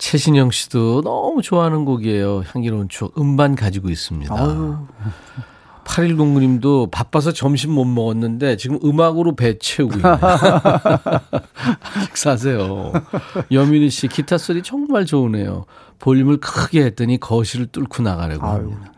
최신영 0.00 0.50
씨도 0.50 1.02
너무 1.02 1.42
좋아하는 1.42 1.84
곡이에요. 1.84 2.42
향기로운 2.46 2.88
추억. 2.88 3.20
음반 3.20 3.54
가지고 3.54 3.90
있습니다. 3.90 4.34
아유. 4.34 4.78
8109님도 5.84 6.90
바빠서 6.90 7.32
점심 7.32 7.72
못 7.72 7.84
먹었는데 7.84 8.56
지금 8.56 8.78
음악으로 8.82 9.36
배 9.36 9.58
채우고 9.58 9.96
있네요. 9.96 10.18
식사하세요. 12.06 12.92
여민희 13.50 13.90
씨 13.90 14.08
기타 14.08 14.38
소리 14.38 14.62
정말 14.62 15.04
좋으네요. 15.04 15.66
볼륨을 15.98 16.38
크게 16.38 16.82
했더니 16.86 17.20
거실을 17.20 17.66
뚫고 17.66 18.02
나가려고. 18.02 18.46
합니다. 18.46 18.92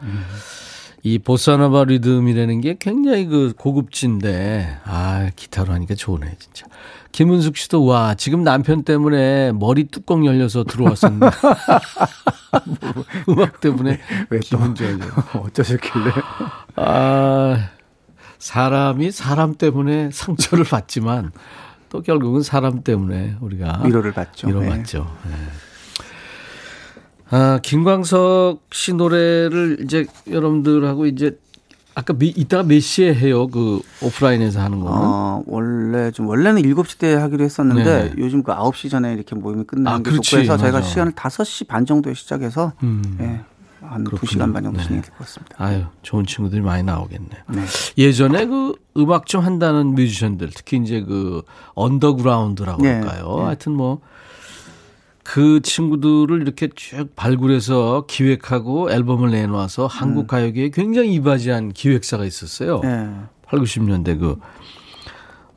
이 1.02 1.18
보사노바 1.18 1.84
리듬이라는 1.84 2.60
게 2.60 2.76
굉장히 2.78 3.26
그 3.26 3.54
고급진데 3.56 4.78
아 4.84 5.30
기타로 5.34 5.72
하니까 5.72 5.96
좋네 5.96 6.36
진짜. 6.38 6.66
김은숙 7.12 7.58
씨도 7.58 7.84
와 7.84 8.14
지금 8.14 8.42
남편 8.42 8.82
때문에 8.82 9.52
머리 9.52 9.84
뚜껑 9.84 10.24
열려서 10.24 10.64
들어왔었는데 10.64 11.26
음악 13.28 13.60
때문에 13.60 14.00
왜 14.30 14.40
또, 14.40 14.58
기분 14.58 14.74
좋아져. 14.74 15.04
어쩌셨길래. 15.38 16.10
아, 16.76 17.68
사람이 18.38 19.12
사람 19.12 19.54
때문에 19.54 20.10
상처를 20.10 20.64
받지만 20.64 21.32
또 21.90 22.00
결국은 22.00 22.42
사람 22.42 22.82
때문에 22.82 23.36
우리가 23.40 23.82
위로를 23.84 24.12
받죠. 24.12 24.48
네. 24.48 24.54
위로받죠. 24.54 25.14
네. 25.26 25.34
아, 27.30 27.60
김광석 27.62 28.68
씨 28.72 28.94
노래를 28.94 29.78
이제 29.82 30.06
여러분들하고 30.30 31.06
이제 31.06 31.38
아까 31.94 32.14
미, 32.14 32.28
이따가 32.28 32.62
몇 32.62 32.80
시에 32.80 33.14
해요? 33.14 33.48
그 33.48 33.80
오프라인에서 34.00 34.60
하는 34.60 34.80
거는? 34.80 34.96
어, 34.98 35.42
원래 35.46 36.10
좀 36.10 36.26
원래는 36.26 36.62
7시 36.62 36.98
때 36.98 37.14
하기로 37.14 37.44
했었는데 37.44 37.84
네. 37.84 38.12
요즘 38.18 38.42
그 38.42 38.52
9시 38.52 38.90
전에 38.90 39.12
이렇게 39.12 39.34
모임이 39.34 39.64
끝나는 39.64 39.90
아, 39.90 40.02
게 40.02 40.10
그렇지. 40.10 40.30
좋고 40.30 40.42
해서 40.42 40.56
저희가. 40.56 40.82
시간을 40.82 41.12
5시 41.12 41.66
반 41.68 41.84
정도에 41.84 42.14
시작해서 42.14 42.72
음. 42.82 43.18
예. 43.20 43.40
한 43.86 44.04
그렇군요. 44.04 44.30
2시간 44.30 44.52
반 44.54 44.62
정도 44.62 44.78
네. 44.78 44.84
진행될 44.84 45.10
것 45.10 45.18
같습니다. 45.18 45.56
아유, 45.58 45.84
좋은 46.02 46.24
친구들이 46.24 46.62
많이 46.62 46.82
나오겠네. 46.82 47.28
네. 47.48 47.62
예전에 47.98 48.46
그 48.46 48.74
음악 48.96 49.26
좀 49.26 49.44
한다는 49.44 49.94
뮤지션들, 49.94 50.50
특히 50.54 50.78
이제 50.78 51.02
그 51.02 51.42
언더그라운드라고 51.74 52.80
네, 52.82 52.94
할까요? 53.00 53.34
네. 53.38 53.44
하여튼 53.44 53.72
뭐, 53.72 54.00
그 55.22 55.60
친구들을 55.62 56.42
이렇게 56.42 56.68
쭉 56.74 57.14
발굴해서 57.14 58.06
기획하고 58.08 58.90
앨범을 58.90 59.30
내놓아서 59.30 59.86
한국 59.86 60.26
가요계에 60.26 60.70
굉장히 60.70 61.14
이바지한 61.14 61.72
기획사가 61.72 62.24
있었어요. 62.24 62.80
음. 62.84 62.88
네. 62.88 63.28
8, 63.46 63.60
90년대 63.60 64.18
그, 64.18 64.38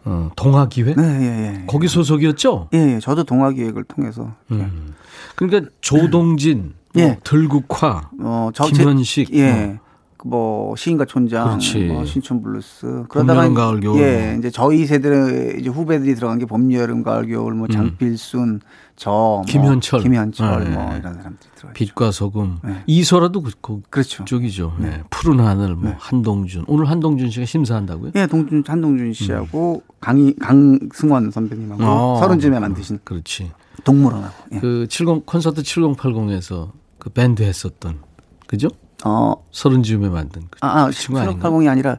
어, 0.04 0.30
동아기획? 0.36 0.98
네, 0.98 1.04
예, 1.04 1.62
예. 1.62 1.64
거기 1.66 1.88
소속이었죠? 1.88 2.70
예, 2.74 2.96
예. 2.96 3.00
저도 3.00 3.24
동아 3.24 3.52
기획을 3.52 3.86
통해서 3.86 4.34
음. 4.52 4.94
그러니까 5.36 5.72
조동진, 5.82 6.74
뭐 6.94 7.04
예. 7.04 7.20
들국화, 7.24 8.10
어, 8.20 8.50
저 8.54 8.66
김현식, 8.66 9.34
예. 9.34 9.80
뭐 10.28 10.76
시인과 10.76 11.06
촌장, 11.06 11.46
그렇지. 11.50 11.84
뭐 11.84 12.04
신촌 12.04 12.42
블루스 12.42 12.88
봄, 12.88 13.08
그러다가 13.10 13.44
여름, 13.44 13.54
가을, 13.54 13.80
겨울 13.80 14.02
예, 14.02 14.30
뭐. 14.32 14.40
이제 14.40 14.50
저희 14.50 14.88
세대의 14.88 15.60
이제 15.60 15.70
후배들이 15.70 16.16
들어간 16.16 16.40
게 16.40 16.48
봄, 16.48 16.74
여름, 16.74 17.04
가을, 17.04 17.28
겨울, 17.28 17.54
뭐 17.54 17.68
장필순, 17.68 18.62
저, 18.96 19.12
뭐 19.12 19.42
음. 19.42 19.46
김현철. 19.46 20.02
김현철, 20.02 20.64
네. 20.64 20.70
뭐 20.72 20.84
이런 20.98 21.14
사람들이 21.14 21.50
들어갔죠. 21.56 21.74
빛과 21.74 22.10
소금, 22.10 22.58
네. 22.64 22.84
이소라도 22.88 23.44
그, 23.44 23.52
그 23.62 23.82
그렇죠. 23.92 24.26
쪽이죠. 24.26 24.76
네. 24.80 25.04
푸른 25.12 25.40
하늘, 25.42 25.76
뭐 25.76 25.94
한동준. 26.00 26.66
오늘 26.66 26.90
한동준 26.90 27.30
씨가 27.30 27.46
심사한다고요? 27.46 28.14
예, 28.16 28.26
동준 28.26 28.64
한동준 28.66 29.14
씨하고 29.14 29.84
강희 30.02 30.38
강승원 30.40 31.30
선배님하고 31.30 31.84
어, 31.84 32.18
서른쯤에 32.20 32.60
만드신 32.60 33.00
그렇지. 33.04 33.52
동물원하고. 33.84 34.34
예. 34.54 34.60
그 34.60 34.88
70, 34.90 35.28
콘서트 35.28 35.62
7080에서 35.62 36.72
그 36.98 37.12
밴드 37.12 37.44
했었던, 37.44 38.00
그죠? 38.48 38.70
어, 39.06 39.36
서른쯤에 39.52 40.10
만든 40.10 40.44
그 40.50 40.58
아, 40.62 40.86
아 40.86 40.92
친구 40.92 41.20
아닌가? 41.20 41.50
780이 41.50 41.70
아니라 41.70 41.98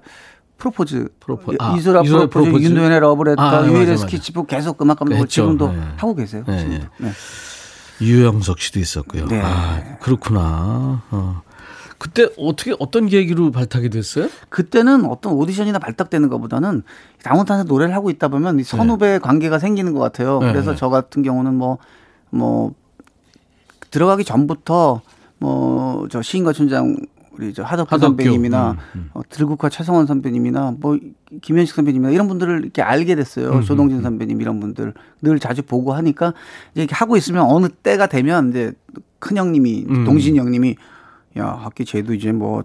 프로포즈. 0.59 1.09
프로포- 1.21 1.53
이- 1.53 1.57
아, 1.61 1.75
이소라 1.77 2.03
이소라 2.03 2.27
프로포즈, 2.27 2.31
프로포즈? 2.51 2.65
윤도현의 2.65 3.01
러브레터, 3.01 3.43
아, 3.43 3.61
네, 3.63 3.69
유희열의 3.69 3.87
맞아, 3.89 3.97
스케치북 3.99 4.47
계속 4.49 4.81
음악 4.83 4.99
감독을. 4.99 5.27
지금도 5.29 5.73
네. 5.73 5.81
하고 5.97 6.15
계세요. 6.15 6.45
네, 6.47 6.59
지금도. 6.59 6.87
네. 6.99 7.11
유영석 8.01 8.59
씨도 8.59 8.79
있었고요. 8.81 9.27
네. 9.27 9.41
아, 9.43 9.97
그렇구나. 10.01 11.03
어. 11.11 11.43
그때 11.99 12.29
어떻게, 12.37 12.75
어떤 12.79 13.07
계기로 13.07 13.53
발탁이 13.53 13.89
됐어요? 13.89 14.29
그때는 14.51 15.07
어떤 15.07 15.33
오디션이나 15.33 15.79
발탁되는 15.79 16.29
것보다는 16.29 16.83
다운타운에서 17.23 17.65
노래를 17.69 17.95
하고 17.95 18.11
있다 18.11 18.29
보면 18.29 18.59
이 18.59 18.65
선후배 18.65 19.19
관계가 19.21 19.59
생기는 19.59 19.95
것 19.95 20.01
같아요. 20.01 20.41
네, 20.41 20.53
그래서 20.53 20.73
네. 20.73 20.77
저 20.77 20.89
같은 20.91 21.23
경우는 21.23 21.55
뭐, 21.55 21.79
뭐, 22.31 22.75
들어가기 23.91 24.25
전부터 24.25 25.01
뭐, 25.39 26.09
저 26.11 26.23
시인과 26.23 26.53
촌장 26.53 26.97
우리 27.39 27.53
저 27.53 27.63
하덕규. 27.63 27.99
선배님이나 27.99 28.73
음, 28.73 28.77
음. 28.95 29.11
어, 29.13 29.21
들국화 29.29 29.69
최성원 29.69 30.07
선배님이나 30.07 30.77
뭐 30.81 30.99
김현식 31.43 31.75
선배님이나 31.75 32.11
이런 32.11 32.29
분들을 32.29 32.63
이렇게 32.63 32.83
알게 32.83 33.15
됐어요. 33.15 33.51
음, 33.51 33.63
조동진 33.63 34.03
선배님 34.03 34.41
이런 34.41 34.59
분들 34.61 34.95
늘 35.23 35.39
자주 35.39 35.63
보고 35.63 35.93
하니까 35.93 36.33
이제 36.73 36.83
이렇게 36.83 36.95
하고 36.95 37.17
있으면 37.17 37.45
어느 37.45 37.69
때가 37.69 38.07
되면 38.07 38.51
이제 38.51 38.73
큰 39.19 39.37
형님이 39.37 39.87
음. 39.89 40.05
동진 40.05 40.37
형님이 40.37 40.77
야 41.39 41.47
학기 41.47 41.85
쟤도 41.85 42.15
이제 42.15 42.33
뭐 42.33 42.65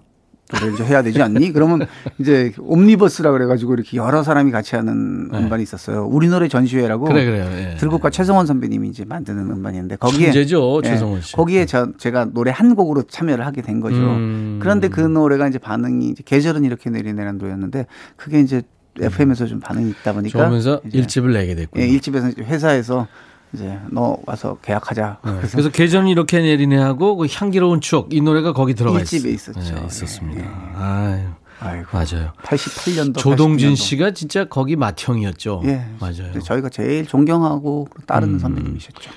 노래 0.59 0.73
이제 0.73 0.83
해야 0.83 1.01
되지 1.01 1.21
않니? 1.21 1.51
그러면 1.53 1.87
이제 2.17 2.51
옴니버스라 2.59 3.31
그래가지고 3.31 3.73
이렇게 3.73 3.97
여러 3.97 4.23
사람이 4.23 4.51
같이 4.51 4.75
하는 4.75 5.29
네. 5.29 5.37
음반이 5.39 5.63
있었어요. 5.63 6.05
우리 6.05 6.27
노래 6.27 6.47
전시회라고 6.47 7.05
그래, 7.05 7.25
그래요. 7.25 7.45
예. 7.53 7.75
들국화 7.77 8.09
최성원 8.09 8.45
선배님이 8.45 8.89
이제 8.89 9.05
만드는 9.05 9.49
음반이었는데 9.49 9.97
거기에 9.97 10.27
천재죠, 10.27 10.81
예, 10.83 10.89
최성원 10.89 11.21
씨. 11.21 11.33
거기에 11.33 11.65
저, 11.65 11.87
제가 11.97 12.25
노래 12.33 12.51
한 12.51 12.75
곡으로 12.75 13.03
참여를 13.03 13.45
하게 13.45 13.61
된 13.61 13.79
거죠. 13.79 13.95
음. 13.97 14.59
그런데 14.61 14.89
그 14.89 15.01
노래가 15.01 15.47
이제 15.47 15.57
반응이 15.57 16.09
이제 16.09 16.23
계절은 16.25 16.63
이렇게 16.65 16.89
내리내는 16.89 17.37
노래였는데 17.37 17.85
그게 18.15 18.39
이제 18.39 18.61
FM에서 18.99 19.45
좀 19.45 19.59
반응이 19.59 19.89
있다 19.91 20.13
보니까 20.13 20.51
이제 20.57 20.79
일집을 20.91 21.33
내게 21.33 21.55
됐군요. 21.55 21.83
예, 21.83 21.87
일집에서 21.87 22.29
이제 22.29 22.43
회사에서 22.43 23.07
이제 23.53 23.77
너 23.89 24.17
와서 24.25 24.57
계약하자. 24.61 25.17
네. 25.25 25.39
그래서, 25.51 25.69
계절은 25.69 26.07
이렇게 26.07 26.39
내리네 26.41 26.77
하고 26.77 27.17
그 27.17 27.27
향기로운 27.29 27.81
추억 27.81 28.13
이 28.13 28.21
노래가 28.21 28.53
거기 28.53 28.73
들어가 28.73 28.99
일집에 28.99 29.29
있, 29.29 29.33
있었죠. 29.35 29.59
네, 29.59 29.85
있었습니다. 29.87 30.41
예, 30.41 30.45
예. 30.45 30.49
아유, 30.75 31.27
아이고. 31.59 31.87
맞아요. 31.91 32.31
88년도 32.43 33.17
조동진 33.17 33.75
씨가 33.75 34.11
진짜 34.11 34.45
거기 34.45 34.75
맏형이었죠. 34.75 35.63
예. 35.65 35.85
맞아요. 35.99 36.39
저희가 36.43 36.69
제일 36.69 37.05
존경하고 37.05 37.87
따르는 38.07 38.35
음. 38.35 38.39
선배님이셨죠. 38.39 39.11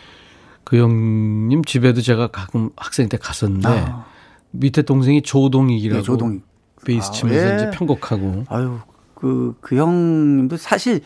그 0.64 0.78
형님 0.78 1.64
집에도 1.64 2.00
제가 2.00 2.28
가끔 2.28 2.70
학생 2.76 3.08
때 3.08 3.16
갔었는데 3.16 3.68
아. 3.68 4.06
밑에 4.50 4.82
동생이 4.82 5.22
조동익이라고 5.22 5.98
예, 5.98 6.02
조동익. 6.02 6.42
베이스 6.84 7.08
아, 7.08 7.10
치면서 7.12 7.50
예. 7.50 7.54
이제 7.56 7.70
편곡하고 7.70 8.44
아유, 8.48 8.78
그, 9.14 9.56
그 9.60 9.76
형님도 9.76 10.56
사실 10.56 11.00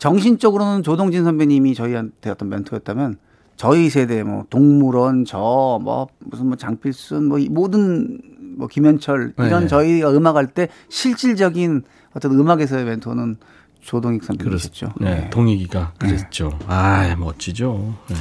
정신적으로는 0.00 0.82
조동진 0.82 1.22
선배님이 1.24 1.74
저희한테 1.74 2.30
어떤 2.30 2.48
멘토였다면 2.48 3.18
저희 3.56 3.90
세대 3.90 4.22
뭐 4.24 4.44
동물원 4.50 5.24
저 5.26 5.78
뭐 5.82 6.08
무슨 6.20 6.46
뭐 6.46 6.56
장필순 6.56 7.26
뭐이 7.26 7.48
모든 7.50 8.18
뭐 8.56 8.66
김현철 8.66 9.34
이런 9.38 9.62
네. 9.62 9.68
저희가 9.68 10.10
음악할 10.10 10.48
때 10.48 10.68
실질적인 10.88 11.82
어떤 12.14 12.32
음악에서의 12.32 12.84
멘토는 12.86 13.36
조동익 13.80 14.24
선배님이셨죠. 14.24 14.94
네, 15.00 15.20
네. 15.20 15.30
동익이가 15.30 15.92
그랬죠. 15.98 16.58
아 16.66 17.14
멋지죠. 17.18 17.94
네. 18.08 18.16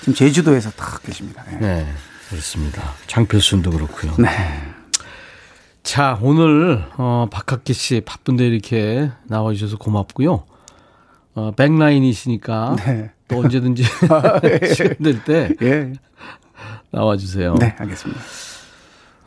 지금 0.00 0.14
제주도에서 0.14 0.70
딱 0.70 1.02
계십니다. 1.02 1.42
네. 1.50 1.58
네. 1.58 1.86
그렇습니다. 2.28 2.82
장필순도 3.08 3.70
그렇고요. 3.70 4.12
네. 4.18 4.28
자, 5.82 6.18
오늘 6.22 6.84
어 6.96 7.26
박학기 7.30 7.72
씨 7.72 8.00
바쁜데 8.04 8.46
이렇게 8.46 9.10
나와 9.24 9.52
주셔서 9.52 9.76
고맙고요. 9.78 10.44
어 11.34 11.50
백라인이시니까 11.52 12.76
네. 12.84 13.10
또 13.28 13.38
언제든지 13.38 13.82
시간 14.74 14.96
될때 15.02 15.54
예. 15.62 15.92
나와 16.90 17.16
주세요. 17.16 17.54
네, 17.58 17.74
알겠습니다. 17.78 18.20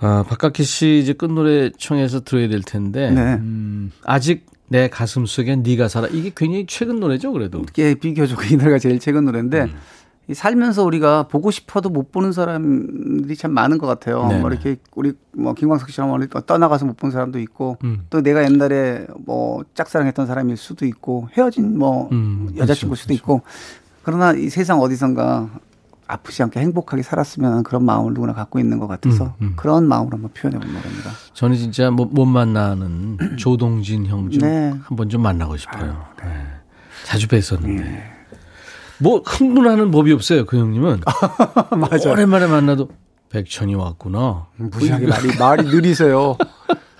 아, 0.01 0.23
박학기 0.27 0.63
씨 0.63 0.99
이제 1.01 1.13
끝 1.13 1.31
노래 1.31 1.71
청해서 1.77 2.21
들어야 2.21 2.47
될 2.47 2.61
텐데 2.61 3.09
네. 3.11 3.21
음, 3.35 3.91
아직 4.03 4.45
내 4.67 4.87
가슴 4.87 5.25
속엔 5.25 5.63
네가 5.63 5.87
살아 5.87 6.07
이게 6.07 6.31
굉장히 6.35 6.65
최근 6.67 6.99
노래죠, 6.99 7.31
그래도. 7.31 7.63
이게 7.69 7.95
비교적 7.95 8.51
이 8.51 8.55
노래가 8.55 8.77
제일 8.77 8.99
최근 8.99 9.25
노래인데 9.25 9.61
음. 9.63 9.75
이 10.27 10.33
살면서 10.33 10.83
우리가 10.83 11.23
보고 11.27 11.51
싶어도 11.51 11.89
못 11.89 12.11
보는 12.11 12.31
사람들이 12.31 13.35
참 13.35 13.51
많은 13.51 13.77
것 13.77 13.85
같아요. 13.85 14.27
네네. 14.27 14.41
뭐 14.41 14.49
이렇게 14.49 14.77
우리 14.95 15.13
뭐 15.33 15.53
김광석 15.53 15.89
씨랑 15.91 16.09
멀리 16.09 16.27
떠나가서 16.27 16.85
못 16.85 16.95
본 16.97 17.11
사람도 17.11 17.39
있고 17.39 17.77
음. 17.83 18.05
또 18.09 18.21
내가 18.21 18.43
옛날에 18.43 19.05
뭐 19.25 19.63
짝사랑했던 19.75 20.25
사람일 20.27 20.57
수도 20.57 20.85
있고 20.85 21.27
헤어진 21.33 21.77
뭐 21.77 22.09
음, 22.11 22.47
여자친구일 22.57 22.89
그렇죠, 22.91 22.95
수도 22.95 23.13
있고 23.13 23.41
그러나 24.01 24.31
이 24.31 24.49
세상 24.49 24.79
어디선가 24.79 25.49
아프지 26.07 26.41
않게 26.43 26.59
행복하게 26.59 27.01
살았으면 27.03 27.63
그런 27.63 27.83
마음을 27.83 28.13
누구나 28.13 28.33
갖고 28.33 28.59
있는 28.59 28.79
것 28.79 28.87
같아서 28.87 29.25
음, 29.41 29.47
음. 29.47 29.53
그런 29.55 29.87
마음으로 29.87 30.15
한번 30.17 30.31
표현해 30.33 30.59
본 30.59 30.73
노래입니다. 30.73 31.11
저는 31.33 31.57
진짜 31.57 31.91
못, 31.91 32.09
못 32.11 32.25
만나는 32.25 33.17
조동진 33.37 34.05
형좀 34.05 34.41
네. 34.41 34.73
한번 34.83 35.09
좀 35.09 35.21
만나고 35.21 35.57
싶어요. 35.57 36.05
네. 36.23 36.29
자주 37.05 37.27
뵀었는데. 37.27 38.14
뭐 38.99 39.21
흥분하는 39.25 39.91
법이 39.91 40.11
없어요, 40.13 40.45
그 40.45 40.57
형님은. 40.57 41.01
맞아요. 41.77 42.11
오랜만에 42.13 42.47
만나도 42.47 42.89
백천이 43.29 43.75
왔구나. 43.75 44.47
무시하게 44.57 45.07
말이 45.07 45.37
말이 45.37 45.63
느리세요. 45.63 46.37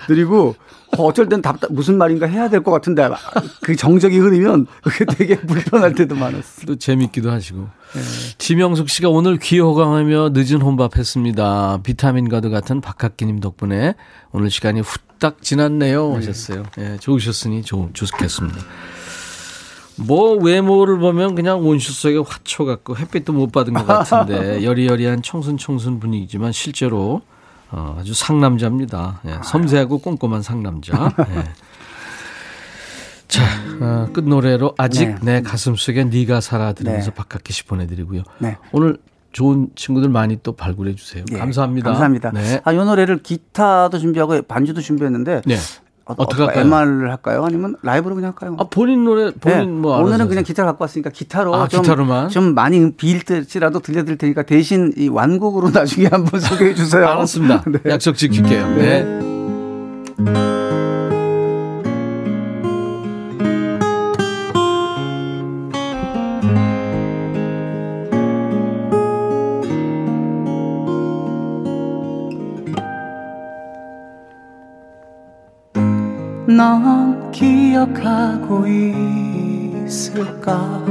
느리고 0.10 0.56
어, 0.98 1.04
어쩔 1.06 1.28
땐 1.28 1.41
답답 1.41 1.72
무슨 1.74 1.98
말인가 1.98 2.28
해야 2.28 2.48
될 2.50 2.62
것 2.64 2.72
같은데 2.72 3.10
그 3.62 3.76
정적이 3.76 4.20
흐르면 4.20 4.68
그게 4.84 5.06
되게 5.06 5.36
불편할 5.39 5.93
때도 5.96 6.16
많았어. 6.16 6.66
또 6.68 6.76
재밌기도 6.76 7.32
하시고. 7.32 7.68
지명숙 8.38 8.89
씨가 8.89 9.10
오늘 9.10 9.38
귀 9.38 9.60
호강하며 9.60 10.30
늦은 10.34 10.62
혼밥했습니다. 10.62 11.80
비타민 11.84 12.30
가드 12.30 12.50
같은 12.50 12.82
박학기님 12.82 13.39
덕분에 13.39 13.96
오늘 14.32 14.50
시간이 14.52 14.82
후딱 14.82 15.41
지났네요. 15.41 16.14
하셨어요. 16.16 16.64
예, 16.78 16.98
좋으셨으니 17.00 17.64
좋, 17.64 17.89
좋겠습니다. 17.93 18.58
뭐 19.98 20.36
외모를 20.36 21.00
보면 21.00 21.36
그냥 21.36 21.66
온실 21.66 21.93
속의 21.93 22.24
화초 22.24 22.66
같고 22.66 22.98
햇빛도 22.98 23.34
못 23.34 23.52
받은 23.52 23.74
것 23.74 23.86
같은데 23.86 24.64
여리여리한 24.66 25.22
청순청순 25.22 26.00
분위기지만 26.00 26.52
실제로 26.52 27.22
어, 27.72 27.98
아주 28.00 28.14
상남자입니다. 28.14 29.22
예, 29.26 29.38
섬세하고 29.43 30.00
꼼꼼한 30.00 30.41
상남자. 30.41 31.12
예. 31.36 31.43
자, 33.28 33.43
어, 33.82 34.08
끝 34.14 34.24
노래로 34.24 34.76
아직 34.78 35.08
네. 35.08 35.18
내 35.22 35.41
가슴 35.41 35.76
속에 35.76 36.06
네가 36.06 36.41
살아 36.41 36.74
들으면서 36.74 37.10
네. 37.10 37.16
박학기 37.16 37.52
씨 37.54 37.66
보내드리고요. 37.66 38.24
네. 38.39 38.58
오늘 38.72 38.98
좋은 39.32 39.68
친구들 39.76 40.08
많이 40.08 40.39
또 40.43 40.54
발굴해 40.54 40.96
주세요. 40.96 41.26
예, 41.34 41.38
감사합니다. 41.38 41.89
감사합니다. 41.89 42.32
네. 42.32 42.62
아, 42.64 42.72
이 42.72 42.78
노래를 42.78 43.22
기타도 43.22 43.98
준비하고 44.00 44.43
반주도 44.43 44.80
준비했는데 44.80 45.41
네. 45.46 45.58
어, 46.08 46.14
어떻게 46.18 46.43
할까요? 46.43 46.66
MR을 46.66 47.10
할까요? 47.10 47.43
아니면 47.45 47.76
라이브로 47.82 48.14
그냥 48.16 48.30
할까요? 48.30 48.56
아 48.60 48.66
본인 48.70 49.03
노래 49.06 49.32
본인 49.32 49.60
네, 49.60 49.66
뭐 49.66 49.97
오늘은 49.97 50.28
그냥. 50.28 50.43
기타를 50.43 50.68
갖고 50.70 50.84
왔으니까 50.84 51.10
기타로 51.10 51.56
아, 51.56 51.68
좀, 51.68 51.82
기타로만? 51.82 52.30
좀 52.30 52.53
많이 52.53 52.91
비일지라도 52.91 53.80
들려드릴 53.80 54.18
테니까 54.20 54.43
대신 54.43 54.93
이 54.95 55.08
완곡으로 55.08 55.72
나중에 55.74 56.08
한번 56.08 56.39
소개해 56.39 56.76
주세요. 56.76 57.08
알았습니다. 57.08 57.64
네. 57.68 57.80
약속 57.91 58.16
지킬게요. 58.16 58.68
네. 58.76 60.64
넌 76.66 77.32
기억하고 77.32 78.66
있을까? 79.86 80.84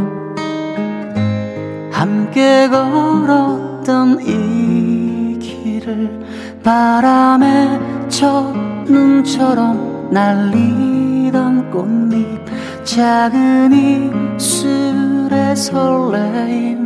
함께 1.90 2.68
걸었던 2.68 4.20
이 4.20 5.36
길을 5.40 6.60
바람에 6.62 8.06
첫눈처럼 8.08 10.10
날리던 10.12 11.72
꽃잎 11.72 12.44
작은 12.84 13.72
입술의 13.72 15.56
설레임. 15.56 16.84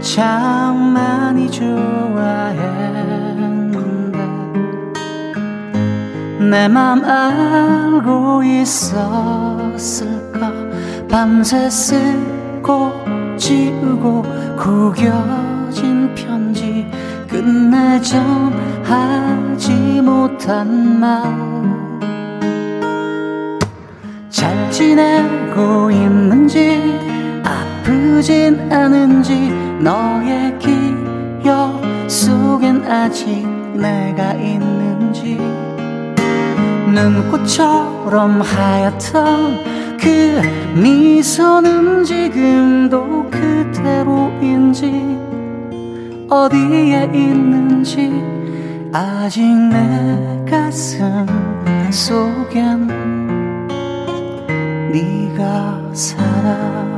참 0.00 0.92
많이 0.94 1.50
좋아했 1.50 3.29
내 6.40 6.68
맘 6.68 7.04
알고 7.04 8.42
있었을까? 8.42 9.70
밤새 11.08 11.68
쓰고 11.68 12.92
지우고 13.36 14.22
구겨진 14.56 16.14
편지 16.14 16.86
끝내 17.28 18.00
전하지 18.00 19.72
못한 20.02 20.98
말 20.98 21.60
잘 24.30 24.70
지내고 24.70 25.90
있는지 25.90 26.80
아프진 27.44 28.72
않은지 28.72 29.50
너의 29.80 30.56
기억 30.58 31.82
속엔 32.08 32.84
아직 32.90 33.46
내가 33.74 34.32
있는지 34.34 35.38
눈꽃처럼 36.94 38.40
하얗던 38.40 39.96
그 39.98 40.40
미소는 40.74 42.04
지금도 42.04 43.30
그대로인지 43.30 44.90
어디에 46.28 47.10
있는지 47.12 48.10
아직 48.92 49.44
내 49.44 50.44
가슴 50.50 51.26
속엔 51.90 52.86
네가 54.92 55.90
살아. 55.92 56.90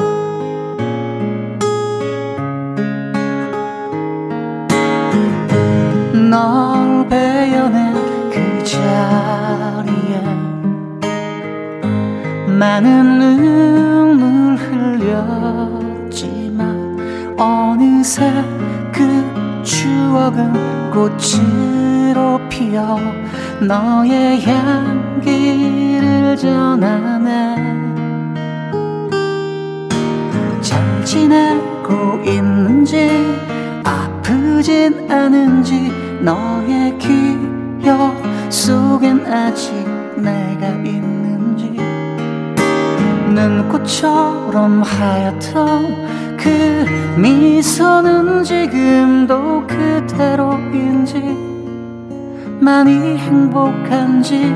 널 6.30 7.06
베어낸 7.08 7.94
그 8.30 8.64
자리에 8.64 9.81
많은 12.62 13.18
눈물 13.18 14.56
흘렸지만 14.56 16.20
어느새 17.36 18.32
그 18.92 19.64
추억은 19.64 20.92
꽃으로 20.92 22.38
피어 22.48 23.00
너의 23.60 24.42
향기를 24.46 26.36
전하네. 26.36 27.56
잘 30.60 31.04
지내고 31.04 32.22
있는지 32.24 33.10
아프진 33.82 35.10
않은지 35.10 35.90
너의 36.20 36.96
기억 36.96 38.14
속엔 38.50 39.26
아직 39.26 39.84
내가 40.14 40.68
있는지 40.68 41.01
눈꽃처럼 43.34 44.82
하얗던 44.82 46.36
그 46.36 46.84
미소는 47.18 48.44
지금도 48.44 49.66
그대로인지 49.66 51.20
많이 52.60 53.16
행복한지 53.16 54.54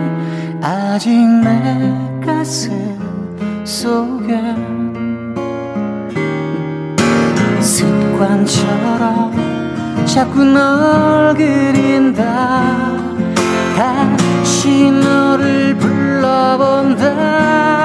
아직 0.63 1.19
내 1.19 1.93
가슴 2.25 2.71
속엔 3.65 4.95
습관처럼 7.61 9.35
자꾸 10.05 10.45
널 10.45 11.35
그린다. 11.35 12.97
다시 13.77 14.91
너를 14.91 15.77
불러본다 15.77 17.76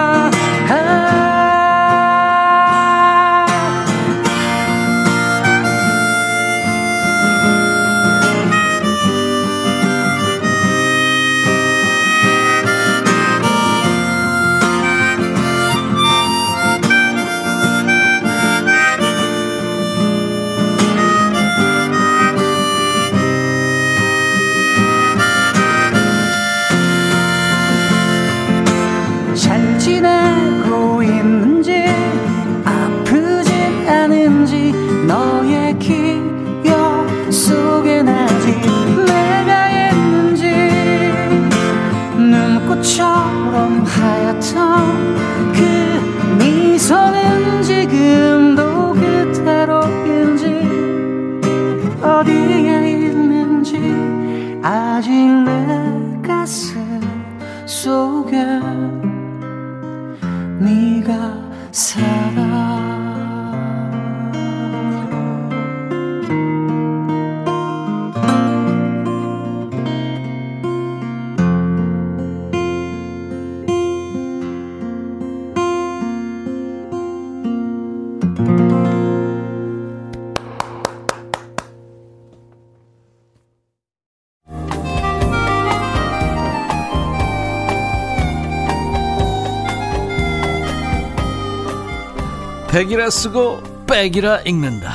백이라 92.71 93.09
쓰고 93.09 93.85
백이라 93.85 94.43
읽는다 94.43 94.93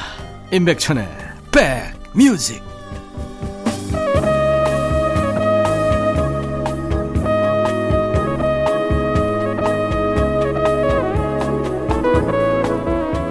임백천의 0.50 1.06
백뮤직 1.52 2.62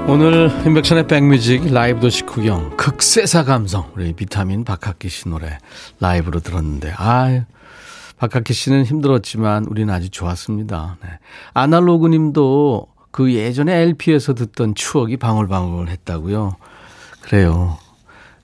오늘 0.07 0.51
임백천의 0.63 1.07
백뮤직 1.07 1.73
라이브 1.73 2.01
도시 2.01 2.22
구경 2.22 2.77
극세사 2.77 3.45
감성 3.45 3.91
우리 3.95 4.13
비타민 4.13 4.63
박학기 4.63 5.09
씨 5.09 5.27
노래 5.27 5.57
라이브로 5.99 6.39
들었는데 6.41 6.93
아 6.97 7.45
박학기 8.17 8.53
씨는 8.53 8.85
힘들었지만 8.85 9.65
우리는 9.65 9.93
아주 9.93 10.09
좋았습니다. 10.09 10.97
네. 11.03 11.09
아날로그 11.53 12.07
님도 12.07 12.94
그 13.15 13.33
예전에 13.33 13.73
LP에서 13.73 14.33
듣던 14.33 14.75
추억이 14.75 15.15
방울방울 15.15 15.87
했다고요. 15.87 16.57
그래요. 17.21 17.77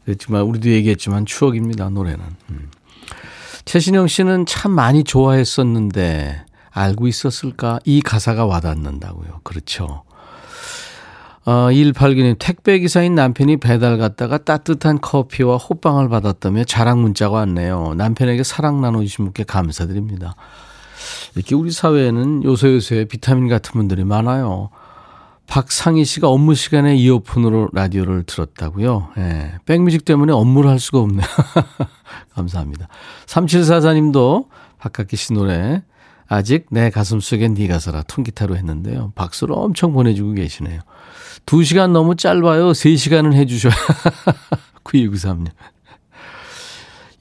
그렇지만 0.06 0.44
우리도 0.44 0.70
얘기했지만 0.70 1.26
추억입니다. 1.26 1.90
노래는. 1.90 2.24
음. 2.52 2.72
최신영 3.66 4.08
씨는 4.08 4.46
참 4.46 4.72
많이 4.72 5.04
좋아했었는데 5.04 6.46
알고 6.70 7.10
있었을까? 7.10 7.82
이 7.84 8.00
가사가 8.00 8.46
와닿는다고요. 8.46 9.42
그렇죠. 9.44 10.04
어, 11.44 11.68
189님, 11.70 12.38
택배기사인 12.40 13.14
남편이 13.14 13.58
배달 13.58 13.98
갔다가 13.98 14.38
따뜻한 14.38 15.02
커피와 15.02 15.58
호빵을 15.58 16.08
받았다며 16.08 16.64
자랑 16.64 17.02
문자가 17.02 17.40
왔네요. 17.40 17.96
남편에게 17.96 18.44
사랑 18.44 18.80
나눠주신 18.80 19.26
분께 19.26 19.44
감사드립니다. 19.44 20.36
이렇게 21.36 21.56
우리 21.56 21.72
사회에는 21.72 22.44
요새요새 22.44 23.06
비타민 23.06 23.48
같은 23.48 23.74
분들이 23.74 24.04
많아요. 24.04 24.70
박상희 25.48 26.06
씨가 26.06 26.30
업무 26.30 26.56
시간에 26.56 26.96
이어폰으로 26.96 27.70
라디오를 27.74 28.24
들었다고요. 28.24 29.10
예. 29.18 29.54
백뮤직 29.66 30.06
때문에 30.06 30.32
업무를 30.32 30.70
할 30.70 30.80
수가 30.80 31.00
없네요. 31.00 31.28
감사합니다. 32.34 32.88
3744님도 33.26 34.48
박학기 34.80 35.18
씨 35.18 35.34
노래 35.34 35.84
아직 36.28 36.68
내 36.72 36.90
가슴 36.90 37.20
속에 37.20 37.50
네가 37.50 37.80
살아 37.80 38.02
통기타로 38.04 38.56
했는데요. 38.56 39.12
박수를 39.16 39.54
엄청 39.58 39.92
보내주고 39.92 40.32
계시네요. 40.34 40.80
2시간 41.46 41.92
너무 41.92 42.16
짧아요. 42.16 42.72
3시간은 42.72 43.34
해주셔야. 43.34 43.74
9293님. 44.86 45.50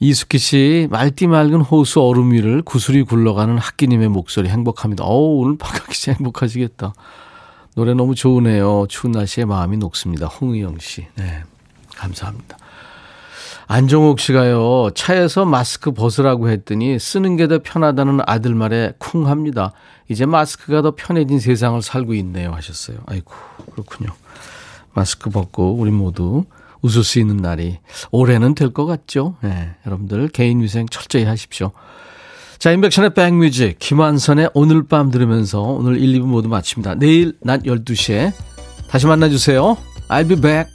이숙희 0.02 0.38
씨, 0.38 0.88
말띠 0.90 1.26
맑은 1.26 1.60
호수 1.60 2.00
얼음 2.00 2.32
위를 2.32 2.62
구슬이 2.62 3.02
굴러가는 3.02 3.58
학기님의 3.58 4.08
목소리 4.08 4.48
행복합니다. 4.48 5.04
어우, 5.04 5.42
오늘 5.42 5.58
박학기 5.58 5.94
씨 5.94 6.10
행복하시겠다. 6.10 6.94
노래 7.74 7.92
너무 7.92 8.14
좋으네요. 8.14 8.86
추운 8.88 9.12
날씨에 9.12 9.44
마음이 9.44 9.76
녹습니다. 9.76 10.26
홍의영 10.26 10.78
씨. 10.80 11.06
네. 11.16 11.42
감사합니다. 11.96 12.56
안정옥 13.66 14.18
씨가요, 14.20 14.90
차에서 14.94 15.44
마스크 15.44 15.92
벗으라고 15.92 16.48
했더니 16.48 16.98
쓰는 16.98 17.36
게 17.36 17.46
더 17.46 17.60
편하다는 17.62 18.20
아들 18.26 18.54
말에 18.54 18.94
쿵 18.98 19.28
합니다. 19.28 19.72
이제 20.08 20.24
마스크가 20.24 20.80
더 20.82 20.94
편해진 20.96 21.38
세상을 21.38 21.80
살고 21.82 22.14
있네요. 22.14 22.52
하셨어요. 22.52 22.96
아이고, 23.06 23.32
그렇군요. 23.72 24.10
마스크 24.94 25.28
벗고 25.30 25.74
우리 25.74 25.90
모두 25.90 26.46
웃을 26.82 27.04
수 27.04 27.18
있는 27.18 27.36
날이 27.36 27.78
올해는 28.10 28.54
될 28.54 28.70
것 28.70 28.86
같죠? 28.86 29.36
네, 29.42 29.70
여러분들 29.86 30.28
개인 30.28 30.60
위생 30.60 30.86
철저히 30.88 31.24
하십시오. 31.24 31.72
자, 32.58 32.70
인백션의 32.72 33.14
백뮤직, 33.14 33.78
김한선의 33.78 34.50
오늘 34.54 34.86
밤 34.86 35.10
들으면서 35.10 35.62
오늘 35.62 35.98
1, 35.98 36.20
2부 36.20 36.26
모두 36.26 36.48
마칩니다. 36.48 36.96
내일 36.96 37.32
낮 37.40 37.62
12시에 37.62 38.32
다시 38.88 39.06
만나주세요. 39.06 39.76
I'll 40.08 40.28
be 40.28 40.40
back. 40.40 40.70